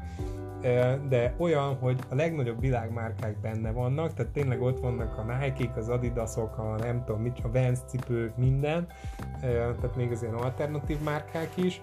de 1.09 1.34
olyan, 1.38 1.74
hogy 1.74 2.01
a 2.09 2.14
legnagyobb 2.14 2.61
világmárkák 2.61 3.41
benne 3.41 3.70
vannak, 3.70 4.14
tehát 4.14 4.32
tényleg 4.32 4.62
ott 4.62 4.80
vannak 4.80 5.18
a 5.18 5.22
Nike-k, 5.22 5.76
az 5.76 5.88
Adidasok, 5.88 6.59
a 6.59 6.76
nem 6.78 7.05
tudom 7.05 7.20
mit, 7.20 7.38
a 7.43 7.51
Vans 7.51 7.78
cipők, 7.86 8.36
minden, 8.36 8.86
tehát 9.41 9.97
még 9.97 10.11
az 10.11 10.22
ilyen 10.22 10.34
alternatív 10.34 11.01
márkák 11.05 11.51
is, 11.57 11.82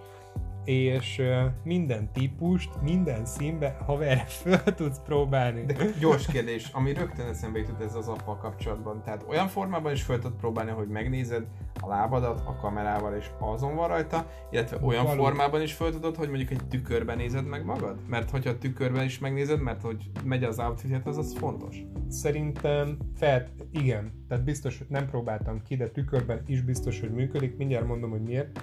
és 0.68 1.22
minden 1.63 2.11
típust, 2.11 2.70
minden 2.82 3.26
színbe 3.26 3.78
haver 3.86 4.18
föl 4.41 4.63
tudsz 4.63 4.99
próbálni. 5.05 5.65
De 5.65 5.76
gyors 5.99 6.26
kérdés, 6.26 6.70
ami 6.74 6.93
rögtön 6.93 7.28
eszembe 7.28 7.59
jutott 7.59 7.82
ez 7.82 7.95
az 7.95 8.07
appal 8.07 8.38
kapcsolatban. 8.38 9.01
Tehát 9.03 9.26
olyan 9.30 9.47
formában 9.47 9.91
is 9.91 10.03
föl 10.03 10.20
tudod 10.20 10.38
próbálni, 10.38 10.72
hogy 10.72 10.88
megnézed 10.88 11.45
a 11.82 11.88
lábadat 11.88 12.41
a 12.45 12.55
kamerával 12.55 13.15
és 13.15 13.30
azon 13.39 13.76
van 13.76 13.88
rajta, 13.88 14.28
illetve 14.51 14.78
olyan 14.82 15.05
Való. 15.05 15.24
formában 15.24 15.61
is 15.61 15.74
föl 15.74 15.91
tudod, 15.91 16.15
hogy 16.15 16.28
mondjuk 16.28 16.49
egy 16.49 16.68
tükörben 16.70 17.18
nézed 17.18 17.45
meg 17.45 17.65
magad? 17.65 17.99
Mert 18.07 18.30
hogyha 18.30 18.49
a 18.49 18.57
tükörben 18.57 19.03
is 19.03 19.20
megnézed, 19.20 19.61
mert 19.61 19.82
hogy 19.82 20.11
megy 20.24 20.43
az 20.43 20.59
outfitet, 20.59 21.07
az 21.07 21.18
az 21.18 21.36
fontos. 21.38 21.78
Szerintem 22.09 22.97
fel, 23.15 23.47
igen, 23.72 24.26
tehát 24.28 24.43
biztos, 24.43 24.78
hogy 24.78 24.88
nem 24.89 25.07
próbáltam 25.09 25.61
ki, 25.61 25.76
de 25.76 25.88
tükörben 25.88 26.41
is 26.45 26.61
biztos, 26.61 26.99
hogy 26.99 27.11
működik. 27.11 27.57
Mindjárt 27.57 27.88
mondom, 27.88 28.09
hogy 28.09 28.22
miért 28.22 28.59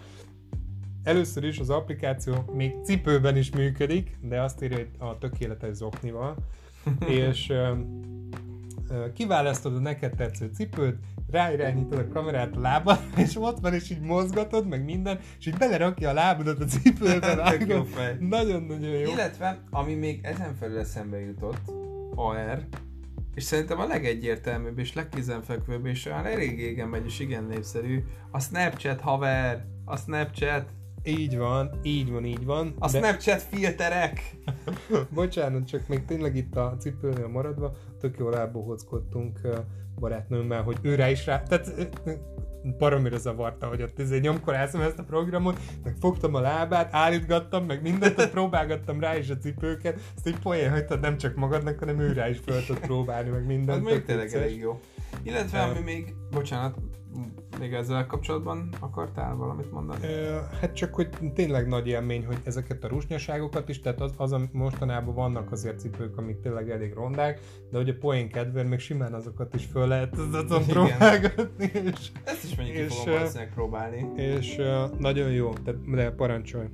Először 1.05 1.45
is 1.45 1.59
az 1.59 1.71
applikáció 1.71 2.35
még 2.53 2.75
cipőben 2.85 3.37
is 3.37 3.51
működik, 3.51 4.17
de 4.21 4.41
azt 4.41 4.63
írja, 4.63 4.77
hogy 4.77 4.91
a 4.99 5.19
tökéletes 5.19 5.75
zoknival, 5.75 6.37
és 7.09 7.53
kiválasztod 9.15 9.75
a 9.75 9.79
neked 9.79 10.15
tetsző 10.15 10.51
cipőt, 10.55 10.97
ráirányítod 11.31 11.99
a 11.99 12.09
kamerát 12.09 12.57
a 12.57 12.61
lába, 12.61 12.99
és 13.17 13.37
ott 13.37 13.59
van, 13.61 13.75
és 13.75 13.91
így 13.91 14.01
mozgatod, 14.01 14.69
meg 14.69 14.85
minden, 14.85 15.19
és 15.39 15.47
így 15.47 15.57
belerakja 15.57 16.09
a 16.09 16.13
lábadat 16.13 16.61
a 16.61 16.65
cipőbe. 16.65 17.35
Nagyon-nagyon 18.19 18.91
jó. 18.91 19.11
Illetve, 19.11 19.63
ami 19.71 19.95
még 19.95 20.21
ezen 20.23 20.55
felül 20.55 20.79
eszembe 20.79 21.21
jutott, 21.21 21.73
AR, 22.15 22.67
és 23.35 23.43
szerintem 23.43 23.81
a 23.81 23.87
legegyértelműbb 23.87 24.79
és 24.79 24.95
legkézenfekvőbb, 24.95 25.87
és 25.87 26.07
olyan 26.07 26.27
elég 26.27 26.59
régen 26.59 26.89
megy, 26.89 27.05
és 27.05 27.21
igen 27.21 27.45
népszerű, 27.45 28.05
a 28.31 28.41
Snapchat 28.41 29.01
haver, 29.01 29.65
a 29.85 29.97
Snapchat, 29.97 30.69
így 31.05 31.37
van, 31.37 31.71
így 31.83 32.11
van, 32.11 32.25
így 32.25 32.45
van. 32.45 32.75
A 32.79 32.91
de... 32.91 32.99
Snapchat 32.99 33.43
filterek! 33.43 34.37
Bocsánat, 35.15 35.67
csak 35.67 35.89
még 35.89 36.05
tényleg 36.05 36.37
itt 36.37 36.57
a 36.57 36.77
cipőnél 36.79 37.29
maradva, 37.29 37.73
tök 38.01 38.19
jól 38.19 38.37
elbohockodtunk 38.37 39.41
barátnőmmel, 39.99 40.63
hogy 40.63 40.79
ő 40.83 40.95
rá 40.95 41.11
is 41.11 41.27
rá, 41.27 41.43
tehát 41.43 41.93
baromira 42.79 43.19
zavarta, 43.19 43.67
hogy 43.67 43.83
ott 43.83 44.01
ezért 44.01 44.23
nyomkorászom 44.23 44.81
ezt 44.81 44.99
a 44.99 45.03
programot, 45.03 45.61
meg 45.85 45.97
fogtam 46.01 46.35
a 46.35 46.41
lábát, 46.41 46.95
állítgattam, 46.95 47.65
meg 47.65 47.83
mindent, 47.83 48.31
próbálgattam 48.31 49.01
rá 49.01 49.17
is 49.17 49.31
a 49.31 49.37
cipőket, 49.37 50.01
ezt 50.17 50.29
így 50.29 50.39
poén 50.39 50.71
hagytad 50.71 51.01
nem 51.01 51.17
csak 51.17 51.35
magadnak, 51.35 51.79
hanem 51.79 52.01
ő 52.01 52.13
rá 52.13 52.29
is 52.29 52.41
tud 52.41 52.79
próbálni, 52.79 53.31
meg 53.31 53.47
mindent. 53.47 53.87
Ez 53.87 53.93
még 53.93 54.05
tényleg 54.05 54.35
elég 54.35 54.59
jó. 54.59 54.81
Illetve, 55.23 55.63
ami 55.63 55.81
még, 55.81 56.15
bocsánat, 56.31 56.77
még 57.59 57.73
ezzel 57.73 58.07
kapcsolatban 58.07 58.69
akartál 58.81 59.37
valamit 59.37 59.73
mondani? 59.73 60.07
Hát 60.61 60.75
csak, 60.75 60.95
hogy 60.95 61.09
tényleg 61.35 61.69
nagy 61.69 61.87
élmény, 61.87 62.27
hogy 62.27 62.39
ezeket 62.45 62.85
a 62.85 62.89
rusnyaságokat 62.89 63.69
is, 63.69 63.81
tehát 63.81 64.01
az, 64.01 64.13
az 64.17 64.37
mostanában 64.53 65.15
vannak 65.15 65.53
azért 65.53 65.79
cipők, 65.79 66.17
amik 66.17 66.41
tényleg 66.41 66.71
elég 66.71 66.93
rondák, 66.93 67.41
de 67.71 67.77
hogy 67.77 67.89
a 67.89 67.95
poén 68.01 68.29
kedvéért 68.29 68.69
még 68.69 68.79
simán 68.79 69.15
azokat 69.15 69.55
is 69.55 69.65
föl 69.65 69.87
lehet 69.87 70.17
azon 70.17 70.65
próbálgatni. 70.75 71.71
És, 71.73 72.11
Ezt 72.25 72.45
is 72.45 72.57
mondjuk 72.57 72.77
és, 72.77 72.89
ki 72.89 73.11
fogom 73.11 73.49
próbálni. 73.55 74.23
És 74.23 74.61
nagyon 74.99 75.31
jó, 75.31 75.53
de, 75.65 75.73
de 75.87 76.11
parancsolj. 76.11 76.67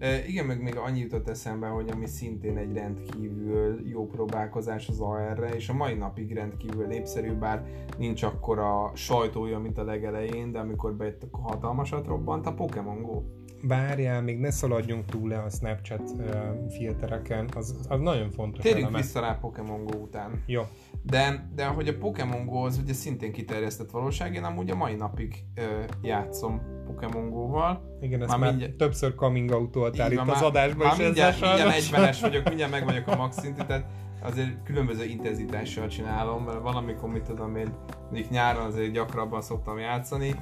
E, 0.00 0.26
igen, 0.26 0.46
meg 0.46 0.62
még 0.62 0.76
annyi 0.76 1.00
jutott 1.00 1.28
eszembe, 1.28 1.66
hogy 1.66 1.90
ami 1.90 2.06
szintén 2.06 2.56
egy 2.56 2.72
rendkívül 2.72 3.80
jó 3.88 4.06
próbálkozás 4.06 4.88
az 4.88 5.00
AR-re, 5.00 5.48
és 5.48 5.68
a 5.68 5.72
mai 5.72 5.94
napig 5.94 6.34
rendkívül 6.34 6.86
népszerű, 6.86 7.32
bár 7.32 7.64
nincs 7.98 8.22
akkora 8.22 8.90
sajtója, 8.94 9.58
mint 9.58 9.78
a 9.78 9.84
legelején, 9.84 10.52
de 10.52 10.58
amikor 10.58 10.94
bejött, 10.94 11.22
akkor 11.22 11.42
hatalmasat 11.42 12.06
robbant 12.06 12.46
a 12.46 12.54
Pokémon 12.54 13.02
Go. 13.02 13.22
Várjál, 13.62 14.22
még 14.22 14.38
ne 14.38 14.50
szaladjunk 14.50 15.04
túl 15.04 15.28
le 15.28 15.38
a 15.38 15.50
Snapchat 15.50 16.10
uh, 16.10 16.26
filtereken, 16.68 17.48
az, 17.56 17.74
az 17.88 18.00
nagyon 18.00 18.30
fontos. 18.30 18.62
Térjünk 18.62 18.82
eleme. 18.86 19.02
vissza 19.02 19.20
rá 19.20 19.38
Pokémon 19.40 19.84
Go 19.84 19.98
után. 19.98 20.42
Jó. 20.46 20.62
De, 21.02 21.50
de 21.54 21.66
hogy 21.66 21.88
a 21.88 21.98
Pokémon 21.98 22.46
Go 22.46 22.64
az 22.64 22.78
ugye 22.82 22.92
szintén 22.92 23.32
kiterjesztett 23.32 23.90
valóság, 23.90 24.34
én 24.34 24.44
amúgy 24.44 24.70
a 24.70 24.74
mai 24.74 24.94
napig 24.94 25.44
uh, 25.56 25.64
játszom 26.02 26.60
Pokémon 26.86 27.30
Go-val. 27.30 27.96
Igen, 28.00 28.20
ezt 28.20 28.30
már, 28.30 28.38
már 28.38 28.48
mindjárt... 28.48 28.74
többször 28.74 29.14
coming 29.14 29.50
out 29.50 29.76
itt 29.76 30.14
van, 30.14 30.28
az 30.28 30.42
adásban 30.42 30.86
már 30.86 30.98
is 30.98 31.04
mindjárt, 31.04 31.40
mindjárt 31.40 31.76
egyvenes 31.76 32.20
vagyok, 32.26 32.44
mindjárt 32.44 32.72
meg 32.72 32.84
vagyok 32.84 33.06
a 33.06 33.16
max 33.16 33.40
szintű, 33.40 33.62
tehát 33.62 33.84
azért 34.22 34.62
különböző 34.64 35.04
intenzitással 35.04 35.88
csinálom, 35.88 36.44
mert 36.44 36.60
valamikor, 36.60 37.10
mit 37.10 37.22
tudom 37.22 37.56
én, 37.56 37.74
mondjuk 38.02 38.30
nyáron 38.30 38.66
azért 38.66 38.92
gyakrabban 38.92 39.40
szoktam 39.40 39.78
játszani, 39.78 40.34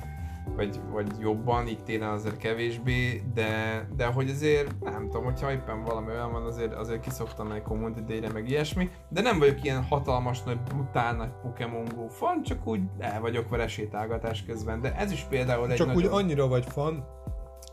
vagy, 0.56 0.80
vagy 0.90 1.06
jobban, 1.20 1.66
így 1.66 1.84
télen 1.84 2.08
azért 2.08 2.36
kevésbé, 2.36 3.22
de, 3.34 3.84
de 3.96 4.06
hogy 4.06 4.30
azért 4.30 4.80
nem 4.80 5.04
tudom, 5.04 5.24
hogyha 5.24 5.52
éppen 5.52 5.84
valami 5.84 6.10
olyan 6.10 6.32
van, 6.32 6.42
azért, 6.42 6.74
azért 6.74 7.00
kiszoktam 7.00 7.52
egy 7.52 7.62
community 7.62 8.32
meg 8.32 8.48
ilyesmi, 8.48 8.90
de 9.08 9.20
nem 9.20 9.38
vagyok 9.38 9.64
ilyen 9.64 9.84
hatalmas, 9.84 10.42
nagy, 10.42 10.60
brutál 10.60 11.16
nagy 11.16 11.32
Pokémon 11.42 11.84
Go 11.94 12.08
fan, 12.08 12.42
csak 12.42 12.66
úgy 12.66 12.80
el 12.98 13.20
vagyok 13.20 13.48
vele 13.48 13.68
sétálgatás 13.68 14.44
közben, 14.44 14.80
de 14.80 14.94
ez 14.94 15.12
is 15.12 15.26
például 15.28 15.70
egy 15.70 15.76
Csak 15.76 15.86
nagyon... 15.86 16.02
úgy 16.02 16.08
annyira 16.12 16.48
vagy 16.48 16.64
fan, 16.68 17.04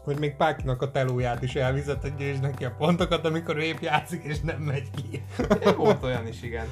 hogy 0.04 0.20
még 0.20 0.36
Pákinak 0.36 0.82
a 0.82 0.92
telóját 0.92 1.44
is 1.44 1.56
elvizetett, 1.56 2.20
és 2.20 2.40
neki 2.40 2.66
a 2.66 2.76
pontokat, 2.78 3.26
amikor 3.26 3.60
épp 3.60 3.80
játszik, 3.80 4.24
és 4.24 4.40
nem 4.40 4.62
megy 4.62 4.90
ki. 4.92 5.24
Volt 5.78 6.04
olyan 6.04 6.28
is, 6.28 6.44
igen. 6.44 6.66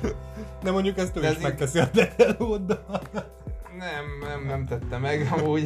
De 0.63 0.71
mondjuk 0.71 0.97
ezt 0.97 1.17
ő 1.17 1.19
De 1.19 1.31
is 1.31 1.39
megteszi 1.39 1.79
így... 1.79 1.83
a 1.83 1.89
te 1.89 2.07
telóddal. 2.07 3.01
Nem, 3.77 4.05
nem, 4.29 4.45
nem 4.45 4.65
tette 4.65 4.97
meg, 4.97 5.27
amúgy. 5.37 5.63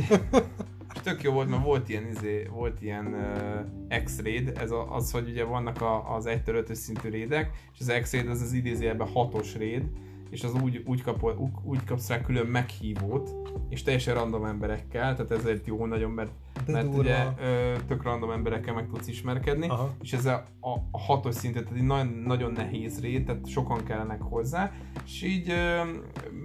És 0.93 1.01
tök 1.03 1.23
jó 1.23 1.31
volt, 1.31 1.49
mert 1.49 1.63
volt 1.63 1.89
ilyen, 1.89 2.07
izé, 2.07 2.47
volt 2.51 2.81
ilyen 2.81 3.05
uh, 3.05 4.03
X-raid, 4.03 4.57
ez 4.57 4.71
a, 4.71 4.95
az, 4.95 5.11
hogy 5.11 5.29
ugye 5.29 5.43
vannak 5.43 5.81
a, 5.81 6.15
az 6.15 6.25
1 6.25 6.41
5 6.45 6.75
szintű 6.75 7.09
rédek, 7.09 7.51
és 7.73 7.79
az 7.79 7.93
X-raid 8.01 8.29
az 8.29 8.41
az 8.41 8.53
idézőjelben 8.53 9.07
hatos 9.07 9.55
raid, 9.55 9.83
és 10.29 10.43
az 10.43 10.53
úgy, 10.61 10.83
úgy, 10.85 11.01
kap, 11.01 11.23
úgy, 11.23 11.51
úgy 11.63 11.83
kapsz 11.83 12.09
rá 12.09 12.21
külön 12.21 12.45
meghívót, 12.45 13.35
és 13.69 13.83
teljesen 13.83 14.13
random 14.13 14.45
emberekkel, 14.45 15.15
tehát 15.15 15.31
ezért 15.31 15.67
jó 15.67 15.85
nagyon, 15.85 16.11
mert, 16.11 16.31
mert 16.67 16.95
ugye 16.95 17.25
ö, 17.39 17.75
tök 17.87 18.03
random 18.03 18.31
emberekkel 18.31 18.73
meg 18.73 18.87
tudsz 18.87 19.07
ismerkedni, 19.07 19.67
Aha. 19.67 19.93
és 20.01 20.13
ez 20.13 20.25
a, 20.25 20.45
a, 20.59 20.69
a 20.91 20.99
hatos 20.99 21.35
szintet, 21.35 21.63
tehát 21.63 21.77
egy 21.77 21.85
nagyon, 21.85 22.07
nagyon 22.07 22.51
nehéz 22.51 23.01
rét, 23.01 23.25
tehát 23.25 23.47
sokan 23.49 23.83
kellenek 23.83 24.21
hozzá, 24.21 24.71
és 25.05 25.23
így 25.23 25.49
ö, 25.49 25.81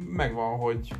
megvan, 0.08 0.58
hogy 0.58 0.92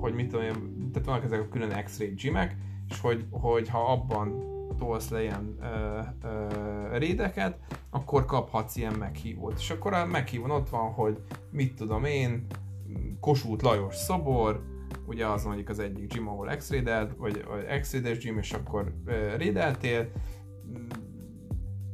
hogy 0.00 0.14
mit 0.14 0.30
tudom 0.30 0.44
én, 0.44 0.90
tehát 0.92 1.08
vannak 1.08 1.24
ezek 1.24 1.40
a 1.40 1.48
külön 1.48 1.84
X-ray 1.84 2.14
gymek, 2.14 2.56
és 2.88 3.00
hogy, 3.00 3.26
hogy 3.30 3.68
ha 3.68 3.92
abban 3.92 4.50
tolsz 4.78 5.08
le 5.08 5.22
ilyen 5.22 5.56
ö, 5.60 6.00
ö, 6.28 6.98
rédeket, 6.98 7.58
akkor 7.90 8.24
kaphatsz 8.24 8.76
ilyen 8.76 8.94
meghívót. 8.94 9.58
És 9.58 9.70
akkor 9.70 9.92
a 9.92 10.06
meghívón 10.06 10.50
ott 10.50 10.68
van, 10.68 10.92
hogy 10.92 11.22
mit 11.50 11.74
tudom 11.74 12.04
én, 12.04 12.46
Kossuth 13.20 13.64
Lajos 13.64 13.94
szobor, 13.94 14.62
ugye 15.06 15.26
az 15.26 15.44
mondjuk 15.44 15.68
az 15.68 15.78
egyik 15.78 16.12
gym, 16.12 16.28
ahol 16.28 16.56
x 16.56 16.68
vagy, 16.68 17.16
vagy 17.18 17.80
x 17.80 17.96
gym, 18.18 18.38
és 18.38 18.52
akkor 18.52 18.94
ö, 19.04 19.36
rédeltél, 19.36 20.08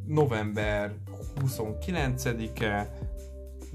november 0.06 0.94
29-e 1.40 2.98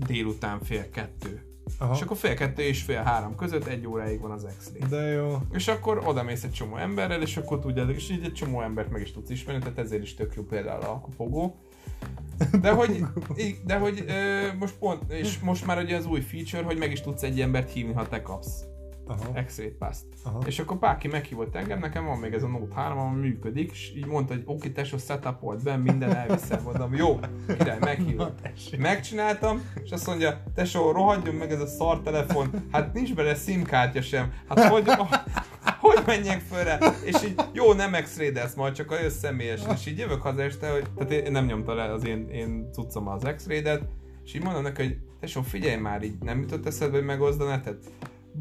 délután 0.07 0.59
fél 0.59 0.89
kettő 0.89 1.52
Aha. 1.77 1.93
És 1.95 2.01
akkor 2.01 2.17
fél 2.17 2.33
kettő 2.33 2.61
és 2.61 2.81
fél 2.81 3.01
három 3.01 3.35
között 3.35 3.65
egy 3.65 3.87
óráig 3.87 4.19
van 4.19 4.31
az 4.31 4.47
x 4.57 4.71
De 4.89 5.01
jó. 5.01 5.37
És 5.53 5.67
akkor 5.67 6.01
oda 6.05 6.23
mész 6.23 6.43
egy 6.43 6.51
csomó 6.51 6.77
emberrel, 6.77 7.21
és 7.21 7.37
akkor 7.37 7.59
tudjátok, 7.59 7.95
és 7.95 8.09
így 8.09 8.23
egy 8.23 8.33
csomó 8.33 8.61
embert 8.61 8.91
meg 8.91 9.01
is 9.01 9.11
tudsz 9.11 9.29
ismerni, 9.29 9.61
tehát 9.61 9.77
ezért 9.77 10.03
is 10.03 10.13
tök 10.13 10.35
jó 10.35 10.43
például 10.43 10.83
a 10.83 11.03
fogó. 11.15 11.55
De 12.61 12.71
hogy, 12.79 13.05
de 13.65 13.77
hogy 13.77 14.05
most 14.59 14.75
pont, 14.79 15.11
és 15.11 15.39
most 15.39 15.65
már 15.65 15.83
ugye 15.83 15.97
az 15.97 16.05
új 16.05 16.21
feature, 16.21 16.63
hogy 16.63 16.77
meg 16.77 16.91
is 16.91 17.01
tudsz 17.01 17.23
egy 17.23 17.41
embert 17.41 17.71
hívni, 17.71 17.93
ha 17.93 18.07
te 18.07 18.21
kapsz. 18.21 18.63
Aha. 19.07 19.43
X-ray 19.45 19.69
pass 19.69 19.97
És 20.45 20.59
akkor 20.59 20.77
bárki 20.77 21.07
meghívott 21.07 21.55
engem, 21.55 21.79
nekem 21.79 22.05
van 22.05 22.17
még 22.17 22.33
ez 22.33 22.43
a 22.43 22.47
Note 22.47 22.75
3, 22.75 22.97
ami 22.97 23.19
működik, 23.19 23.71
és 23.71 23.93
így 23.95 24.05
mondta, 24.05 24.33
hogy 24.33 24.43
oké, 24.45 24.69
tesó, 24.69 24.97
setupolt 24.97 25.63
be, 25.63 25.77
minden 25.77 26.15
elviszem, 26.15 26.63
mondom, 26.63 26.95
jó, 26.95 27.19
király, 27.57 27.77
meghívott. 27.79 28.39
Megcsináltam, 28.77 29.61
és 29.83 29.91
azt 29.91 30.07
mondja, 30.07 30.43
tesó, 30.55 30.91
rohadjon 30.91 31.35
meg 31.35 31.51
ez 31.51 31.61
a 31.61 31.67
szar 31.67 32.01
telefon, 32.01 32.49
hát 32.71 32.93
nincs 32.93 33.13
bele 33.15 33.35
SIM-kártya 33.35 34.01
sem, 34.01 34.33
hát 34.47 34.63
hogy, 34.63 34.89
hogy 35.79 36.03
menjek 36.05 36.39
fölre, 36.39 36.77
és 37.05 37.23
így 37.23 37.41
jó, 37.53 37.73
nem 37.73 37.91
x 37.91 38.19
majd 38.55 38.73
csak 38.73 38.91
a 38.91 39.09
személyes, 39.09 39.61
és 39.73 39.85
így 39.85 39.97
jövök 39.97 40.21
haza 40.21 40.41
este, 40.41 40.71
hogy, 40.71 40.85
tehát 40.95 41.11
én 41.11 41.31
nem 41.31 41.45
nyomta 41.45 41.73
le 41.73 41.91
az 41.91 42.05
én, 42.05 42.29
én 42.29 42.69
cuccom 42.71 43.07
az 43.07 43.27
x 43.35 43.47
és 44.23 44.33
így 44.33 44.43
mondom 44.43 44.63
neki, 44.63 44.83
hogy 44.83 44.97
tesó, 45.19 45.41
figyelj 45.41 45.75
már, 45.75 46.03
így 46.03 46.17
nem 46.19 46.39
jutott 46.39 46.65
eszedbe, 46.65 46.97
hogy 46.97 47.05
megoszd 47.05 47.41
a 47.41 47.45
netet? 47.45 47.77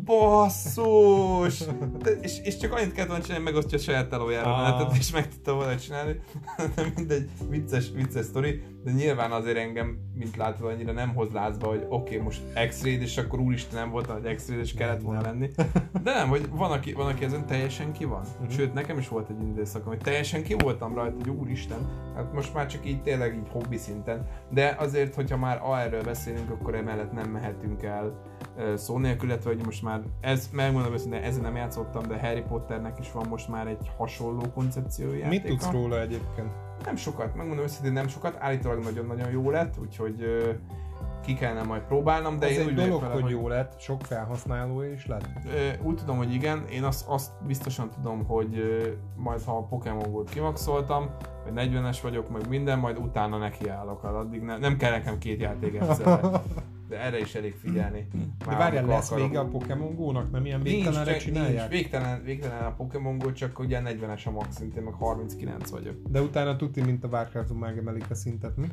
Basszus! 0.05 1.65
De, 2.03 2.11
és, 2.11 2.39
és 2.43 2.57
csak 2.57 2.73
annyit 2.73 2.93
kellett 2.93 3.09
volna 3.09 3.25
csinálni, 3.25 3.45
megosztja 3.45 3.79
a 3.79 3.81
saját 3.81 4.09
telójára 4.09 4.55
ah. 4.55 4.63
menetet, 4.63 4.97
és 4.97 5.13
meg 5.13 5.29
tudta 5.29 5.55
volna 5.55 5.77
csinálni. 5.77 6.21
De 6.75 6.93
mindegy, 6.97 7.29
vicces, 7.49 7.91
vicces 7.95 8.25
sztori, 8.25 8.63
de 8.85 8.91
nyilván 8.91 9.33
azért 9.33 9.57
engem, 9.57 9.99
mint 10.15 10.37
látva, 10.37 10.69
annyira 10.69 10.93
nem 10.93 11.15
hoz 11.15 11.33
lázba, 11.33 11.67
hogy 11.69 11.87
oké, 11.89 12.15
okay, 12.15 12.19
most 12.19 12.43
x 12.69 12.85
és 12.85 13.19
akkor 13.19 13.41
úristen 13.41 13.81
nem 13.81 13.91
volt, 13.91 14.07
hogy 14.07 14.35
x 14.35 14.49
és 14.49 14.75
kellett 14.75 15.01
volna 15.01 15.21
lenni. 15.21 15.51
De 16.03 16.13
nem, 16.13 16.29
hogy 16.29 16.49
van, 16.51 16.71
aki, 16.71 16.93
van, 16.93 17.07
aki 17.07 17.25
ezen 17.25 17.47
teljesen 17.47 17.93
ki 17.93 18.05
van. 18.05 18.21
Uh-huh. 18.21 18.51
Sőt, 18.51 18.75
nekem 18.75 18.99
is 18.99 19.09
volt 19.09 19.29
egy 19.29 19.49
időszakom, 19.49 19.89
hogy 19.89 20.03
teljesen 20.03 20.43
ki 20.43 20.55
voltam 20.55 20.95
rajta, 20.95 21.17
hogy 21.19 21.29
úristen, 21.29 21.79
hát 22.15 22.33
most 22.33 22.55
már 22.55 22.67
csak 22.67 22.87
így 22.87 23.03
tényleg 23.03 23.35
így 23.35 23.49
hobbi 23.51 23.77
szinten. 23.77 24.27
De 24.51 24.77
azért, 24.79 25.15
hogyha 25.15 25.37
már 25.37 25.63
erről 25.79 26.03
beszélünk, 26.03 26.51
akkor 26.51 26.75
emellett 26.75 27.13
nem 27.13 27.31
mehetünk 27.31 27.83
el 27.83 28.32
szó 28.77 28.99
nélkül, 28.99 29.29
illetve 29.29 29.51
hogy 29.51 29.65
most 29.65 29.83
már 29.83 30.03
ez, 30.21 30.49
megmondom 30.53 30.93
őszintén, 30.93 31.23
ezen 31.23 31.43
nem 31.43 31.57
játszottam, 31.57 32.03
de 32.09 32.19
Harry 32.19 32.43
Potternek 32.49 32.99
is 32.99 33.13
van 33.13 33.27
most 33.29 33.49
már 33.49 33.67
egy 33.67 33.91
hasonló 33.97 34.43
koncepciója. 34.55 35.29
Mit 35.29 35.45
tudsz 35.45 35.71
róla 35.71 36.01
egyébként? 36.01 36.53
Nem 36.85 36.97
sokat, 36.97 37.35
megmondom 37.35 37.65
őszintén 37.65 37.93
nem 37.93 38.09
sokat, 38.09 38.37
állítólag 38.39 38.83
nagyon-nagyon 38.83 39.31
jó 39.31 39.51
lett, 39.51 39.79
úgyhogy 39.79 40.25
ki 41.23 41.35
kellene 41.35 41.63
majd 41.63 41.83
próbálnom, 41.83 42.39
de 42.39 42.47
Ez 42.47 42.53
én 42.53 42.61
egy 42.61 42.67
úgy 42.67 42.75
dolog, 42.75 43.01
vele, 43.01 43.13
hogy, 43.13 43.23
hogy 43.23 43.31
jó 43.31 43.49
lett, 43.49 43.81
sok 43.81 44.01
felhasználó 44.03 44.83
is 44.83 45.07
lett. 45.07 45.29
Úgy 45.83 45.97
tudom, 45.97 46.17
hogy 46.17 46.35
igen, 46.35 46.65
én 46.71 46.85
azt, 46.85 47.09
azt 47.09 47.31
biztosan 47.47 47.91
tudom, 47.91 48.25
hogy 48.27 48.63
majd 49.17 49.43
ha 49.43 49.57
a 49.57 49.63
Pokémon 49.63 50.11
Go-t 50.11 50.31
kimaxoltam, 50.31 51.11
vagy 51.45 51.69
40-es 51.71 51.99
vagyok, 52.03 52.31
meg 52.31 52.49
minden, 52.49 52.79
majd 52.79 52.99
utána 52.99 53.39
nekiállok, 53.39 54.05
addig 54.05 54.43
ne, 54.43 54.59
nem 54.59 54.77
kell 54.77 54.91
nekem 54.91 55.19
két 55.19 55.41
játék 55.41 55.75
egyszerre. 55.81 56.43
De 56.93 57.01
erre 57.01 57.21
is 57.21 57.35
elég 57.35 57.55
figyelni. 57.55 58.07
Már 58.13 58.49
de 58.49 58.57
várjál, 58.57 58.87
lesz 58.87 59.15
vége 59.15 59.39
a 59.39 59.45
Pokémon 59.45 59.95
Go-nak? 59.95 60.31
Nem 60.31 60.47
ilyen 60.47 60.63
végtelenre 60.63 61.11
nincs, 61.11 61.23
csinálják? 61.23 61.71
Nincs, 61.71 61.83
végtelen, 61.83 62.23
végtelen 62.25 62.65
a 62.65 62.75
Pokémon 62.75 63.19
Go, 63.19 63.33
csak 63.33 63.59
ugye 63.59 63.81
40-es 63.85 64.27
a 64.27 64.31
max 64.31 64.57
szintén, 64.57 64.83
meg 64.83 64.95
39 64.95 65.71
vagyok. 65.71 65.97
De 66.09 66.23
utána 66.23 66.57
tuti, 66.57 66.81
mint 66.81 67.05
a 67.05 67.09
Warcraft-on 67.09 67.57
megemelik 67.57 68.11
a 68.11 68.15
szintet, 68.15 68.57
mi? 68.57 68.67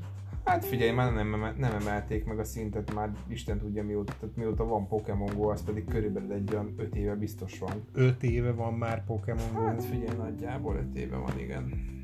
Hát 0.44 0.66
figyelj, 0.66 0.92
már 0.92 1.14
nem, 1.14 1.54
nem 1.58 1.74
emelték 1.82 2.26
meg 2.26 2.40
a 2.40 2.44
szintet, 2.44 2.94
már 2.94 3.12
Isten 3.28 3.58
tudja 3.58 3.84
mióta, 3.84 4.14
tehát 4.20 4.36
mióta 4.36 4.66
van 4.66 4.88
Pokémon 4.88 5.36
Go, 5.36 5.48
az 5.50 5.64
pedig 5.64 5.86
körülbelül 5.86 6.32
egy 6.32 6.50
olyan 6.54 6.74
5 6.78 6.96
éve 6.96 7.16
biztos 7.16 7.60
van. 7.60 7.84
5 7.94 8.24
éve 8.24 8.52
van 8.52 8.74
már 8.74 9.06
Pokémon 9.06 9.54
Go? 9.54 9.66
Hát 9.66 9.84
figyelj, 9.84 10.18
nagyjából 10.18 10.76
5 10.76 10.98
éve 10.98 11.18
van, 11.18 11.40
igen. 11.40 11.98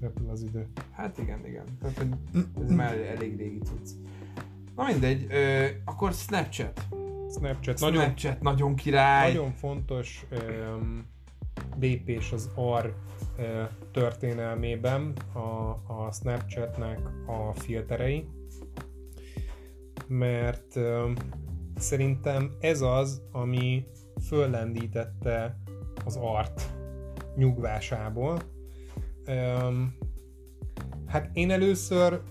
Repül 0.00 0.28
az 0.30 0.42
idő. 0.42 0.66
Hát 0.90 1.18
igen, 1.18 1.46
igen. 1.46 1.64
Tehát, 1.80 2.06
ez 2.62 2.70
már 2.70 2.98
elég 2.98 3.36
régi 3.36 3.58
cucc. 3.58 3.90
Na 4.78 4.84
mindegy, 4.84 5.26
ö, 5.30 5.66
akkor 5.84 6.12
Snapchat. 6.12 6.86
Snapchat. 7.36 7.80
Nagyon, 7.80 8.02
Snapchat 8.02 8.40
nagyon 8.40 8.74
király. 8.74 9.32
Nagyon 9.32 9.52
fontos 9.52 10.26
um, 10.30 11.06
lépés 11.78 12.32
az 12.32 12.50
AR 12.54 12.94
uh, 13.38 13.44
történelmében 13.92 15.12
a, 15.32 15.38
a 15.92 16.12
Snapchatnek 16.12 16.98
a 17.26 17.54
filterei, 17.54 18.28
mert 20.06 20.76
um, 20.76 21.14
szerintem 21.76 22.56
ez 22.60 22.80
az, 22.80 23.22
ami 23.32 23.86
föllendítette 24.28 25.58
az 26.04 26.16
art 26.16 26.72
nyugvásából. 27.36 28.38
Um, 29.26 29.96
hát 31.06 31.30
én 31.32 31.50
először 31.50 32.22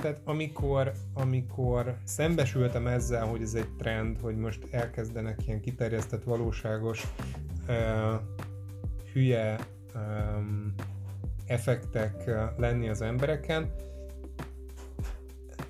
tehát 0.00 0.20
amikor, 0.24 0.92
amikor 1.14 1.96
szembesültem 2.04 2.86
ezzel, 2.86 3.26
hogy 3.26 3.42
ez 3.42 3.54
egy 3.54 3.68
trend, 3.78 4.20
hogy 4.20 4.36
most 4.36 4.66
elkezdenek 4.70 5.46
ilyen 5.46 5.60
kiterjesztett, 5.60 6.24
valóságos, 6.24 7.06
uh, 7.68 8.20
hülye 9.12 9.58
um, 9.94 10.74
effektek 11.46 12.30
lenni 12.56 12.88
az 12.88 13.02
embereken, 13.02 13.74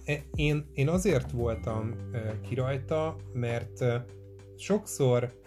e, 0.05 0.23
én, 0.35 0.67
én 0.75 0.89
azért 0.89 1.31
voltam 1.31 1.95
uh, 2.13 2.41
ki 2.41 2.55
rajta, 2.55 3.17
mert 3.33 3.85
sokszor 4.57 5.39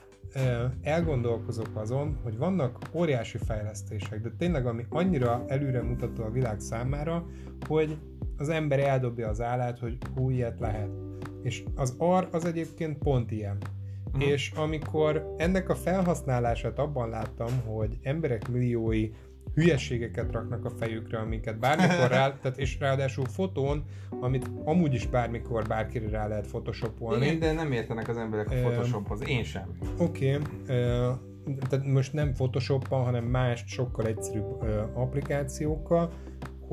elgondolkozok 0.82 1.70
azon, 1.74 2.20
hogy 2.24 2.38
vannak 2.38 2.78
óriási 2.92 3.38
fejlesztések, 3.38 4.22
de 4.22 4.30
tényleg 4.38 4.66
ami 4.66 4.86
annyira 4.90 5.44
előre 5.48 5.82
mutató 5.82 6.24
a 6.24 6.32
világ 6.32 6.60
számára, 6.60 7.26
hogy 7.68 7.98
az 8.44 8.50
ember 8.50 8.80
eldobja 8.80 9.28
az 9.28 9.42
állát, 9.42 9.80
hogy 9.80 9.98
hú, 10.16 10.30
ilyet 10.30 10.60
lehet. 10.60 10.90
És 11.44 11.64
az 11.76 11.96
ar 11.98 12.28
az 12.32 12.46
egyébként 12.46 12.98
pont 12.98 13.32
ilyen. 13.32 13.58
Uh-huh. 14.06 14.24
És 14.24 14.52
amikor 14.56 15.34
ennek 15.38 15.70
a 15.70 15.76
felhasználását 15.76 16.80
abban 16.80 17.10
láttam, 17.10 17.62
hogy 17.66 17.98
emberek 18.02 18.50
milliói 18.50 19.10
hülyeségeket 19.56 20.32
raknak 20.32 20.66
a 20.66 20.70
fejükre, 20.70 21.18
amiket 21.18 21.60
bármikor 21.60 22.10
rá, 22.10 22.34
tehát 22.42 22.58
és 22.58 22.80
ráadásul 22.80 23.26
fotón, 23.26 23.84
amit 24.10 24.50
amúgy 24.66 24.94
is 24.94 25.08
bármikor 25.08 25.68
bárkire 25.68 26.10
rá 26.10 26.28
lehet 26.28 26.48
photoshopolni. 26.48 27.26
Igen, 27.26 27.40
de 27.40 27.52
nem 27.52 27.72
értenek 27.72 28.08
az 28.08 28.18
emberek 28.18 28.50
a 28.50 28.54
photoshophoz, 28.54 29.28
én 29.28 29.44
sem. 29.44 29.78
Oké, 29.98 30.34
okay, 30.36 30.42
tehát 31.70 31.86
most 31.86 32.14
nem 32.14 32.34
photoshop 32.34 32.88
hanem 32.88 33.24
más, 33.24 33.64
sokkal 33.68 34.06
egyszerűbb 34.06 34.64
applikációkkal, 34.94 36.12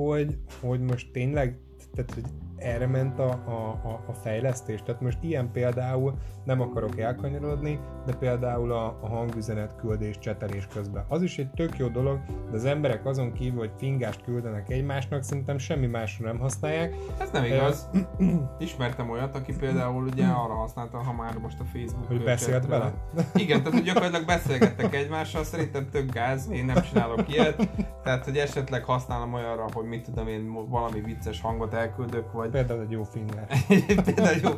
hogy, 0.07 0.39
hogy 0.61 0.81
most 0.81 1.13
tényleg, 1.13 1.59
tehát 1.95 2.15
hogy 2.15 2.25
erre 2.57 2.87
ment 2.87 3.19
a, 3.19 3.31
a, 3.31 4.05
a 4.09 4.13
fejlesztés. 4.13 4.83
Tehát 4.83 5.01
most 5.01 5.19
ilyen 5.21 5.53
például 5.53 6.15
nem 6.45 6.61
akarok 6.61 6.99
elkanyarodni, 6.99 7.81
de 8.07 8.15
például 8.15 8.73
a, 8.73 8.99
a 9.01 9.09
hangüzenet 9.09 9.77
küldés, 9.77 10.19
csetelés 10.19 10.67
közben. 10.75 11.05
Az 11.09 11.23
is 11.23 11.39
egy 11.39 11.51
tök 11.51 11.79
jó 11.79 11.89
dolog, 11.89 12.19
de 12.51 12.57
az 12.57 12.65
emberek 12.65 13.07
azon 13.07 13.33
kívül, 13.33 13.59
hogy 13.59 13.73
fingást 13.79 14.25
küldenek 14.25 14.71
egymásnak, 14.71 15.23
szerintem 15.23 15.59
semmi 15.59 15.87
másra 15.87 16.27
nem 16.27 16.39
használják. 16.39 16.95
Ez 17.19 17.31
nem 17.31 17.45
igaz. 17.45 17.91
Ismertem 18.59 19.11
olyat, 19.11 19.37
aki 19.37 19.57
például 19.57 20.05
ugye 20.05 20.27
arra 20.27 20.55
használta, 20.55 20.99
ha 20.99 21.13
már 21.13 21.39
most 21.39 21.61
a 21.61 21.65
Facebook 21.65 22.07
Hogy 22.07 22.25
beszélt 22.25 22.67
vele? 22.67 22.93
Igen, 23.35 23.59
tehát 23.59 23.73
hogy 23.73 23.83
gyakorlatilag 23.83 24.27
beszélgettek 24.27 24.95
egymással, 24.95 25.45
szerintem 25.45 25.89
tök 25.91 26.13
gáz, 26.13 26.51
én 26.51 26.65
nem 26.65 26.83
csinálok 26.83 27.29
ilyet. 27.29 27.69
Tehát, 28.03 28.25
hogy 28.25 28.37
esetleg 28.37 28.85
használom 28.85 29.35
olyanra, 29.35 29.67
hogy 29.73 29.85
mit 29.85 30.05
tudom 30.05 30.29
én, 30.29 30.69
valami 30.69 31.01
vicces 31.01 31.41
hangot 31.41 31.75
elküldök, 31.75 32.33
vagy... 32.33 32.51
Például 32.51 32.81
egy 32.81 32.91
jó 32.91 33.03
fingás. 33.03 33.67
Például 34.05 34.39
jó. 34.43 34.51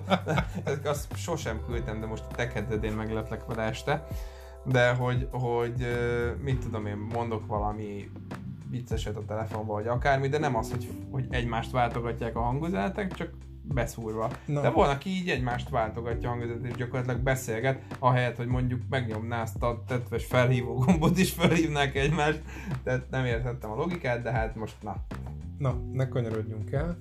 Azt 0.85 1.17
sosem 1.17 1.61
küldtem, 1.73 2.01
de 2.01 2.07
most 2.07 2.25
te 2.27 2.67
én 2.83 2.93
megletlek 2.93 3.47
vele 3.47 3.63
este. 3.63 4.07
De 4.65 4.93
hogy, 4.93 5.29
hogy 5.31 5.87
mit 6.43 6.61
tudom 6.61 6.87
én, 6.87 6.97
mondok 6.97 7.47
valami 7.47 8.11
vicceset 8.71 9.17
a 9.17 9.25
telefonban, 9.25 9.75
vagy 9.75 9.87
akármi, 9.87 10.29
de 10.29 10.39
nem 10.39 10.57
az, 10.57 10.71
hogy, 10.71 10.89
hogy 11.11 11.27
egymást 11.31 11.71
váltogatják 11.71 12.37
a 12.37 12.41
hangüzenetek, 12.41 13.15
csak 13.15 13.31
beszúrva. 13.63 14.31
No. 14.47 14.61
De 14.61 14.71
van, 14.71 14.91
aki 14.91 15.11
így 15.11 15.29
egymást 15.29 15.69
váltogatja 15.69 16.29
a 16.29 16.33
hangüzenet, 16.33 16.65
és 16.65 16.75
gyakorlatilag 16.75 17.21
beszélget, 17.21 17.83
ahelyett, 17.99 18.37
hogy 18.37 18.47
mondjuk 18.47 18.81
megnyomná 18.91 19.43
azt 19.43 19.63
a 19.63 19.83
tetves 19.87 20.25
felhívó 20.25 20.75
gombot 20.75 21.19
is 21.19 21.33
felhívnák 21.33 21.97
egymást. 21.97 22.43
Tehát 22.83 23.11
nem 23.11 23.25
értettem 23.25 23.71
a 23.71 23.77
logikát, 23.77 24.23
de 24.23 24.31
hát 24.31 24.57
most 24.57 24.77
na. 24.83 24.97
Na, 25.59 25.81
ne 25.93 26.09
kanyarodjunk 26.09 26.73
el. 26.73 26.99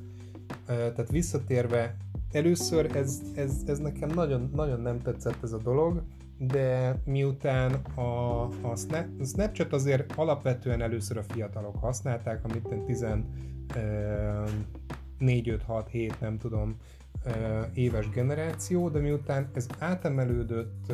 Tehát 0.66 1.10
visszatérve 1.10 1.96
először 2.32 2.96
ez, 2.96 3.22
ez, 3.36 3.62
ez 3.66 3.80
nekem 3.80 4.10
nagyon, 4.10 4.52
nagyon 4.54 4.82
nem 4.82 5.02
tetszett 5.02 5.44
ez 5.44 5.52
a 5.52 5.58
dolog, 5.58 6.04
de 6.38 7.02
miután 7.06 7.74
a, 7.96 8.42
a, 8.44 8.76
Snap, 8.76 9.06
a 9.20 9.24
Snapchat 9.24 9.74
azért 9.74 10.14
alapvetően 10.16 10.82
először 10.82 11.18
a 11.18 11.24
fiatalok 11.24 11.76
használták, 11.76 12.44
amit 12.44 12.84
10, 12.86 13.06
4, 15.18 15.50
5, 15.50 15.64
6, 15.64 15.90
7, 15.90 16.20
nem 16.20 16.38
tudom, 16.38 16.78
éves 17.74 18.10
generáció, 18.10 18.90
de 18.90 19.00
miután 19.00 19.50
ez 19.54 19.68
átemelődött 19.80 20.94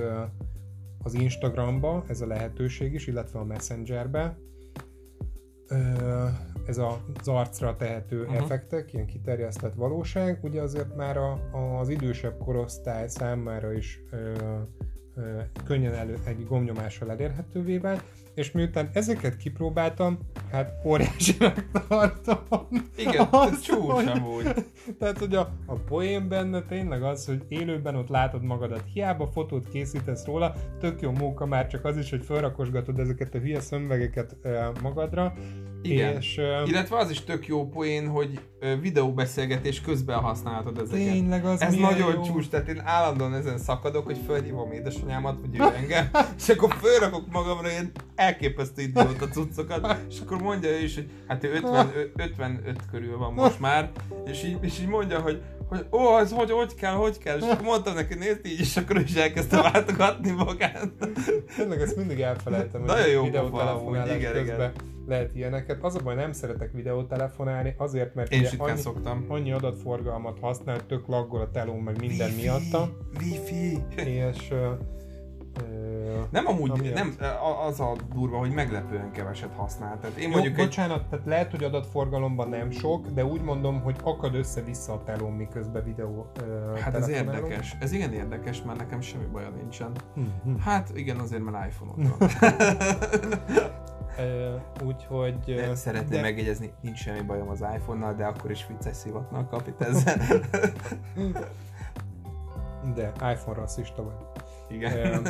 az 1.03 1.13
Instagramba, 1.13 2.03
ez 2.07 2.21
a 2.21 2.27
lehetőség 2.27 2.93
is, 2.93 3.07
illetve 3.07 3.39
a 3.39 3.43
Messengerbe, 3.43 4.37
ez 6.65 6.77
az 6.77 7.27
arcra 7.27 7.75
tehető 7.75 8.21
uh-huh. 8.21 8.35
effektek, 8.35 8.93
ilyen 8.93 9.05
kiterjesztett 9.05 9.73
valóság, 9.73 10.39
ugye 10.43 10.61
azért 10.61 10.95
már 10.95 11.17
a, 11.17 11.39
az 11.79 11.89
idősebb 11.89 12.37
korosztály 12.37 13.07
számára 13.07 13.73
is 13.73 14.01
ö, 14.11 14.31
ö, 15.15 15.39
könnyen 15.65 15.93
elő, 15.93 16.17
egy 16.23 16.45
gomnyomással 16.45 17.11
elérhetővé 17.11 17.77
vált, 17.77 18.03
és 18.37 18.51
miután 18.51 18.89
ezeket 18.93 19.37
kipróbáltam, 19.37 20.19
hát 20.51 20.73
óriásinak 20.85 21.69
tartom. 21.87 22.67
Igen, 22.97 23.27
ez 23.31 23.61
csúcs 23.61 24.05
amúgy. 24.05 24.53
Tehát, 24.99 25.17
hogy 25.17 25.35
a, 25.35 25.53
a 25.65 25.73
poén 25.73 26.27
benne 26.27 26.61
tényleg 26.61 27.03
az, 27.03 27.25
hogy 27.25 27.45
élőben 27.47 27.95
ott 27.95 28.07
látod 28.07 28.43
magadat, 28.43 28.83
hiába 28.93 29.27
fotót 29.27 29.69
készítesz 29.69 30.25
róla, 30.25 30.53
tök 30.79 31.01
jó 31.01 31.11
munka 31.11 31.45
már 31.45 31.67
csak 31.67 31.85
az 31.85 31.97
is, 31.97 32.09
hogy 32.09 32.25
felrakosgatod 32.25 32.99
ezeket 32.99 33.35
a 33.35 33.39
hülye 33.39 33.59
szömvegeket 33.59 34.35
magadra, 34.81 35.33
igen. 35.81 36.15
És, 36.17 36.37
uh, 36.37 36.69
Illetve 36.69 36.97
az 36.97 37.09
is 37.09 37.23
tök 37.23 37.47
jó 37.47 37.67
poén, 37.67 38.07
hogy 38.07 38.39
videóbeszélgetés 38.81 39.81
közben 39.81 40.19
használhatod 40.19 40.77
ezeket. 40.77 41.11
Tényleg 41.11 41.45
az 41.45 41.61
Ez 41.61 41.73
nagyon 41.73 42.13
jó. 42.13 42.21
csúcs, 42.21 42.47
tehát 42.49 42.67
én 42.67 42.81
állandóan 42.85 43.33
ezen 43.33 43.57
szakadok, 43.57 44.05
hogy 44.05 44.17
fölhívom 44.25 44.71
édesanyámat, 44.71 45.39
vagy 45.41 45.59
ő 45.59 45.63
engem, 45.75 46.09
és 46.37 46.49
akkor 46.49 46.75
fölrakok 46.81 47.31
magamra 47.31 47.69
ilyen 47.69 47.91
elképesztő 48.15 48.81
idióta 48.81 49.27
cuccokat, 49.27 49.97
és 50.09 50.19
akkor 50.19 50.41
mondja 50.41 50.69
ő 50.69 50.83
is, 50.83 50.95
hogy 50.95 51.09
hát 51.27 51.43
ő 51.43 51.53
50, 51.53 51.91
55 52.15 52.79
körül 52.91 53.17
van 53.17 53.33
most 53.33 53.59
már, 53.59 53.91
és 54.25 54.43
így, 54.43 54.57
és 54.61 54.79
így 54.79 54.87
mondja, 54.87 55.19
hogy 55.19 55.41
hogy 55.69 55.85
ó, 55.91 56.19
ez 56.19 56.31
hogy, 56.31 56.51
hogy 56.51 56.75
kell, 56.75 56.93
hogy 56.93 57.17
kell, 57.17 57.37
és 57.37 57.43
akkor 57.43 57.65
mondtam 57.65 57.95
neki, 57.95 58.13
nézd 58.13 58.45
így, 58.45 58.59
és 58.59 58.77
akkor 58.77 58.99
is 58.99 59.13
elkezdte 59.15 59.61
váltogatni 59.71 60.31
magát. 60.31 60.89
Tényleg 61.55 61.81
ezt 61.81 61.95
mindig 61.95 62.19
elfelejtem, 62.19 62.79
hogy 62.79 62.89
Nagyon 62.89 63.07
jó 63.07 63.23
videótelefonálás 63.23 64.15
igen, 64.15 64.33
közben 64.33 64.55
igen. 64.55 64.96
Lehet 65.07 65.35
ilyeneket. 65.35 65.83
Az 65.83 65.95
a 65.95 65.99
baj, 66.03 66.15
nem 66.15 66.31
szeretek 66.31 66.71
videótelefonálni, 66.71 67.73
azért, 67.77 68.15
mert 68.15 68.31
Én 68.31 68.47
annyi, 68.57 68.77
szoktam. 68.77 69.25
annyi 69.27 69.51
adatforgalmat 69.51 70.39
használ, 70.39 70.85
tök 70.85 71.07
laggol 71.07 71.41
a 71.41 71.51
telón, 71.51 71.79
meg 71.79 71.99
minden 71.99 72.29
Wi-Fi, 72.29 72.41
miatta. 72.41 72.89
Wi-Fi. 73.19 73.83
És 73.95 74.53
nem 76.29 76.47
amúgy, 76.47 76.93
nem, 76.93 77.15
az 77.67 77.79
a 77.79 77.95
durva, 78.13 78.37
hogy 78.37 78.51
meglepően 78.51 79.11
keveset 79.11 79.53
használ. 79.55 79.99
Tehát 79.99 80.17
én 80.17 80.27
Jó, 80.27 80.33
mondjuk 80.33 80.55
bocsánat, 80.55 81.01
egy... 81.01 81.07
tehát 81.09 81.25
lehet, 81.25 81.51
hogy 81.51 81.63
adatforgalomban 81.63 82.49
nem 82.49 82.71
sok, 82.71 83.07
de 83.07 83.25
úgy 83.25 83.41
mondom, 83.41 83.81
hogy 83.81 83.95
akad 84.03 84.35
össze-vissza 84.35 84.93
a 84.93 85.03
telón, 85.03 85.31
miközben 85.31 85.83
videó 85.83 86.31
uh, 86.41 86.79
Hát 86.79 86.95
ez 86.95 87.07
érdekes. 87.07 87.75
Ez 87.79 87.91
igen 87.91 88.13
érdekes, 88.13 88.61
mert 88.61 88.77
nekem 88.77 89.01
semmi 89.01 89.25
baja 89.31 89.49
nincsen. 89.49 89.91
Hmm. 90.13 90.59
Hát 90.59 90.91
igen, 90.95 91.17
azért, 91.17 91.43
mert 91.43 91.65
iPhone-ot 91.65 92.17
van. 92.17 92.29
Úgyhogy... 94.85 95.35
Uh, 95.47 95.73
Szeretném 95.73 96.09
de... 96.09 96.21
megjegyezni, 96.21 96.73
nincs 96.81 96.99
semmi 96.99 97.21
bajom 97.21 97.49
az 97.49 97.65
iPhone-nal, 97.75 98.13
de 98.13 98.25
akkor 98.25 98.51
is 98.51 98.67
vicces 98.67 98.95
szivatnak 98.95 99.49
kapit 99.49 99.81
ezzel. 99.81 100.17
de 102.95 103.11
iPhone 103.31 103.59
rasszista 103.59 104.03
vagy. 104.03 104.15
Igen. 104.69 105.21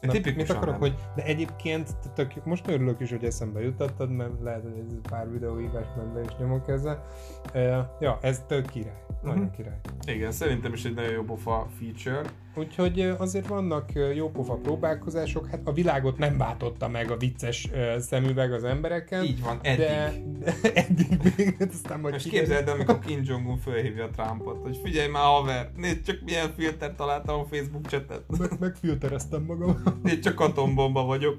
Na, 0.00 0.12
mit 0.12 0.50
akarok, 0.50 0.70
nem. 0.70 0.80
hogy 0.80 0.94
de 1.14 1.24
egyébként 1.24 1.90
tök, 2.14 2.44
most 2.44 2.68
örülök 2.68 3.00
is, 3.00 3.10
hogy 3.10 3.24
eszembe 3.24 3.60
jutottad, 3.60 4.10
mert 4.10 4.40
lehet, 4.42 4.62
hogy 4.62 4.82
ez 4.86 5.10
pár 5.10 5.30
videóhívás 5.30 5.86
be 6.14 6.20
is 6.20 6.36
nyomok 6.38 6.68
ezzel. 6.68 7.06
Uh, 7.54 7.78
ja, 8.00 8.18
ez 8.20 8.42
tök 8.46 8.66
király. 8.66 9.02
Nagyon 9.22 9.38
uh-huh. 9.38 9.56
király. 9.56 9.80
Igen, 10.06 10.32
szerintem 10.32 10.72
is 10.72 10.84
egy 10.84 10.94
nagyon 10.94 11.12
jó 11.12 11.22
pofa 11.22 11.66
feature. 11.78 12.22
Úgyhogy 12.58 13.00
azért 13.18 13.46
vannak 13.46 13.90
jó 14.14 14.30
pofa 14.30 14.54
próbálkozások, 14.54 15.46
hát 15.46 15.60
a 15.64 15.72
világot 15.72 16.18
nem 16.18 16.38
váltotta 16.38 16.88
meg 16.88 17.10
a 17.10 17.16
vicces 17.16 17.68
szemüveg 17.98 18.52
az 18.52 18.64
embereken. 18.64 19.24
Így 19.24 19.42
van, 19.42 19.58
eddig. 19.62 19.86
De, 19.86 20.14
de 20.62 20.72
eddig 20.82 21.18
még, 21.36 21.56
hát 21.58 21.72
aztán 21.72 22.00
majd 22.00 22.14
Most 22.14 22.28
képzeld, 22.28 22.68
amikor 22.68 22.98
Kim 22.98 23.20
Jong-un 23.24 23.58
fölhívja 23.58 24.10
Trumpot, 24.10 24.62
hogy 24.62 24.80
figyelj 24.84 25.08
már 25.08 25.24
haver, 25.24 25.70
nézd 25.76 26.02
csak 26.02 26.20
milyen 26.24 26.52
filter 26.56 26.94
találtam 26.94 27.40
a 27.40 27.44
Facebook 27.44 27.86
chatet. 27.86 28.22
Meg, 28.38 28.50
megfiltereztem 28.60 29.42
magam. 29.42 29.82
Nézd 30.02 30.22
csak 30.22 30.40
atombomba 30.40 31.04
vagyok. 31.04 31.38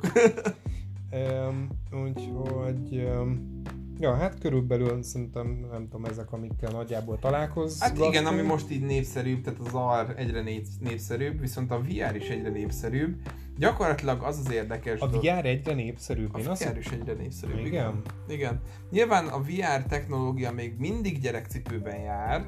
um, 1.12 1.68
úgyhogy 1.92 2.96
um, 2.96 3.62
Ja, 4.00 4.16
hát 4.16 4.40
körülbelül 4.40 5.04
szerintem, 5.04 5.68
nem 5.72 5.88
tudom, 5.90 6.06
ezek, 6.06 6.32
amikkel 6.32 6.72
nagyjából 6.72 7.20
találkozgatunk. 7.20 8.00
Hát 8.00 8.14
igen, 8.14 8.26
ami 8.26 8.42
most 8.42 8.72
így 8.72 8.86
népszerűbb, 8.86 9.42
tehát 9.42 9.60
az 9.60 9.74
AR 9.74 10.14
egyre 10.18 10.44
népszerűbb, 10.80 11.40
viszont 11.40 11.72
a 11.72 11.82
VR 11.82 12.16
is 12.16 12.30
egyre 12.30 12.50
népszerűbb. 12.50 13.16
Gyakorlatilag 13.58 14.24
az 14.24 14.40
az 14.46 14.52
érdekes... 14.52 15.00
A 15.00 15.08
VR 15.08 15.46
egyre 15.46 15.74
népszerűbb, 15.74 16.34
a 16.34 16.40
én 16.40 16.48
azt... 16.48 16.70
VR 16.70 16.78
is 16.78 16.88
egyre 16.88 17.14
népszerűbb, 17.14 17.58
igen. 17.58 17.70
igen. 17.70 18.02
Igen. 18.28 18.62
Nyilván 18.92 19.28
a 19.28 19.42
VR 19.42 19.84
technológia 19.88 20.52
még 20.52 20.76
mindig 20.78 21.20
gyerekcipőben 21.20 22.00
jár, 22.00 22.46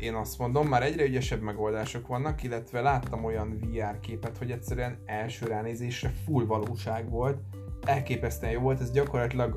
én 0.00 0.14
azt 0.14 0.38
mondom, 0.38 0.68
már 0.68 0.82
egyre 0.82 1.04
ügyesebb 1.04 1.40
megoldások 1.40 2.06
vannak, 2.06 2.42
illetve 2.42 2.80
láttam 2.80 3.24
olyan 3.24 3.58
VR 3.60 4.00
képet, 4.00 4.38
hogy 4.38 4.50
egyszerűen 4.50 4.98
első 5.06 5.46
ránézésre 5.46 6.12
full 6.24 6.46
valóság 6.46 7.10
volt, 7.10 7.38
elképesztően 7.84 8.52
jó 8.52 8.60
volt, 8.60 8.80
ez 8.80 8.90
gyakorlatilag 8.90 9.54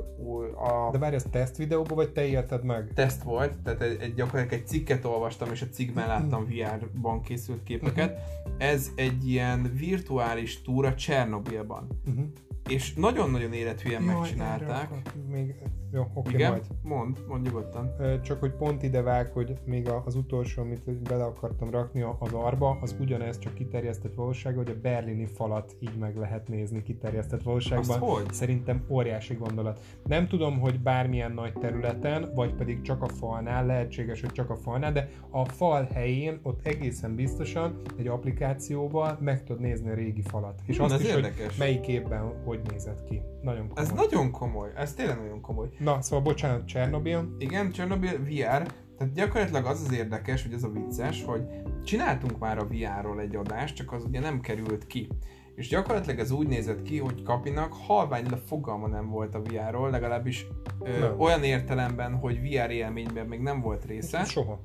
a... 0.56 0.92
De 0.92 0.98
várj, 0.98 1.16
ez 1.16 1.26
teszt 1.32 1.58
videóban, 1.58 1.96
vagy 1.96 2.12
te 2.12 2.26
élted 2.26 2.64
meg? 2.64 2.92
Teszt 2.94 3.24
volt, 3.24 3.58
tehát 3.64 3.82
egy, 3.82 4.02
egy, 4.02 4.14
gyakorlatilag 4.14 4.62
egy 4.62 4.68
cikket 4.68 5.06
olvastam, 5.06 5.52
és 5.52 5.62
a 5.62 5.70
cikkben 5.72 6.08
láttam 6.08 6.46
VR-ban 6.46 7.22
készült 7.22 7.64
képeket. 7.64 8.12
Uh-huh. 8.12 8.54
Ez 8.58 8.92
egy 8.96 9.30
ilyen 9.30 9.72
virtuális 9.78 10.62
túra 10.62 10.96
Csernobilban. 10.96 11.88
Uh-huh 12.08 12.26
és 12.68 12.94
nagyon-nagyon 12.94 13.54
élethűen 13.54 14.02
megcsinálták. 14.02 14.90
Még, 15.32 15.56
jó, 15.92 16.08
oké, 16.14 16.34
Igen? 16.34 16.52
majd. 16.52 16.66
Mond, 16.84 17.24
mond 17.28 17.46
nyugodtan. 17.46 17.92
Csak 18.22 18.40
hogy 18.40 18.52
pont 18.52 18.84
ide 18.84 19.02
vág, 19.02 19.32
hogy 19.32 19.54
még 19.66 19.90
az 20.06 20.16
utolsó, 20.16 20.62
amit 20.62 21.02
bele 21.02 21.24
akartam 21.24 21.70
rakni 21.70 22.02
az 22.20 22.34
arba, 22.34 22.78
az 22.82 22.96
ugyanez, 23.00 23.40
csak 23.40 23.54
kiterjesztett 23.54 24.14
valóság, 24.14 24.56
hogy 24.56 24.70
a 24.70 24.80
berlini 24.82 25.26
falat 25.26 25.76
így 25.80 25.98
meg 26.00 26.16
lehet 26.16 26.48
nézni 26.48 26.84
kiterjesztett 26.84 27.44
valóságban. 27.44 28.02
Azt 28.02 28.14
hogy? 28.14 28.34
Szerintem 28.34 28.86
óriási 28.90 29.34
gondolat. 29.34 29.80
Nem 30.04 30.28
tudom, 30.28 30.60
hogy 30.60 30.80
bármilyen 30.80 31.32
nagy 31.32 31.54
területen, 31.54 32.32
vagy 32.36 32.54
pedig 32.54 32.82
csak 32.82 33.02
a 33.02 33.08
falnál, 33.08 33.66
lehetséges, 33.66 34.22
hogy 34.22 34.32
csak 34.32 34.50
a 34.50 34.56
falnál, 34.56 34.92
de 34.92 35.10
a 35.30 35.46
fal 35.46 35.88
helyén 35.94 36.40
ott 36.44 36.68
egészen 36.68 37.16
biztosan 37.16 37.82
egy 37.98 38.08
applikációval 38.08 39.18
meg 39.22 39.44
tudod 39.44 39.62
nézni 39.62 39.90
a 39.90 39.94
régi 39.94 40.22
falat. 40.22 40.62
És 40.66 40.78
hmm, 40.78 40.86
azt 40.86 41.00
is, 41.00 41.08
érdekes. 41.08 41.46
hogy 41.46 41.56
melyik 41.58 41.88
évben 41.88 42.34
hogy 42.46 42.57
hogy 42.58 42.72
nézett 42.72 43.04
ki. 43.04 43.22
Nagyon 43.42 43.68
komoly. 43.68 43.84
Ez 43.84 43.92
nagyon 43.92 44.32
komoly, 44.32 44.72
ez 44.76 44.94
tényleg 44.94 45.18
nagyon 45.18 45.42
komoly. 45.42 45.70
Na, 45.80 46.02
szóval 46.02 46.26
bocsánat, 46.26 46.68
Csernobil. 46.68 47.36
Igen, 47.38 47.72
Csernobil 47.72 48.20
VR, 48.24 48.68
tehát 48.98 49.14
gyakorlatilag 49.14 49.66
az 49.66 49.82
az 49.82 49.94
érdekes, 49.94 50.44
hogy 50.44 50.54
ez 50.54 50.64
a 50.64 50.70
vicces, 50.70 51.24
hogy 51.24 51.42
csináltunk 51.84 52.40
már 52.40 52.58
a 52.58 52.68
VR-ról 52.68 53.20
egy 53.20 53.36
adást, 53.36 53.76
csak 53.76 53.92
az 53.92 54.04
ugye 54.04 54.20
nem 54.20 54.40
került 54.40 54.88
ki. 54.88 55.08
És 55.56 55.68
gyakorlatilag 55.68 56.20
ez 56.20 56.32
úgy 56.32 56.48
nézett 56.48 56.82
ki, 56.82 56.98
hogy 56.98 57.24
Kapinak 57.24 57.74
halvány 57.74 58.26
fogalma 58.46 58.88
nem 58.88 59.10
volt 59.10 59.36
a 59.36 59.42
VR-ról, 59.42 59.90
legalábbis 59.90 60.48
ö, 60.84 61.16
olyan 61.16 61.44
értelemben, 61.44 62.16
hogy 62.16 62.40
VR 62.42 62.70
élményben 62.70 63.26
még 63.26 63.40
nem 63.40 63.62
volt 63.62 63.86
része. 63.86 64.24
Soha. 64.24 64.60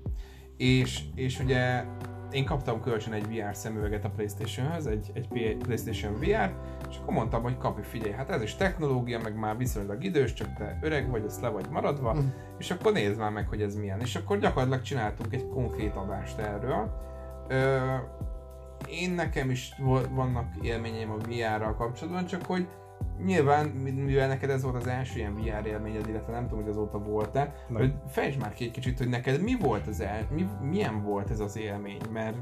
És, 0.57 1.03
és 1.15 1.41
ugye 1.41 1.85
én 2.33 2.45
kaptam 2.45 2.81
kölcsön 2.81 3.13
egy 3.13 3.27
VR 3.27 3.57
szemüveget 3.57 4.05
a 4.05 4.11
Playstation-höz, 4.11 4.87
egy, 4.87 5.11
egy 5.15 5.57
Playstation 5.59 6.15
VR, 6.15 6.53
és 6.91 6.97
akkor 7.01 7.15
mondtam, 7.15 7.43
hogy 7.43 7.59
kapi, 7.59 7.83
figyelj, 7.83 8.13
hát 8.13 8.31
ez 8.31 8.43
is 8.43 8.55
technológia, 8.55 9.19
meg 9.19 9.39
már 9.39 9.57
viszonylag 9.57 10.05
idős, 10.05 10.33
csak 10.33 10.55
te 10.55 10.79
öreg 10.83 11.11
vagy, 11.11 11.25
ezt 11.25 11.41
le 11.41 11.49
vagy 11.49 11.67
maradva, 11.71 12.15
mm. 12.15 12.27
és 12.59 12.71
akkor 12.71 12.93
nézd 12.93 13.19
már 13.19 13.31
meg, 13.31 13.49
hogy 13.49 13.63
ez 13.63 13.77
milyen. 13.77 14.01
És 14.01 14.17
akkor 14.17 14.39
gyakorlatilag 14.39 14.83
csináltunk 14.83 15.35
egy 15.35 15.49
konkrét 15.49 15.95
adást 15.97 16.39
erről. 16.39 16.91
Ö, 17.49 17.79
én 18.89 19.11
nekem 19.11 19.51
is 19.51 19.75
vannak 20.11 20.47
élményeim 20.63 21.11
a 21.11 21.17
VR-ral 21.17 21.75
kapcsolatban, 21.75 22.27
csak 22.27 22.45
hogy 22.45 22.69
nyilván, 23.25 23.67
mivel 23.67 24.29
neked 24.29 24.51
ez 24.51 24.63
volt 24.63 24.77
az 24.77 24.87
első 24.87 25.19
ilyen 25.19 25.35
VR 25.35 25.67
élményed, 25.67 26.09
illetve 26.09 26.33
nem 26.33 26.43
tudom, 26.43 26.61
hogy 26.63 26.71
azóta 26.71 26.99
volt-e, 26.99 27.55
hogy 27.73 27.95
fejtsd 28.09 28.41
már 28.41 28.53
ki 28.53 28.65
egy 28.65 28.71
kicsit, 28.71 28.99
hogy 28.99 29.09
neked 29.09 29.43
mi 29.43 29.57
volt 29.61 29.87
az 29.87 30.01
el, 30.01 30.27
mi, 30.31 30.49
milyen 30.61 31.03
volt 31.03 31.31
ez 31.31 31.41
az 31.41 31.57
élmény, 31.57 32.01
mert 32.13 32.37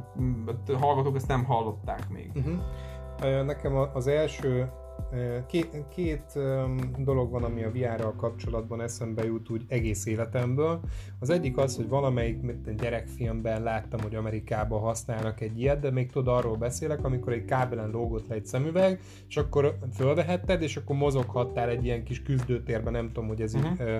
a 0.68 0.76
hallgatók 0.78 1.16
ezt 1.16 1.28
nem 1.28 1.44
hallották 1.44 2.08
még. 2.08 2.30
Uh-huh. 2.34 3.44
Nekem 3.44 3.76
az 3.94 4.06
első 4.06 4.70
Két, 5.46 5.84
két 5.88 6.38
dolog 6.98 7.30
van, 7.30 7.44
ami 7.44 7.62
a 7.62 7.70
VR-ral 7.70 8.14
kapcsolatban 8.16 8.80
eszembe 8.80 9.24
jut 9.24 9.50
úgy 9.50 9.64
egész 9.68 10.06
életemből. 10.06 10.80
Az 11.18 11.30
egyik 11.30 11.56
az, 11.56 11.76
hogy 11.76 11.88
valamelyik 11.88 12.40
mint 12.40 12.76
gyerekfilmben 12.76 13.62
láttam, 13.62 14.00
hogy 14.00 14.14
Amerikában 14.14 14.80
használnak 14.80 15.40
egy 15.40 15.60
ilyet, 15.60 15.80
de 15.80 15.90
még 15.90 16.10
tudod, 16.12 16.36
arról 16.36 16.56
beszélek, 16.56 17.04
amikor 17.04 17.32
egy 17.32 17.44
kábelen 17.44 17.90
lógott 17.90 18.28
le 18.28 18.34
egy 18.34 18.46
szemüveg, 18.46 19.00
és 19.28 19.36
akkor 19.36 19.78
fölvehetted, 19.94 20.62
és 20.62 20.76
akkor 20.76 20.96
mozoghattál 20.96 21.68
egy 21.68 21.84
ilyen 21.84 22.04
kis 22.04 22.22
küzdőtérben, 22.22 22.92
nem 22.92 23.06
tudom, 23.06 23.28
hogy 23.28 23.40
ez 23.40 23.54
uh-huh. 23.54 23.70
így 23.70 23.80
ö, 23.80 23.98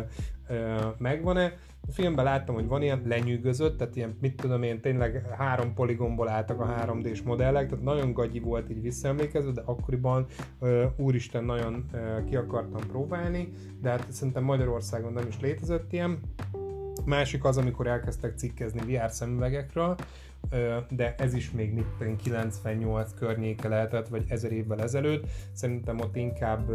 ö, 0.48 0.78
megvan-e, 0.98 1.52
filmben 1.90 2.24
láttam, 2.24 2.54
hogy 2.54 2.66
van 2.66 2.82
ilyen 2.82 3.02
lenyűgözött, 3.06 3.78
tehát 3.78 3.96
ilyen, 3.96 4.16
mit 4.20 4.36
tudom 4.36 4.62
én, 4.62 4.80
tényleg 4.80 5.26
három 5.38 5.74
poligomból 5.74 6.28
álltak 6.28 6.60
a 6.60 6.74
3D-s 6.86 7.22
modellek, 7.22 7.68
tehát 7.68 7.84
nagyon 7.84 8.12
gagyi 8.12 8.38
volt 8.38 8.70
így 8.70 8.82
visszaemlékező, 8.82 9.52
de 9.52 9.62
akkoriban 9.64 10.26
uh, 10.58 10.82
úristen 10.96 11.44
nagyon 11.44 11.84
uh, 11.92 12.24
ki 12.24 12.36
akartam 12.36 12.80
próbálni, 12.88 13.48
de 13.82 13.90
hát 13.90 14.06
szerintem 14.12 14.44
Magyarországon 14.44 15.12
nem 15.12 15.26
is 15.28 15.40
létezett 15.40 15.92
ilyen. 15.92 16.18
Másik 17.04 17.44
az, 17.44 17.56
amikor 17.56 17.86
elkezdtek 17.86 18.36
cikkezni 18.36 18.94
VR 18.94 19.10
szemüvegekről, 19.10 19.96
de 20.88 21.14
ez 21.18 21.34
is 21.34 21.50
még 21.50 21.72
mit 21.72 22.16
98 22.22 23.14
környéke 23.14 23.68
lehetett, 23.68 24.08
vagy 24.08 24.24
ezer 24.28 24.52
évvel 24.52 24.80
ezelőtt. 24.80 25.26
Szerintem 25.52 26.00
ott 26.00 26.16
inkább 26.16 26.70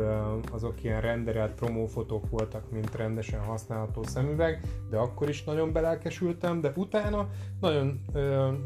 azok 0.52 0.84
ilyen 0.84 1.02
renderelt 1.02 1.54
promófotók 1.54 2.30
voltak, 2.30 2.72
mint 2.72 2.96
rendesen 2.96 3.40
használható 3.40 4.04
szemüveg, 4.04 4.62
de 4.90 4.98
akkor 4.98 5.30
is 5.30 5.44
nagyon 5.44 5.72
belelkesültem, 5.72 6.62
de 6.62 6.72
utána 6.76 7.30
nagyon 7.62 8.02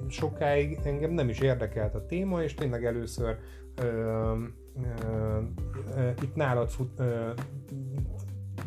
sokáig 0.08 0.80
engem 0.84 1.12
nem 1.12 1.30
is 1.30 1.39
érdekelt 1.39 1.95
a 1.95 2.06
téma, 2.06 2.43
és 2.43 2.54
tényleg 2.54 2.86
először 2.86 3.38
itt 6.22 6.36
nálad 6.36 6.70
fut, 6.70 7.02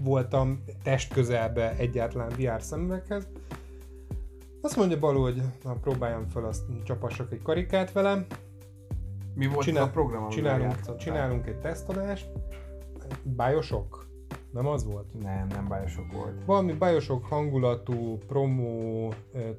voltam 0.01 0.65
test 0.83 1.13
közelbe 1.13 1.77
egyáltalán 1.77 2.29
VR 2.37 2.63
szemüveghez, 2.63 3.29
azt 4.63 4.77
mondja 4.77 4.99
Baló, 4.99 5.23
hogy 5.23 5.43
na, 5.65 5.73
próbáljam 5.73 6.29
fel, 6.29 6.45
azt 6.45 6.63
csapassak 6.85 7.33
egy 7.33 7.43
karikát 7.43 7.93
velem. 7.93 8.27
Mi 9.35 9.47
volt 9.47 9.65
Csinál, 9.65 9.83
a 9.83 9.91
program, 9.91 10.29
csinálunk, 10.29 10.97
csinálunk 10.97 11.47
egy 11.47 11.59
tesztadást. 11.59 12.29
Bioshock? 13.23 14.07
Nem 14.51 14.67
az 14.67 14.85
volt? 14.85 15.23
Nem, 15.23 15.47
nem 15.47 15.69
Bioshock 15.69 16.13
volt. 16.13 16.45
Valami 16.45 16.73
Bioshock 16.73 17.27
hangulatú 17.27 18.19
promo 18.27 19.09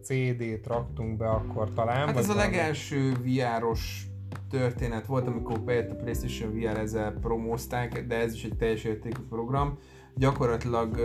CD-t 0.01 0.67
raktunk 0.67 1.17
be 1.17 1.29
akkor 1.29 1.73
talán. 1.73 2.07
Hát 2.07 2.17
ez 2.17 2.29
a 2.29 2.35
legelső 2.35 3.11
VR-os 3.11 4.07
történet 4.49 5.05
volt, 5.05 5.27
amikor 5.27 5.59
bejött 5.59 5.91
a 5.91 5.95
PlayStation 5.95 6.53
VR, 6.53 6.77
ezzel 6.77 7.11
promózták, 7.11 8.07
de 8.07 8.15
ez 8.15 8.33
is 8.33 8.43
egy 8.43 8.57
teljes 8.57 8.83
értékű 8.83 9.21
program. 9.29 9.77
Gyakorlatilag 10.15 10.95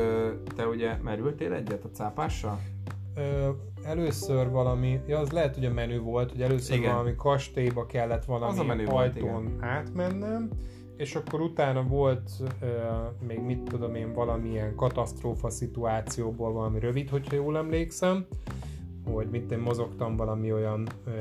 te 0.56 0.66
ugye 0.66 0.96
merültél 1.02 1.52
egyet 1.52 1.84
a 1.84 1.90
cápással? 1.90 2.60
Először 3.88 4.50
valami, 4.50 5.00
ja, 5.06 5.18
az 5.18 5.30
lehet, 5.30 5.54
hogy 5.54 5.64
a 5.64 5.72
menü 5.72 5.98
volt, 5.98 6.30
hogy 6.30 6.42
először 6.42 6.76
Igen. 6.76 6.92
valami 6.92 7.14
kastélyba 7.16 7.86
kellett 7.86 8.24
valami 8.24 8.52
az 8.52 8.58
a 8.58 8.64
menü 8.64 8.86
ajtón 8.86 9.30
volt, 9.30 9.62
átmennem, 9.62 10.50
és 10.96 11.14
akkor 11.14 11.40
utána 11.40 11.82
volt 11.82 12.30
uh, 12.40 12.48
még 13.26 13.40
mit 13.40 13.62
tudom 13.62 13.94
én, 13.94 14.12
valamilyen 14.12 14.74
katasztrófa 14.74 15.50
szituációból 15.50 16.52
valami 16.52 16.78
rövid, 16.78 17.10
hogyha 17.10 17.34
jól 17.34 17.56
emlékszem, 17.56 18.26
hogy 19.12 19.28
mit 19.30 19.52
én 19.52 19.58
mozogtam 19.58 20.16
valami 20.16 20.52
olyan 20.52 20.88
uh, 21.06 21.12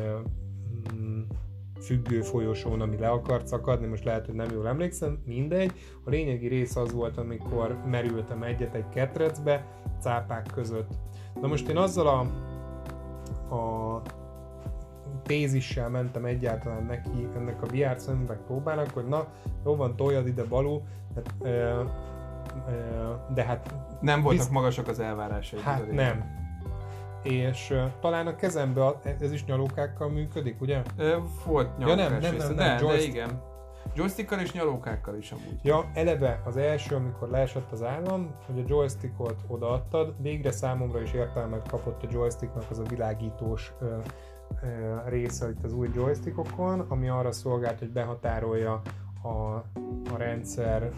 függő 1.82 2.22
folyosón, 2.22 2.82
ami 2.82 2.98
le 2.98 3.10
akart 3.10 3.48
szakadni, 3.48 3.88
most 3.88 4.04
lehet, 4.04 4.26
hogy 4.26 4.36
nem 4.36 4.52
jól 4.54 4.68
emlékszem, 4.68 5.20
mindegy. 5.26 5.72
A 6.04 6.10
lényegi 6.10 6.48
rész 6.48 6.76
az 6.76 6.92
volt, 6.92 7.18
amikor 7.18 7.78
merültem 7.86 8.44
egyet 8.44 8.76
egy 8.76 8.90
ketrecbe, 8.90 9.66
cápák 10.00 10.48
között. 10.54 10.90
Na 11.42 11.48
most 11.48 11.68
én 11.68 11.78
azzal 11.78 12.08
a, 12.08 12.26
a 13.50 14.02
tézissel 15.24 15.90
mentem 15.90 16.26
egyáltalán 16.26 16.84
neki 16.84 17.30
ennek 17.36 17.62
a 17.62 17.66
VR 17.66 18.00
szemüveg 18.00 18.38
próbának, 18.38 18.90
hogy 18.90 19.08
na, 19.08 19.28
jó 19.66 19.76
van, 19.76 19.96
toljad 19.96 20.28
ide 20.28 20.44
balú, 20.44 20.84
hát, 21.16 21.34
e, 21.44 21.50
e, 21.50 21.86
de 23.34 23.44
hát... 23.44 23.74
Nem 24.02 24.22
voltak 24.22 24.46
biz... 24.46 24.50
magasak 24.50 24.88
az 24.88 25.00
elvárásai. 25.00 25.60
Hát 25.60 25.92
nem. 25.92 26.36
És 27.24 27.70
uh, 27.72 27.84
talán 28.00 28.28
a 28.28 28.36
kezembe, 28.36 29.00
ez 29.20 29.32
is 29.32 29.46
nyalókákkal 29.46 30.10
működik, 30.10 30.62
ugye? 30.62 30.82
volt 31.46 31.78
nyalókás 31.78 32.06
ja, 32.06 32.10
nem, 32.10 32.20
nem, 32.20 32.36
nem, 32.36 32.56
nem, 32.56 32.78
de, 32.78 32.86
de 32.86 33.02
igen. 33.02 33.42
Joystickkal 33.96 34.40
és 34.40 34.52
nyalókákkal 34.52 35.18
is 35.18 35.32
amúgy. 35.32 35.60
Ja, 35.64 35.90
eleve 35.94 36.42
az 36.46 36.58
első, 36.58 36.96
amikor 36.96 37.30
leesett 37.30 37.72
az 37.72 37.84
állam, 37.84 38.36
hogy 38.46 38.60
a 38.60 38.64
joystickot 38.68 39.44
odaadtad, 39.48 40.22
végre 40.22 40.52
számomra 40.52 41.02
is 41.02 41.14
értelmet 41.14 41.68
kapott 41.68 42.04
a 42.04 42.08
joysticknak 42.12 42.66
az 42.70 42.80
a 42.80 42.84
világítós 42.84 43.74
ö, 43.80 43.98
ö, 44.64 44.96
része 45.06 45.50
itt 45.50 45.64
az 45.64 45.74
új 45.74 45.90
joystickokon, 45.94 46.80
ami 46.80 47.10
arra 47.10 47.32
szolgált, 47.32 47.80
hogy 47.80 47.92
behatárolja 47.92 48.82
a, 49.22 49.28
a 50.14 50.18
rendszer, 50.18 50.92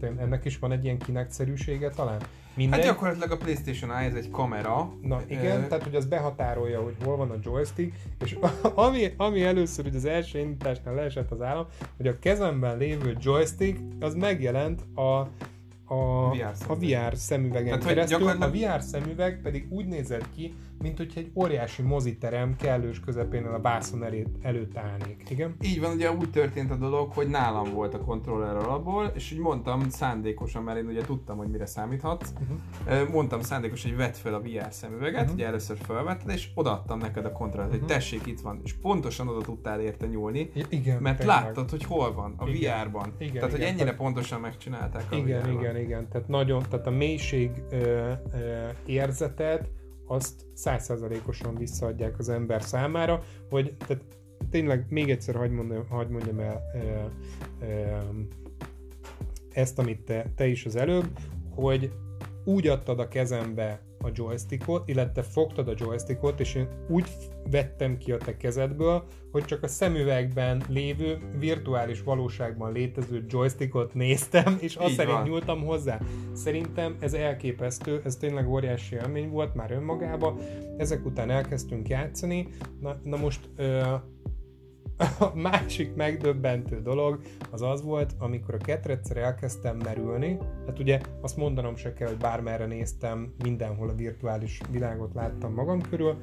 ennek 0.00 0.44
is 0.44 0.58
van 0.58 0.72
egy 0.72 0.84
ilyen 0.84 0.98
kinekszerűsége 0.98 1.90
talán? 1.90 2.20
Mindegy. 2.54 2.78
Hát 2.78 2.88
gyakorlatilag 2.88 3.30
a 3.30 3.36
PlayStation 3.36 3.90
Eye 3.90 4.08
ez 4.08 4.14
egy 4.14 4.30
kamera. 4.30 4.92
Na 5.02 5.20
igen, 5.26 5.62
e... 5.62 5.66
tehát 5.66 5.84
hogy 5.84 5.94
az 5.94 6.06
behatárolja, 6.06 6.82
hogy 6.82 6.94
hol 7.04 7.16
van 7.16 7.30
a 7.30 7.36
joystick, 7.42 7.96
és 8.24 8.36
ami, 8.74 9.12
ami 9.16 9.42
először 9.42 9.84
hogy 9.84 9.96
az 9.96 10.04
első 10.04 10.38
indításnál 10.38 10.94
leesett 10.94 11.30
az 11.30 11.42
állam, 11.42 11.66
hogy 11.96 12.06
a 12.06 12.18
kezemben 12.18 12.78
lévő 12.78 13.16
joystick 13.20 13.80
az 14.00 14.14
megjelent 14.14 14.80
a 14.96 15.28
a 15.94 16.30
VR, 16.30 16.52
a 16.66 16.74
VR 16.74 17.16
szemüvegen 17.16 17.64
Tehát, 17.64 17.84
keresztül. 17.84 18.18
Gyakorlatilag... 18.18 18.72
A 18.72 18.76
VR 18.76 18.82
szemüveg 18.82 19.40
pedig 19.42 19.66
úgy 19.70 19.86
nézett 19.86 20.28
ki, 20.34 20.54
mint 20.82 20.96
hogyha 20.98 21.20
egy 21.20 21.30
óriási 21.34 21.82
moziterem 21.82 22.56
kellős 22.56 23.00
közepén 23.00 23.44
a 23.44 23.60
vászon 23.60 24.04
előtt, 24.04 24.44
előtt 24.44 24.76
állnék. 24.76 25.22
Igen? 25.28 25.56
Így 25.60 25.80
van, 25.80 25.92
ugye 25.92 26.12
úgy 26.12 26.30
történt 26.30 26.70
a 26.70 26.76
dolog, 26.76 27.12
hogy 27.12 27.28
nálam 27.28 27.72
volt 27.72 27.94
a 27.94 27.98
kontroller 27.98 28.56
alapból, 28.56 29.12
és 29.14 29.32
úgy 29.32 29.38
mondtam 29.38 29.88
szándékosan, 29.88 30.62
mert 30.62 30.78
én 30.78 30.86
ugye 30.86 31.00
tudtam, 31.00 31.36
hogy 31.36 31.48
mire 31.48 31.66
számíthatsz, 31.66 32.32
uh-huh. 32.86 33.08
mondtam 33.08 33.40
szándékosan, 33.40 33.90
hogy 33.90 33.98
vedd 33.98 34.12
fel 34.12 34.34
a 34.34 34.40
VR 34.40 34.66
szemüveget, 34.70 35.20
uh-huh. 35.20 35.34
ugye 35.34 35.46
először 35.46 35.76
felvetted, 35.82 36.30
és 36.30 36.48
odaadtam 36.54 36.98
neked 36.98 37.24
a 37.24 37.32
kontrollert, 37.32 37.72
uh-huh. 37.72 37.86
hogy 37.86 37.96
tessék, 37.96 38.26
itt 38.26 38.40
van, 38.40 38.60
és 38.64 38.72
pontosan 38.72 39.28
oda 39.28 39.40
tudtál 39.40 39.80
érte 39.80 40.06
nyúlni, 40.06 40.50
igen, 40.68 41.02
mert 41.02 41.18
tényleg. 41.18 41.42
láttad, 41.42 41.70
hogy 41.70 41.84
hol 41.84 42.14
van, 42.14 42.34
a 42.36 42.48
igen. 42.48 42.84
VR-ban. 42.84 43.12
Igen, 43.18 43.32
tehát, 43.32 43.48
igen, 43.48 43.50
hogy 43.50 43.60
ennyire 43.60 43.84
tehát... 43.84 43.98
pontosan 43.98 44.40
megcsinálták 44.40 45.12
a 45.12 45.16
Igen, 45.16 45.40
VR-ban. 45.40 45.60
igen, 45.60 45.76
igen, 45.76 46.08
tehát 46.08 46.28
nagyon, 46.28 46.62
tehát 46.70 46.86
a 46.86 46.90
mélység 46.90 47.50
ö, 47.70 47.76
ö, 47.76 48.68
érzetet, 48.86 49.68
azt 50.12 50.46
százszerzalékosan 50.54 51.54
visszaadják 51.54 52.18
az 52.18 52.28
ember 52.28 52.62
számára, 52.62 53.22
hogy 53.50 53.74
tehát 53.86 54.04
tényleg 54.50 54.86
még 54.88 55.10
egyszer 55.10 55.34
hagyd 55.34 55.52
mondjam, 55.52 55.86
hagy 55.88 56.08
mondjam 56.08 56.38
el 56.38 56.62
e, 56.74 56.78
e, 57.66 58.04
ezt, 59.52 59.78
amit 59.78 60.00
te, 60.00 60.32
te 60.34 60.46
is 60.46 60.66
az 60.66 60.76
előbb, 60.76 61.18
hogy 61.50 61.92
úgy 62.44 62.66
adtad 62.66 62.98
a 62.98 63.08
kezembe 63.08 63.80
a 64.02 64.10
joystickot, 64.12 64.88
illetve 64.88 65.22
fogtad 65.22 65.68
a 65.68 65.74
joystickot, 65.76 66.40
és 66.40 66.54
én 66.54 66.68
úgy 66.88 67.06
vettem 67.50 67.98
ki 67.98 68.12
a 68.12 68.16
te 68.16 68.36
kezedből, 68.36 69.04
hogy 69.30 69.44
csak 69.44 69.62
a 69.62 69.68
szemüvegben 69.68 70.62
lévő, 70.68 71.18
virtuális 71.38 72.02
valóságban 72.02 72.72
létező 72.72 73.24
joystickot 73.28 73.94
néztem, 73.94 74.56
és 74.60 74.76
azt 74.76 74.94
szerint 74.94 75.16
van. 75.16 75.28
nyúltam 75.28 75.64
hozzá. 75.64 76.00
Szerintem 76.32 76.96
ez 77.00 77.14
elképesztő, 77.14 78.00
ez 78.04 78.16
tényleg 78.16 78.48
óriási 78.48 78.94
élmény 78.94 79.30
volt 79.30 79.54
már 79.54 79.70
önmagában. 79.70 80.38
Ezek 80.76 81.06
után 81.06 81.30
elkezdtünk 81.30 81.88
játszani. 81.88 82.48
Na, 82.80 83.00
na 83.02 83.16
most 83.16 83.48
ö, 83.56 83.82
a 85.18 85.32
másik 85.34 85.94
megdöbbentő 85.94 86.82
dolog 86.82 87.20
az 87.50 87.62
az 87.62 87.82
volt, 87.82 88.14
amikor 88.18 88.54
a 88.54 88.58
ketredszer 88.58 89.16
elkezdtem 89.16 89.76
merülni, 89.76 90.38
hát 90.66 90.78
ugye 90.78 91.00
azt 91.20 91.36
mondanom 91.36 91.76
se 91.76 91.92
kell, 91.92 92.08
hogy 92.08 92.16
bármerre 92.16 92.66
néztem, 92.66 93.34
mindenhol 93.42 93.88
a 93.88 93.94
virtuális 93.94 94.60
világot 94.70 95.14
láttam 95.14 95.52
magam 95.52 95.80
körül, 95.80 96.16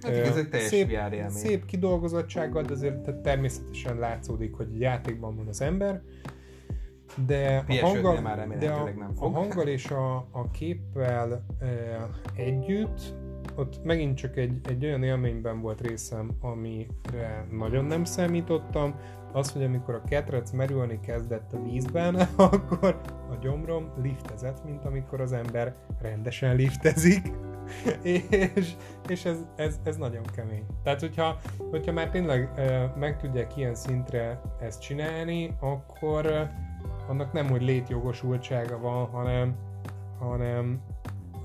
Hát 0.00 0.12
ez 0.12 0.36
egy 0.36 0.48
teljes 0.48 0.68
szép, 0.68 0.98
szép 1.28 1.64
kidolgozottsággal, 1.64 2.62
de 2.62 2.72
azért 2.72 3.10
természetesen 3.10 3.98
látszódik, 3.98 4.54
hogy 4.54 4.80
játékban 4.80 5.36
van 5.36 5.46
az 5.48 5.60
ember, 5.60 6.02
de 7.26 7.64
a 7.68 7.86
hanggal, 7.86 8.20
már 8.20 8.58
de 8.58 8.70
a, 8.70 8.84
nem 8.84 9.14
fog. 9.14 9.34
a 9.34 9.38
hanggal 9.38 9.66
és 9.66 9.90
a, 9.90 10.16
a 10.16 10.50
képpel 10.52 11.44
e, 11.60 11.66
együtt 12.34 13.14
ott 13.54 13.84
megint 13.84 14.16
csak 14.16 14.36
egy, 14.36 14.60
egy 14.68 14.84
olyan 14.84 15.02
élményben 15.02 15.60
volt 15.60 15.80
részem, 15.80 16.30
amire 16.40 17.46
nagyon 17.50 17.84
nem 17.84 18.04
számítottam, 18.04 18.94
az, 19.32 19.52
hogy 19.52 19.62
amikor 19.62 19.94
a 19.94 20.02
ketrec 20.08 20.50
merülni 20.50 21.00
kezdett 21.00 21.52
a 21.52 21.62
vízben, 21.62 22.14
akkor 22.36 23.00
a 23.30 23.34
gyomrom 23.40 23.92
liftezett, 24.02 24.64
mint 24.64 24.84
amikor 24.84 25.20
az 25.20 25.32
ember 25.32 25.74
rendesen 26.00 26.56
liftezik, 26.56 27.32
és, 28.02 28.72
és 29.08 29.24
ez, 29.24 29.38
ez, 29.56 29.78
ez 29.82 29.96
nagyon 29.96 30.22
kemény. 30.36 30.66
Tehát, 30.82 31.00
hogyha, 31.00 31.38
hogyha 31.70 31.92
már 31.92 32.10
tényleg 32.10 32.50
meg 32.98 33.16
tudják 33.16 33.56
ilyen 33.56 33.74
szintre 33.74 34.40
ezt 34.60 34.80
csinálni, 34.80 35.56
akkor 35.60 36.50
annak 37.08 37.32
nem, 37.32 37.48
hogy 37.48 37.62
létjogosultsága 37.62 38.78
van, 38.78 39.06
hanem, 39.06 39.56
hanem 40.18 40.80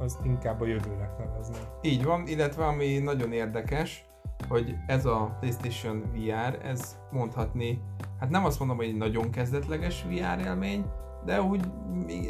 az 0.01 0.19
inkább 0.23 0.61
a 0.61 0.65
jövőnek 0.65 1.17
nevezném. 1.17 1.61
Így 1.81 2.03
van, 2.03 2.27
illetve 2.27 2.65
ami 2.65 2.97
nagyon 2.97 3.31
érdekes, 3.31 4.05
hogy 4.47 4.75
ez 4.87 5.05
a 5.05 5.37
PlayStation 5.39 6.03
VR, 6.13 6.65
ez 6.65 6.97
mondhatni, 7.11 7.81
hát 8.19 8.29
nem 8.29 8.45
azt 8.45 8.59
mondom, 8.59 8.77
hogy 8.77 8.85
egy 8.85 8.97
nagyon 8.97 9.29
kezdetleges 9.29 10.03
VR 10.03 10.39
élmény, 10.45 10.85
de 11.25 11.41
úgy 11.41 11.61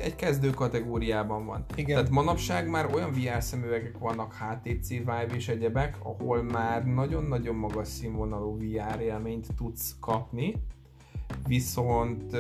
egy 0.02 0.16
kezdő 0.16 0.50
kategóriában 0.50 1.46
van. 1.46 1.66
Igen. 1.76 1.96
Tehát 1.96 2.10
manapság 2.10 2.70
már 2.70 2.94
olyan 2.94 3.12
VR 3.12 3.44
szemüvegek 3.44 3.98
vannak, 3.98 4.34
HTC 4.34 4.88
Vive 4.88 5.26
és 5.36 5.48
egyebek, 5.48 5.98
ahol 6.04 6.44
már 6.44 6.86
nagyon-nagyon 6.86 7.56
magas 7.56 7.88
színvonalú 7.88 8.58
VR 8.58 9.02
élményt 9.02 9.48
tudsz 9.56 9.96
kapni, 10.00 10.56
viszont 11.48 12.36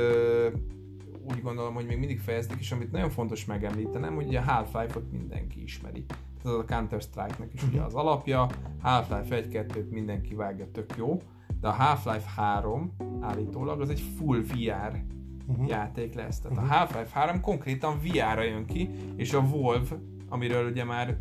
úgy 1.23 1.41
gondolom, 1.41 1.73
hogy 1.73 1.85
még 1.85 1.97
mindig 1.97 2.19
fejezték, 2.19 2.59
és 2.59 2.71
amit 2.71 2.91
nagyon 2.91 3.09
fontos 3.09 3.45
megemlítenem, 3.45 4.15
hogy 4.15 4.35
a 4.35 4.41
Half-Life-ot 4.41 5.11
mindenki 5.11 5.61
ismeri. 5.61 6.05
Ez 6.45 6.51
a 6.51 6.65
Counter-Strike-nek 6.65 7.53
is 7.53 7.63
ugye 7.63 7.77
mhm. 7.77 7.85
az 7.85 7.93
alapja, 7.93 8.47
Half-Life 8.81 9.43
1-2-t 9.49 9.89
mindenki 9.89 10.35
vágja, 10.35 10.71
tök 10.71 10.93
jó, 10.97 11.21
de 11.59 11.67
a 11.67 11.71
Half-Life 11.71 12.29
3 12.35 12.95
állítólag 13.21 13.81
az 13.81 13.89
egy 13.89 14.03
full 14.17 14.39
VR 14.39 15.03
uh-huh. 15.47 15.67
játék 15.67 16.13
lesz. 16.13 16.39
Tehát 16.39 16.57
uh-huh. 16.57 16.71
a 16.71 16.75
Half-Life 16.75 17.19
3 17.19 17.41
konkrétan 17.41 17.99
VR-ra 17.99 18.43
jön 18.43 18.65
ki, 18.65 18.89
és 19.15 19.33
a 19.33 19.39
Wolf, 19.39 19.93
amiről 20.29 20.69
ugye 20.69 20.83
már 20.83 21.17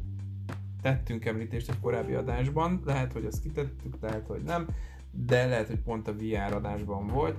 tettünk 0.83 1.25
említést 1.25 1.69
egy 1.69 1.81
korábbi 1.81 2.13
adásban, 2.13 2.83
lehet, 2.85 3.13
hogy 3.13 3.25
azt 3.25 3.43
kitettük, 3.43 3.97
lehet, 4.01 4.27
hogy 4.27 4.43
nem, 4.43 4.67
de 5.11 5.47
lehet, 5.47 5.67
hogy 5.67 5.81
pont 5.81 6.09
a 6.09 6.15
VR 6.15 6.55
adásban 6.55 7.07
volt. 7.07 7.37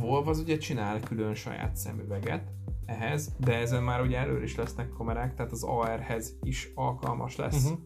Wolf 0.00 0.26
az 0.26 0.38
ugye 0.38 0.56
csinál 0.56 1.00
külön 1.00 1.34
saját 1.34 1.76
szemüveget 1.76 2.52
ehhez, 2.86 3.32
de 3.38 3.54
ezen 3.54 3.82
már 3.82 4.00
ugye 4.00 4.18
előre 4.18 4.42
is 4.42 4.56
lesznek 4.56 4.88
kamerák, 4.88 5.34
tehát 5.34 5.52
az 5.52 5.62
AR-hez 5.62 6.38
is 6.42 6.70
alkalmas 6.74 7.36
lesz. 7.36 7.64
Uh-huh. 7.64 7.78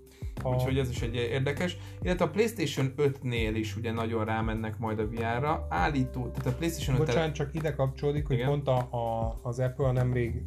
A... 0.43 0.49
Úgyhogy 0.49 0.79
ez 0.79 0.91
is 0.91 1.03
egy 1.03 1.14
érdekes. 1.14 1.77
Illetve 2.03 2.25
a 2.25 2.29
PlayStation 2.29 2.93
5-nél 2.97 3.51
is 3.55 3.77
ugye 3.77 3.93
nagyon 3.93 4.25
rámennek 4.25 4.79
majd 4.79 4.99
a 4.99 5.07
VR-ra. 5.09 5.66
Állító, 5.71 6.29
tehát 6.29 6.47
a 6.47 6.57
PlayStation 6.57 7.01
5 7.01 7.07
Bocsánat, 7.07 7.35
csak 7.35 7.55
ide 7.55 7.75
kapcsolódik, 7.75 8.27
hogy 8.27 8.37
Igen. 8.37 8.49
pont 8.49 8.69
a, 8.69 8.79
a, 8.79 9.39
az 9.43 9.59
Apple 9.59 9.93
nemrég 9.93 10.43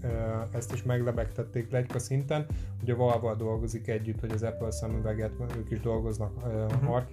ezt 0.51 0.73
is 0.73 0.83
meglebegtették 0.83 1.71
legyka 1.71 1.99
szinten, 1.99 2.45
hogy 2.79 2.89
a 2.89 2.95
Valve 2.95 3.35
dolgozik 3.35 3.87
együtt, 3.87 4.19
hogy 4.19 4.31
az 4.31 4.43
Apple 4.43 4.71
szemüveget, 4.71 5.31
ők 5.57 5.71
is 5.71 5.79
dolgoznak 5.79 6.37
uh, 6.37 6.53
uh-huh. 6.53 6.95
AR 6.95 7.07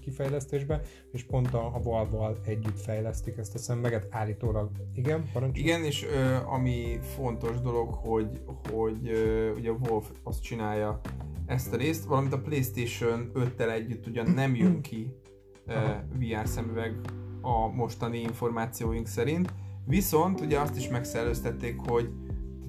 kifejlesztésbe, 0.00 0.80
és 1.12 1.22
pont 1.22 1.54
a, 1.54 1.66
a 1.74 1.80
Valve-val 1.82 2.40
együtt 2.44 2.80
fejlesztik 2.80 3.36
ezt 3.36 3.54
a 3.54 3.58
szemüveget 3.58 4.06
állítólag. 4.10 4.70
Igen, 4.94 5.24
parancsolj? 5.32 5.66
Igen, 5.66 5.84
és 5.84 6.02
uh, 6.02 6.52
ami 6.52 6.98
fontos 7.14 7.60
dolog, 7.60 7.94
hogy, 7.94 8.40
hogy 8.72 9.08
uh, 9.08 9.56
ugye 9.56 9.70
a 9.70 9.76
Wolf 9.88 10.10
azt 10.22 10.42
csinálja 10.42 11.00
ezt 11.46 11.72
a 11.72 11.76
részt, 11.76 12.04
valamint 12.04 12.32
a 12.32 12.40
PlayStation 12.40 13.30
5-tel 13.34 13.70
együtt 13.70 14.06
ugyan 14.06 14.30
nem 14.30 14.54
jön 14.54 14.80
ki 14.80 15.14
eh, 15.66 16.00
VR 16.18 16.46
szemüveg 16.46 17.00
a 17.40 17.66
mostani 17.66 18.18
információink 18.18 19.06
szerint, 19.06 19.54
viszont 19.84 20.40
ugye 20.40 20.58
azt 20.58 20.76
is 20.76 20.88
megszellőztették, 20.88 21.78
hogy 21.86 22.10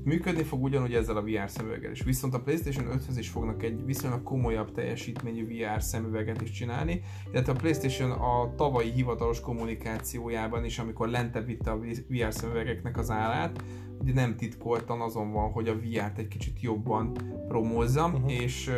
működni 0.08 0.44
fog 0.44 0.64
ugyanúgy 0.64 0.94
ezzel 0.94 1.18
a 1.18 1.22
VR 1.22 1.50
szemüveggel 1.50 1.92
is. 1.92 2.04
Viszont 2.04 2.34
a 2.34 2.40
PlayStation 2.40 2.86
5-höz 2.92 3.18
is 3.18 3.30
fognak 3.30 3.64
egy 3.64 3.86
viszonylag 3.86 4.24
komolyabb 4.24 4.72
teljesítményű 4.72 5.48
VR 5.48 5.82
szemüveget 5.82 6.42
is 6.42 6.52
csinálni, 6.52 7.02
illetve 7.32 7.52
a 7.52 7.56
PlayStation 7.56 8.12
a 8.12 8.56
tavalyi 8.56 8.92
hivatalos 8.92 9.40
kommunikációjában 9.40 10.66
is, 10.66 10.80
amikor 10.80 11.10
lentebb 11.10 11.46
vitte 11.46 11.72
a 11.72 11.80
VR 12.10 12.34
szemüvegeknek 12.34 12.98
az 12.98 13.10
állát, 13.10 13.64
ugye 14.02 14.14
nem 14.14 14.36
titkoltan 14.36 15.02
azon 15.02 15.32
van, 15.32 15.52
hogy 15.52 15.68
a 15.68 15.76
VR-t 15.76 16.18
egy 16.18 16.28
kicsit 16.28 16.62
jobban 16.62 17.12
promózza, 17.48 18.06
uh-huh. 18.06 18.32
és 18.32 18.72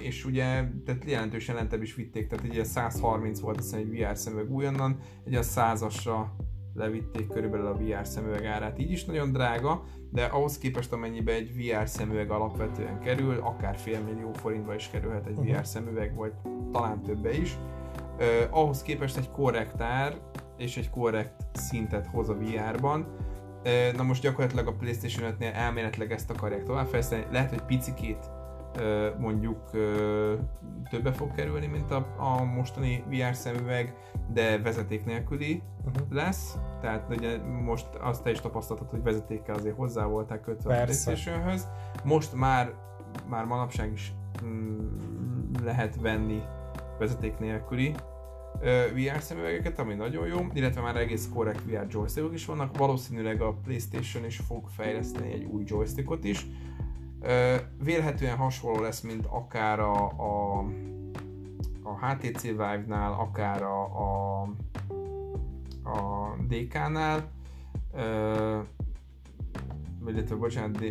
és 0.00 0.24
ugye 0.24 0.44
tehát 0.84 1.04
jelentősen 1.06 1.54
lentebb 1.54 1.82
is 1.82 1.94
vitték, 1.94 2.26
tehát 2.26 2.48
ugye 2.48 2.64
130 2.64 3.40
volt 3.40 3.58
azt 3.58 3.74
egy 3.74 3.88
VR 3.90 4.16
szemüveg 4.16 4.52
újonnan, 4.52 4.98
egy 5.24 5.34
a 5.34 5.42
100-asra 5.42 6.26
levitték 6.76 7.28
körülbelül 7.28 7.66
a 7.66 7.76
VR 7.76 8.06
szemüveg 8.06 8.44
árát, 8.44 8.78
így 8.78 8.90
is 8.90 9.04
nagyon 9.04 9.32
drága, 9.32 9.82
de 10.10 10.24
ahhoz 10.24 10.58
képest 10.58 10.92
amennyibe 10.92 11.32
egy 11.32 11.54
VR 11.56 11.88
szemüveg 11.88 12.30
alapvetően 12.30 13.00
kerül, 13.00 13.38
akár 13.42 13.76
fél 13.76 14.00
millió 14.00 14.32
forintba 14.32 14.74
is 14.74 14.90
kerülhet 14.90 15.26
egy 15.26 15.36
uh-huh. 15.36 15.56
VR 15.56 15.66
szemüveg, 15.66 16.14
vagy 16.14 16.32
talán 16.72 17.02
többe 17.02 17.36
is, 17.36 17.56
uh, 18.18 18.24
ahhoz 18.50 18.82
képest 18.82 19.16
egy 19.16 19.30
korrekt 19.30 19.80
ár 19.80 20.16
és 20.56 20.76
egy 20.76 20.90
korrekt 20.90 21.46
szintet 21.52 22.06
hoz 22.06 22.28
a 22.28 22.34
VR-ban, 22.34 23.06
Na 23.96 24.02
most 24.02 24.22
gyakorlatilag 24.22 24.66
a 24.66 24.72
PlayStation 24.72 25.34
5-nél 25.38 25.54
elméletileg 25.54 26.12
ezt 26.12 26.30
akarják 26.30 26.64
továbbfejleszteni. 26.64 27.26
Lehet, 27.30 27.50
hogy 27.50 27.62
picikét 27.62 28.30
mondjuk 29.18 29.70
többe 30.90 31.12
fog 31.12 31.34
kerülni, 31.34 31.66
mint 31.66 31.90
a, 31.90 32.14
a 32.16 32.44
mostani 32.44 33.04
VR 33.08 33.34
szemüveg, 33.34 33.94
de 34.32 34.58
vezeték 34.58 35.04
nélküli 35.04 35.62
uh-huh. 35.84 36.10
lesz. 36.10 36.58
Tehát 36.80 37.14
ugye 37.16 37.38
most 37.42 37.86
azt 38.00 38.22
te 38.22 38.30
is 38.30 38.40
tapasztaltad, 38.40 38.90
hogy 38.90 39.02
vezetékkel 39.02 39.54
azért 39.54 39.76
hozzá 39.76 40.04
volták 40.04 40.40
kötve 40.40 40.76
Persze. 40.76 41.10
a 41.10 41.12
PlayStation-höz. 41.12 41.68
Most 42.04 42.34
már, 42.34 42.72
már 43.28 43.44
manapság 43.44 43.92
is 43.92 44.12
mm, 44.44 44.86
lehet 45.64 46.00
venni 46.00 46.42
vezeték 46.98 47.38
nélküli 47.38 47.94
VR 48.94 49.20
szemüvegeket, 49.20 49.78
ami 49.78 49.94
nagyon 49.94 50.26
jó, 50.26 50.46
illetve 50.52 50.80
már 50.80 50.96
egész 50.96 51.28
korrekt 51.34 51.62
VR 51.64 51.86
joystickok 51.88 52.34
is 52.34 52.46
vannak, 52.46 52.76
valószínűleg 52.76 53.40
a 53.40 53.52
Playstation 53.52 54.24
is 54.24 54.36
fog 54.36 54.68
fejleszteni 54.68 55.32
egy 55.32 55.44
új 55.44 55.62
joystickot 55.66 56.24
is. 56.24 56.46
Vélhetően 57.82 58.36
hasonló 58.36 58.80
lesz, 58.80 59.00
mint 59.00 59.26
akár 59.26 59.80
a, 59.80 60.10
a, 60.10 60.58
a 61.82 62.06
HTC 62.06 62.42
Vive-nál, 62.42 63.12
akár 63.12 63.62
a, 63.62 63.82
a, 63.82 64.42
a 65.82 66.36
DK-nál, 66.48 67.30
illetve 70.06 70.36
bocsánat, 70.36 70.84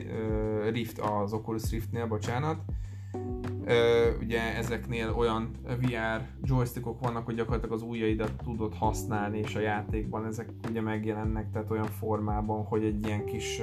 Rift, 0.69 0.99
az 0.99 1.33
Oculus 1.33 1.69
Riftnél, 1.71 2.07
bocsánat, 2.07 2.61
ugye 4.19 4.55
ezeknél 4.55 5.13
olyan 5.17 5.51
VR 5.63 6.27
joystickok 6.43 6.99
vannak, 6.99 7.25
hogy 7.25 7.35
gyakorlatilag 7.35 7.75
az 7.75 7.81
ujjaidat 7.81 8.31
tudod 8.43 8.73
használni, 8.73 9.37
és 9.37 9.55
a 9.55 9.59
játékban 9.59 10.25
ezek 10.25 10.49
ugye 10.69 10.81
megjelennek, 10.81 11.51
tehát 11.51 11.71
olyan 11.71 11.85
formában, 11.85 12.63
hogy 12.63 12.83
egy 12.83 13.05
ilyen 13.05 13.25
kis 13.25 13.61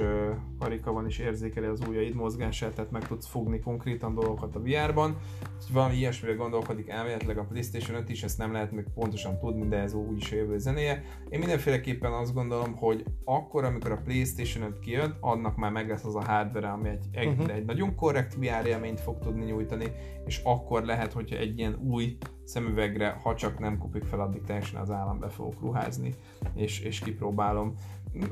karika 0.59 0.91
van 0.91 1.05
és 1.05 1.19
érzékeli 1.19 1.65
az 1.65 1.81
ujjaid 1.87 2.15
mozgását, 2.15 2.73
tehát 2.73 2.91
meg 2.91 3.07
tudsz 3.07 3.27
fogni 3.27 3.59
konkrétan 3.59 4.13
dolgokat 4.13 4.55
a 4.55 4.59
VR-ban. 4.59 5.17
Úgyhogy 5.55 5.73
valami 5.73 5.95
ilyesmire 5.95 6.33
gondolkodik 6.33 6.89
elméletileg 6.89 7.37
a 7.37 7.43
PlayStation 7.43 7.97
5 7.97 8.09
is, 8.09 8.23
ezt 8.23 8.37
nem 8.37 8.51
lehet 8.51 8.71
még 8.71 8.85
pontosan 8.93 9.39
tudni, 9.39 9.67
de 9.67 9.77
ez 9.77 9.93
úgyis 9.93 10.31
a 10.31 10.35
jövő 10.35 10.57
zenéje. 10.57 11.03
Én 11.29 11.39
mindenféleképpen 11.39 12.13
azt 12.13 12.33
gondolom, 12.33 12.75
hogy 12.75 13.03
akkor, 13.25 13.63
amikor 13.63 13.91
a 13.91 14.01
PlayStation 14.03 14.63
5 14.63 14.79
kijön, 14.79 15.17
annak 15.19 15.55
már 15.55 15.71
meg 15.71 15.89
lesz 15.89 16.05
az 16.05 16.15
a 16.15 16.23
hardware, 16.23 16.69
ami 16.69 16.89
egy, 16.89 17.05
egy, 17.11 17.27
uh-huh. 17.27 17.55
egy 17.55 17.65
nagyon 17.65 17.95
korrekt 17.95 18.35
VR 18.35 18.65
élményt 18.67 18.99
fog 18.99 19.19
tudni 19.19 19.45
nyújtani, 19.45 19.91
és 20.25 20.41
akkor 20.43 20.83
lehet, 20.83 21.13
hogyha 21.13 21.35
egy 21.35 21.57
ilyen 21.57 21.75
új 21.75 22.17
szemüvegre, 22.43 23.09
ha 23.09 23.35
csak 23.35 23.59
nem 23.59 23.77
kopik 23.77 24.03
fel, 24.03 24.19
addig 24.19 24.41
teljesen 24.41 24.81
az 24.81 24.91
állambe 24.91 25.29
fogok 25.29 25.61
ruházni, 25.61 26.13
és, 26.55 26.79
és 26.79 26.99
kipróbálom. 26.99 27.73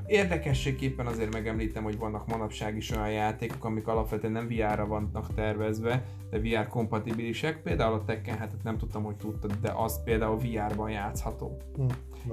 Érdekességképpen 0.05 1.05
azért 1.05 1.33
megemlítem, 1.33 1.83
hogy 1.83 1.97
vannak 1.97 2.27
manapság 2.27 2.77
is 2.77 2.91
olyan 2.91 3.11
játékok, 3.11 3.65
amik 3.65 3.87
alapvetően 3.87 4.33
nem 4.33 4.47
VR-ra 4.47 4.87
vannak 4.87 5.33
tervezve, 5.33 6.05
de 6.29 6.39
VR 6.39 6.67
kompatibilisek. 6.67 7.61
Például 7.61 7.93
a 7.93 8.03
Tekken 8.03 8.39
7 8.39 8.63
nem 8.63 8.77
tudtam, 8.77 9.03
hogy 9.03 9.15
tudtad, 9.15 9.57
de 9.61 9.71
az 9.71 10.03
például 10.03 10.37
VR-ban 10.37 10.91
játszható. 10.91 11.57
Hm, 11.75 11.85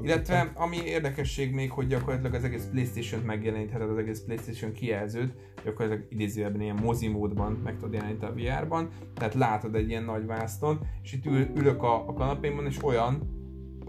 Illetve 0.03 0.43
tudtam. 0.43 0.63
ami 0.63 0.77
érdekesség 0.77 1.53
még, 1.53 1.71
hogy 1.71 1.87
gyakorlatilag 1.87 2.35
az 2.35 2.45
egész 2.45 2.69
Playstation-t 2.71 3.25
megjelenítheted, 3.25 3.91
az 3.91 3.99
egész 3.99 4.21
Playstation 4.21 4.73
kijelzőt, 4.73 5.35
gyakorlatilag 5.65 6.07
idézőjelben 6.13 6.61
ilyen 6.61 6.79
mozi 6.83 7.09
módban 7.09 7.53
meg 7.53 7.75
tudod 7.75 7.93
jeleníteni 7.93 8.51
a 8.51 8.61
VR-ban, 8.61 8.91
tehát 9.15 9.35
látod 9.35 9.75
egy 9.75 9.89
ilyen 9.89 10.05
nagy 10.05 10.27
vászton, 10.27 10.81
és 11.03 11.13
itt 11.13 11.27
ül, 11.27 11.47
ülök 11.55 11.83
a, 11.83 12.09
a 12.09 12.13
kanapémon, 12.13 12.67
és 12.67 12.85
olyan, 12.85 13.38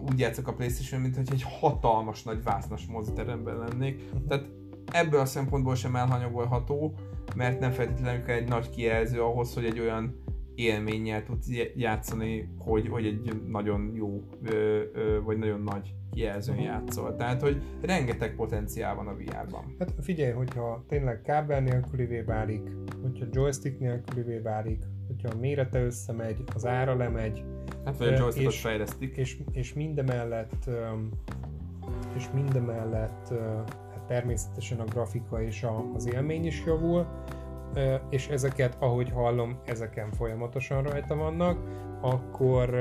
úgy 0.09 0.19
játszok 0.19 0.47
a 0.47 0.53
Playstation, 0.53 1.01
mint 1.01 1.15
hogy 1.15 1.29
egy 1.31 1.43
hatalmas 1.43 2.23
nagy 2.23 2.43
vásznas 2.43 2.85
moziteremben 2.85 3.57
lennék. 3.57 4.01
Tehát 4.27 4.49
ebből 4.91 5.19
a 5.19 5.25
szempontból 5.25 5.75
sem 5.75 5.95
elhanyagolható, 5.95 6.93
mert 7.35 7.59
nem 7.59 7.71
feltétlenül 7.71 8.23
kell 8.23 8.35
egy 8.35 8.47
nagy 8.47 8.69
kijelző 8.69 9.21
ahhoz, 9.21 9.53
hogy 9.53 9.65
egy 9.65 9.79
olyan 9.79 10.23
élménnyel 10.55 11.23
tudsz 11.23 11.47
játszani, 11.75 12.49
hogy, 12.57 12.87
hogy 12.87 13.05
egy 13.05 13.41
nagyon 13.47 13.91
jó, 13.95 14.23
ö, 14.43 14.81
ö, 14.93 15.21
vagy 15.21 15.37
nagyon 15.37 15.61
nagy 15.61 15.93
kijelzőn 16.11 16.55
uh-huh. 16.55 16.69
játszol. 16.69 17.15
Tehát, 17.15 17.41
hogy 17.41 17.61
rengeteg 17.81 18.35
potenciál 18.35 18.95
van 18.95 19.07
a 19.07 19.13
VR-ban. 19.13 19.75
Hát 19.79 19.93
figyelj, 20.01 20.31
hogyha 20.31 20.83
tényleg 20.87 21.21
kábel 21.21 21.61
nélkülivé 21.61 22.21
válik, 22.21 22.61
hogyha 23.01 23.25
joystick 23.31 23.79
nélkülivé 23.79 24.37
válik, 24.37 24.83
hogyha 25.21 25.37
a 25.37 25.39
mérete 25.39 25.83
összemegy, 25.83 26.43
az 26.55 26.65
ára 26.65 26.95
lemegy, 26.95 27.43
Hát 27.85 27.97
vagy 27.97 28.07
a 28.07 28.17
joystickot 28.17 28.53
és, 28.53 28.59
fejlesztik. 28.59 29.17
És, 29.17 29.37
és 29.51 29.73
mindemellett 29.73 30.69
és 32.15 32.29
mindemellett 32.33 33.33
hát 33.91 34.01
természetesen 34.07 34.79
a 34.79 34.83
grafika 34.83 35.41
és 35.41 35.63
a, 35.63 35.83
az 35.95 36.13
élmény 36.13 36.45
is 36.45 36.63
javul, 36.65 37.07
és 38.09 38.27
ezeket, 38.27 38.77
ahogy 38.79 39.09
hallom, 39.09 39.59
ezeken 39.65 40.11
folyamatosan 40.11 40.83
rajta 40.83 41.15
vannak, 41.15 41.59
akkor 42.01 42.73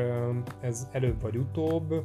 ez 0.60 0.88
előbb 0.92 1.20
vagy 1.20 1.36
utóbb 1.36 2.04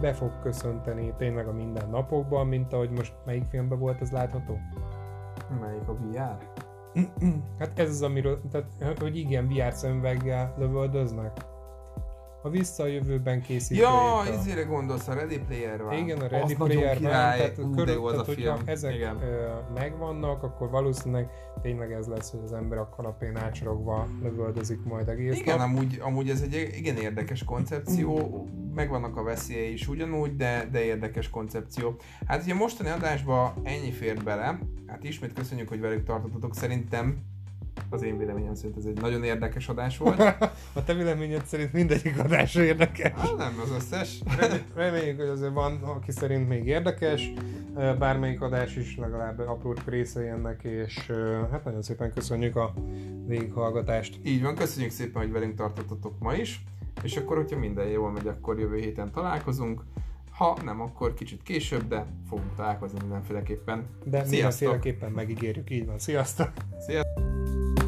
be 0.00 0.12
fog 0.12 0.40
köszönteni 0.42 1.14
tényleg 1.16 1.48
a 1.48 1.52
mindennapokban, 1.52 2.46
mint 2.46 2.72
ahogy 2.72 2.90
most 2.90 3.14
melyik 3.24 3.44
filmben 3.50 3.78
volt 3.78 4.00
ez 4.00 4.10
látható? 4.10 4.58
Melyik 5.60 5.88
a 5.88 5.94
VR? 5.94 6.57
Hát 7.58 7.78
ez 7.78 7.88
az, 7.90 8.02
amiről, 8.02 8.40
tehát, 8.50 8.98
hogy 8.98 9.16
igen, 9.16 9.48
VR 9.48 9.72
szemüveggel 9.72 10.54
lövöldöznek. 10.58 11.56
A 12.48 12.50
visszajövőben 12.50 13.42
készítő. 13.42 13.80
Ja, 13.80 14.26
ezére 14.26 14.62
gondolsz, 14.62 15.08
a 15.08 15.14
Ready 15.14 15.38
Player 15.38 15.82
van. 15.82 15.96
Igen, 15.96 16.18
a 16.18 16.26
Ready 16.26 16.52
az 16.52 16.66
Player 16.66 17.00
van. 17.00 17.10
Tehát, 17.10 17.58
Ú, 17.58 17.70
körül, 17.70 18.06
az 18.06 18.10
tehát, 18.10 18.28
a 18.28 18.32
film. 18.32 18.56
ezek 18.64 18.94
igen. 18.94 19.18
Megvannak, 19.74 20.42
akkor 20.42 20.70
valószínűleg 20.70 21.28
tényleg 21.62 21.92
ez 21.92 22.06
lesz, 22.06 22.30
hogy 22.30 22.40
az 22.44 22.52
ember 22.52 22.78
a 22.78 22.88
kanapén 22.88 23.36
ácsorogva 23.36 24.06
lövöldözik 24.22 24.84
majd 24.84 25.08
egész 25.08 25.38
Igen, 25.38 25.56
nap. 25.58 25.66
amúgy, 25.66 25.98
amúgy 26.00 26.30
ez 26.30 26.40
egy 26.40 26.70
igen 26.76 26.96
érdekes 26.96 27.44
koncepció, 27.44 28.46
megvannak 28.74 29.16
a 29.16 29.22
veszélyei 29.22 29.72
is 29.72 29.88
ugyanúgy, 29.88 30.36
de, 30.36 30.68
de 30.72 30.84
érdekes 30.84 31.30
koncepció. 31.30 31.96
Hát 32.26 32.42
ugye 32.42 32.54
mostani 32.54 32.88
adásban 32.88 33.52
ennyi 33.62 33.90
fér 33.90 34.22
bele, 34.22 34.58
hát 34.86 35.04
ismét 35.04 35.32
köszönjük, 35.32 35.68
hogy 35.68 35.80
velük 35.80 36.04
tartottatok, 36.04 36.54
szerintem 36.54 37.22
az 37.90 38.02
én 38.02 38.18
véleményem 38.18 38.54
szerint 38.54 38.76
ez 38.76 38.84
egy 38.84 39.00
nagyon 39.00 39.24
érdekes 39.24 39.68
adás 39.68 39.98
volt. 39.98 40.18
a 40.78 40.84
te 40.84 40.94
véleményed 40.94 41.44
szerint 41.44 41.72
mindegyik 41.72 42.18
adás 42.18 42.54
érdekes. 42.54 43.12
Hát 43.12 43.36
nem 43.36 43.60
az 43.62 43.70
összes. 43.70 44.22
Reméljük, 44.74 45.20
hogy 45.20 45.28
azért 45.28 45.52
van, 45.52 45.82
aki 45.82 46.10
szerint 46.10 46.48
még 46.48 46.66
érdekes. 46.66 47.32
Bármelyik 47.98 48.40
adás 48.40 48.76
is 48.76 48.96
legalább 48.96 49.38
apró 49.38 49.74
része 49.86 50.20
ennek, 50.20 50.62
és 50.62 51.12
hát 51.50 51.64
nagyon 51.64 51.82
szépen 51.82 52.12
köszönjük 52.12 52.56
a 52.56 52.74
végighallgatást. 53.26 54.18
Így 54.24 54.42
van, 54.42 54.54
köszönjük 54.54 54.92
szépen, 54.92 55.22
hogy 55.22 55.32
velünk 55.32 55.54
tartottatok 55.54 56.18
ma 56.18 56.34
is. 56.34 56.64
És 57.02 57.16
akkor, 57.16 57.36
hogyha 57.36 57.58
minden 57.58 57.86
jól 57.86 58.10
megy, 58.10 58.26
akkor 58.26 58.58
jövő 58.58 58.76
héten 58.76 59.12
találkozunk. 59.12 59.82
Ha 60.38 60.56
nem, 60.64 60.80
akkor 60.80 61.14
kicsit 61.14 61.42
később, 61.42 61.88
de 61.88 62.06
fogunk 62.28 62.54
találkozni 62.56 62.98
mindenféleképpen. 63.00 63.86
De 64.04 64.24
mindenféleképpen 64.30 65.12
megígérjük, 65.12 65.70
így 65.70 65.86
van. 65.86 65.98
Sziasztok! 65.98 66.52
Sziasztok! 66.86 67.87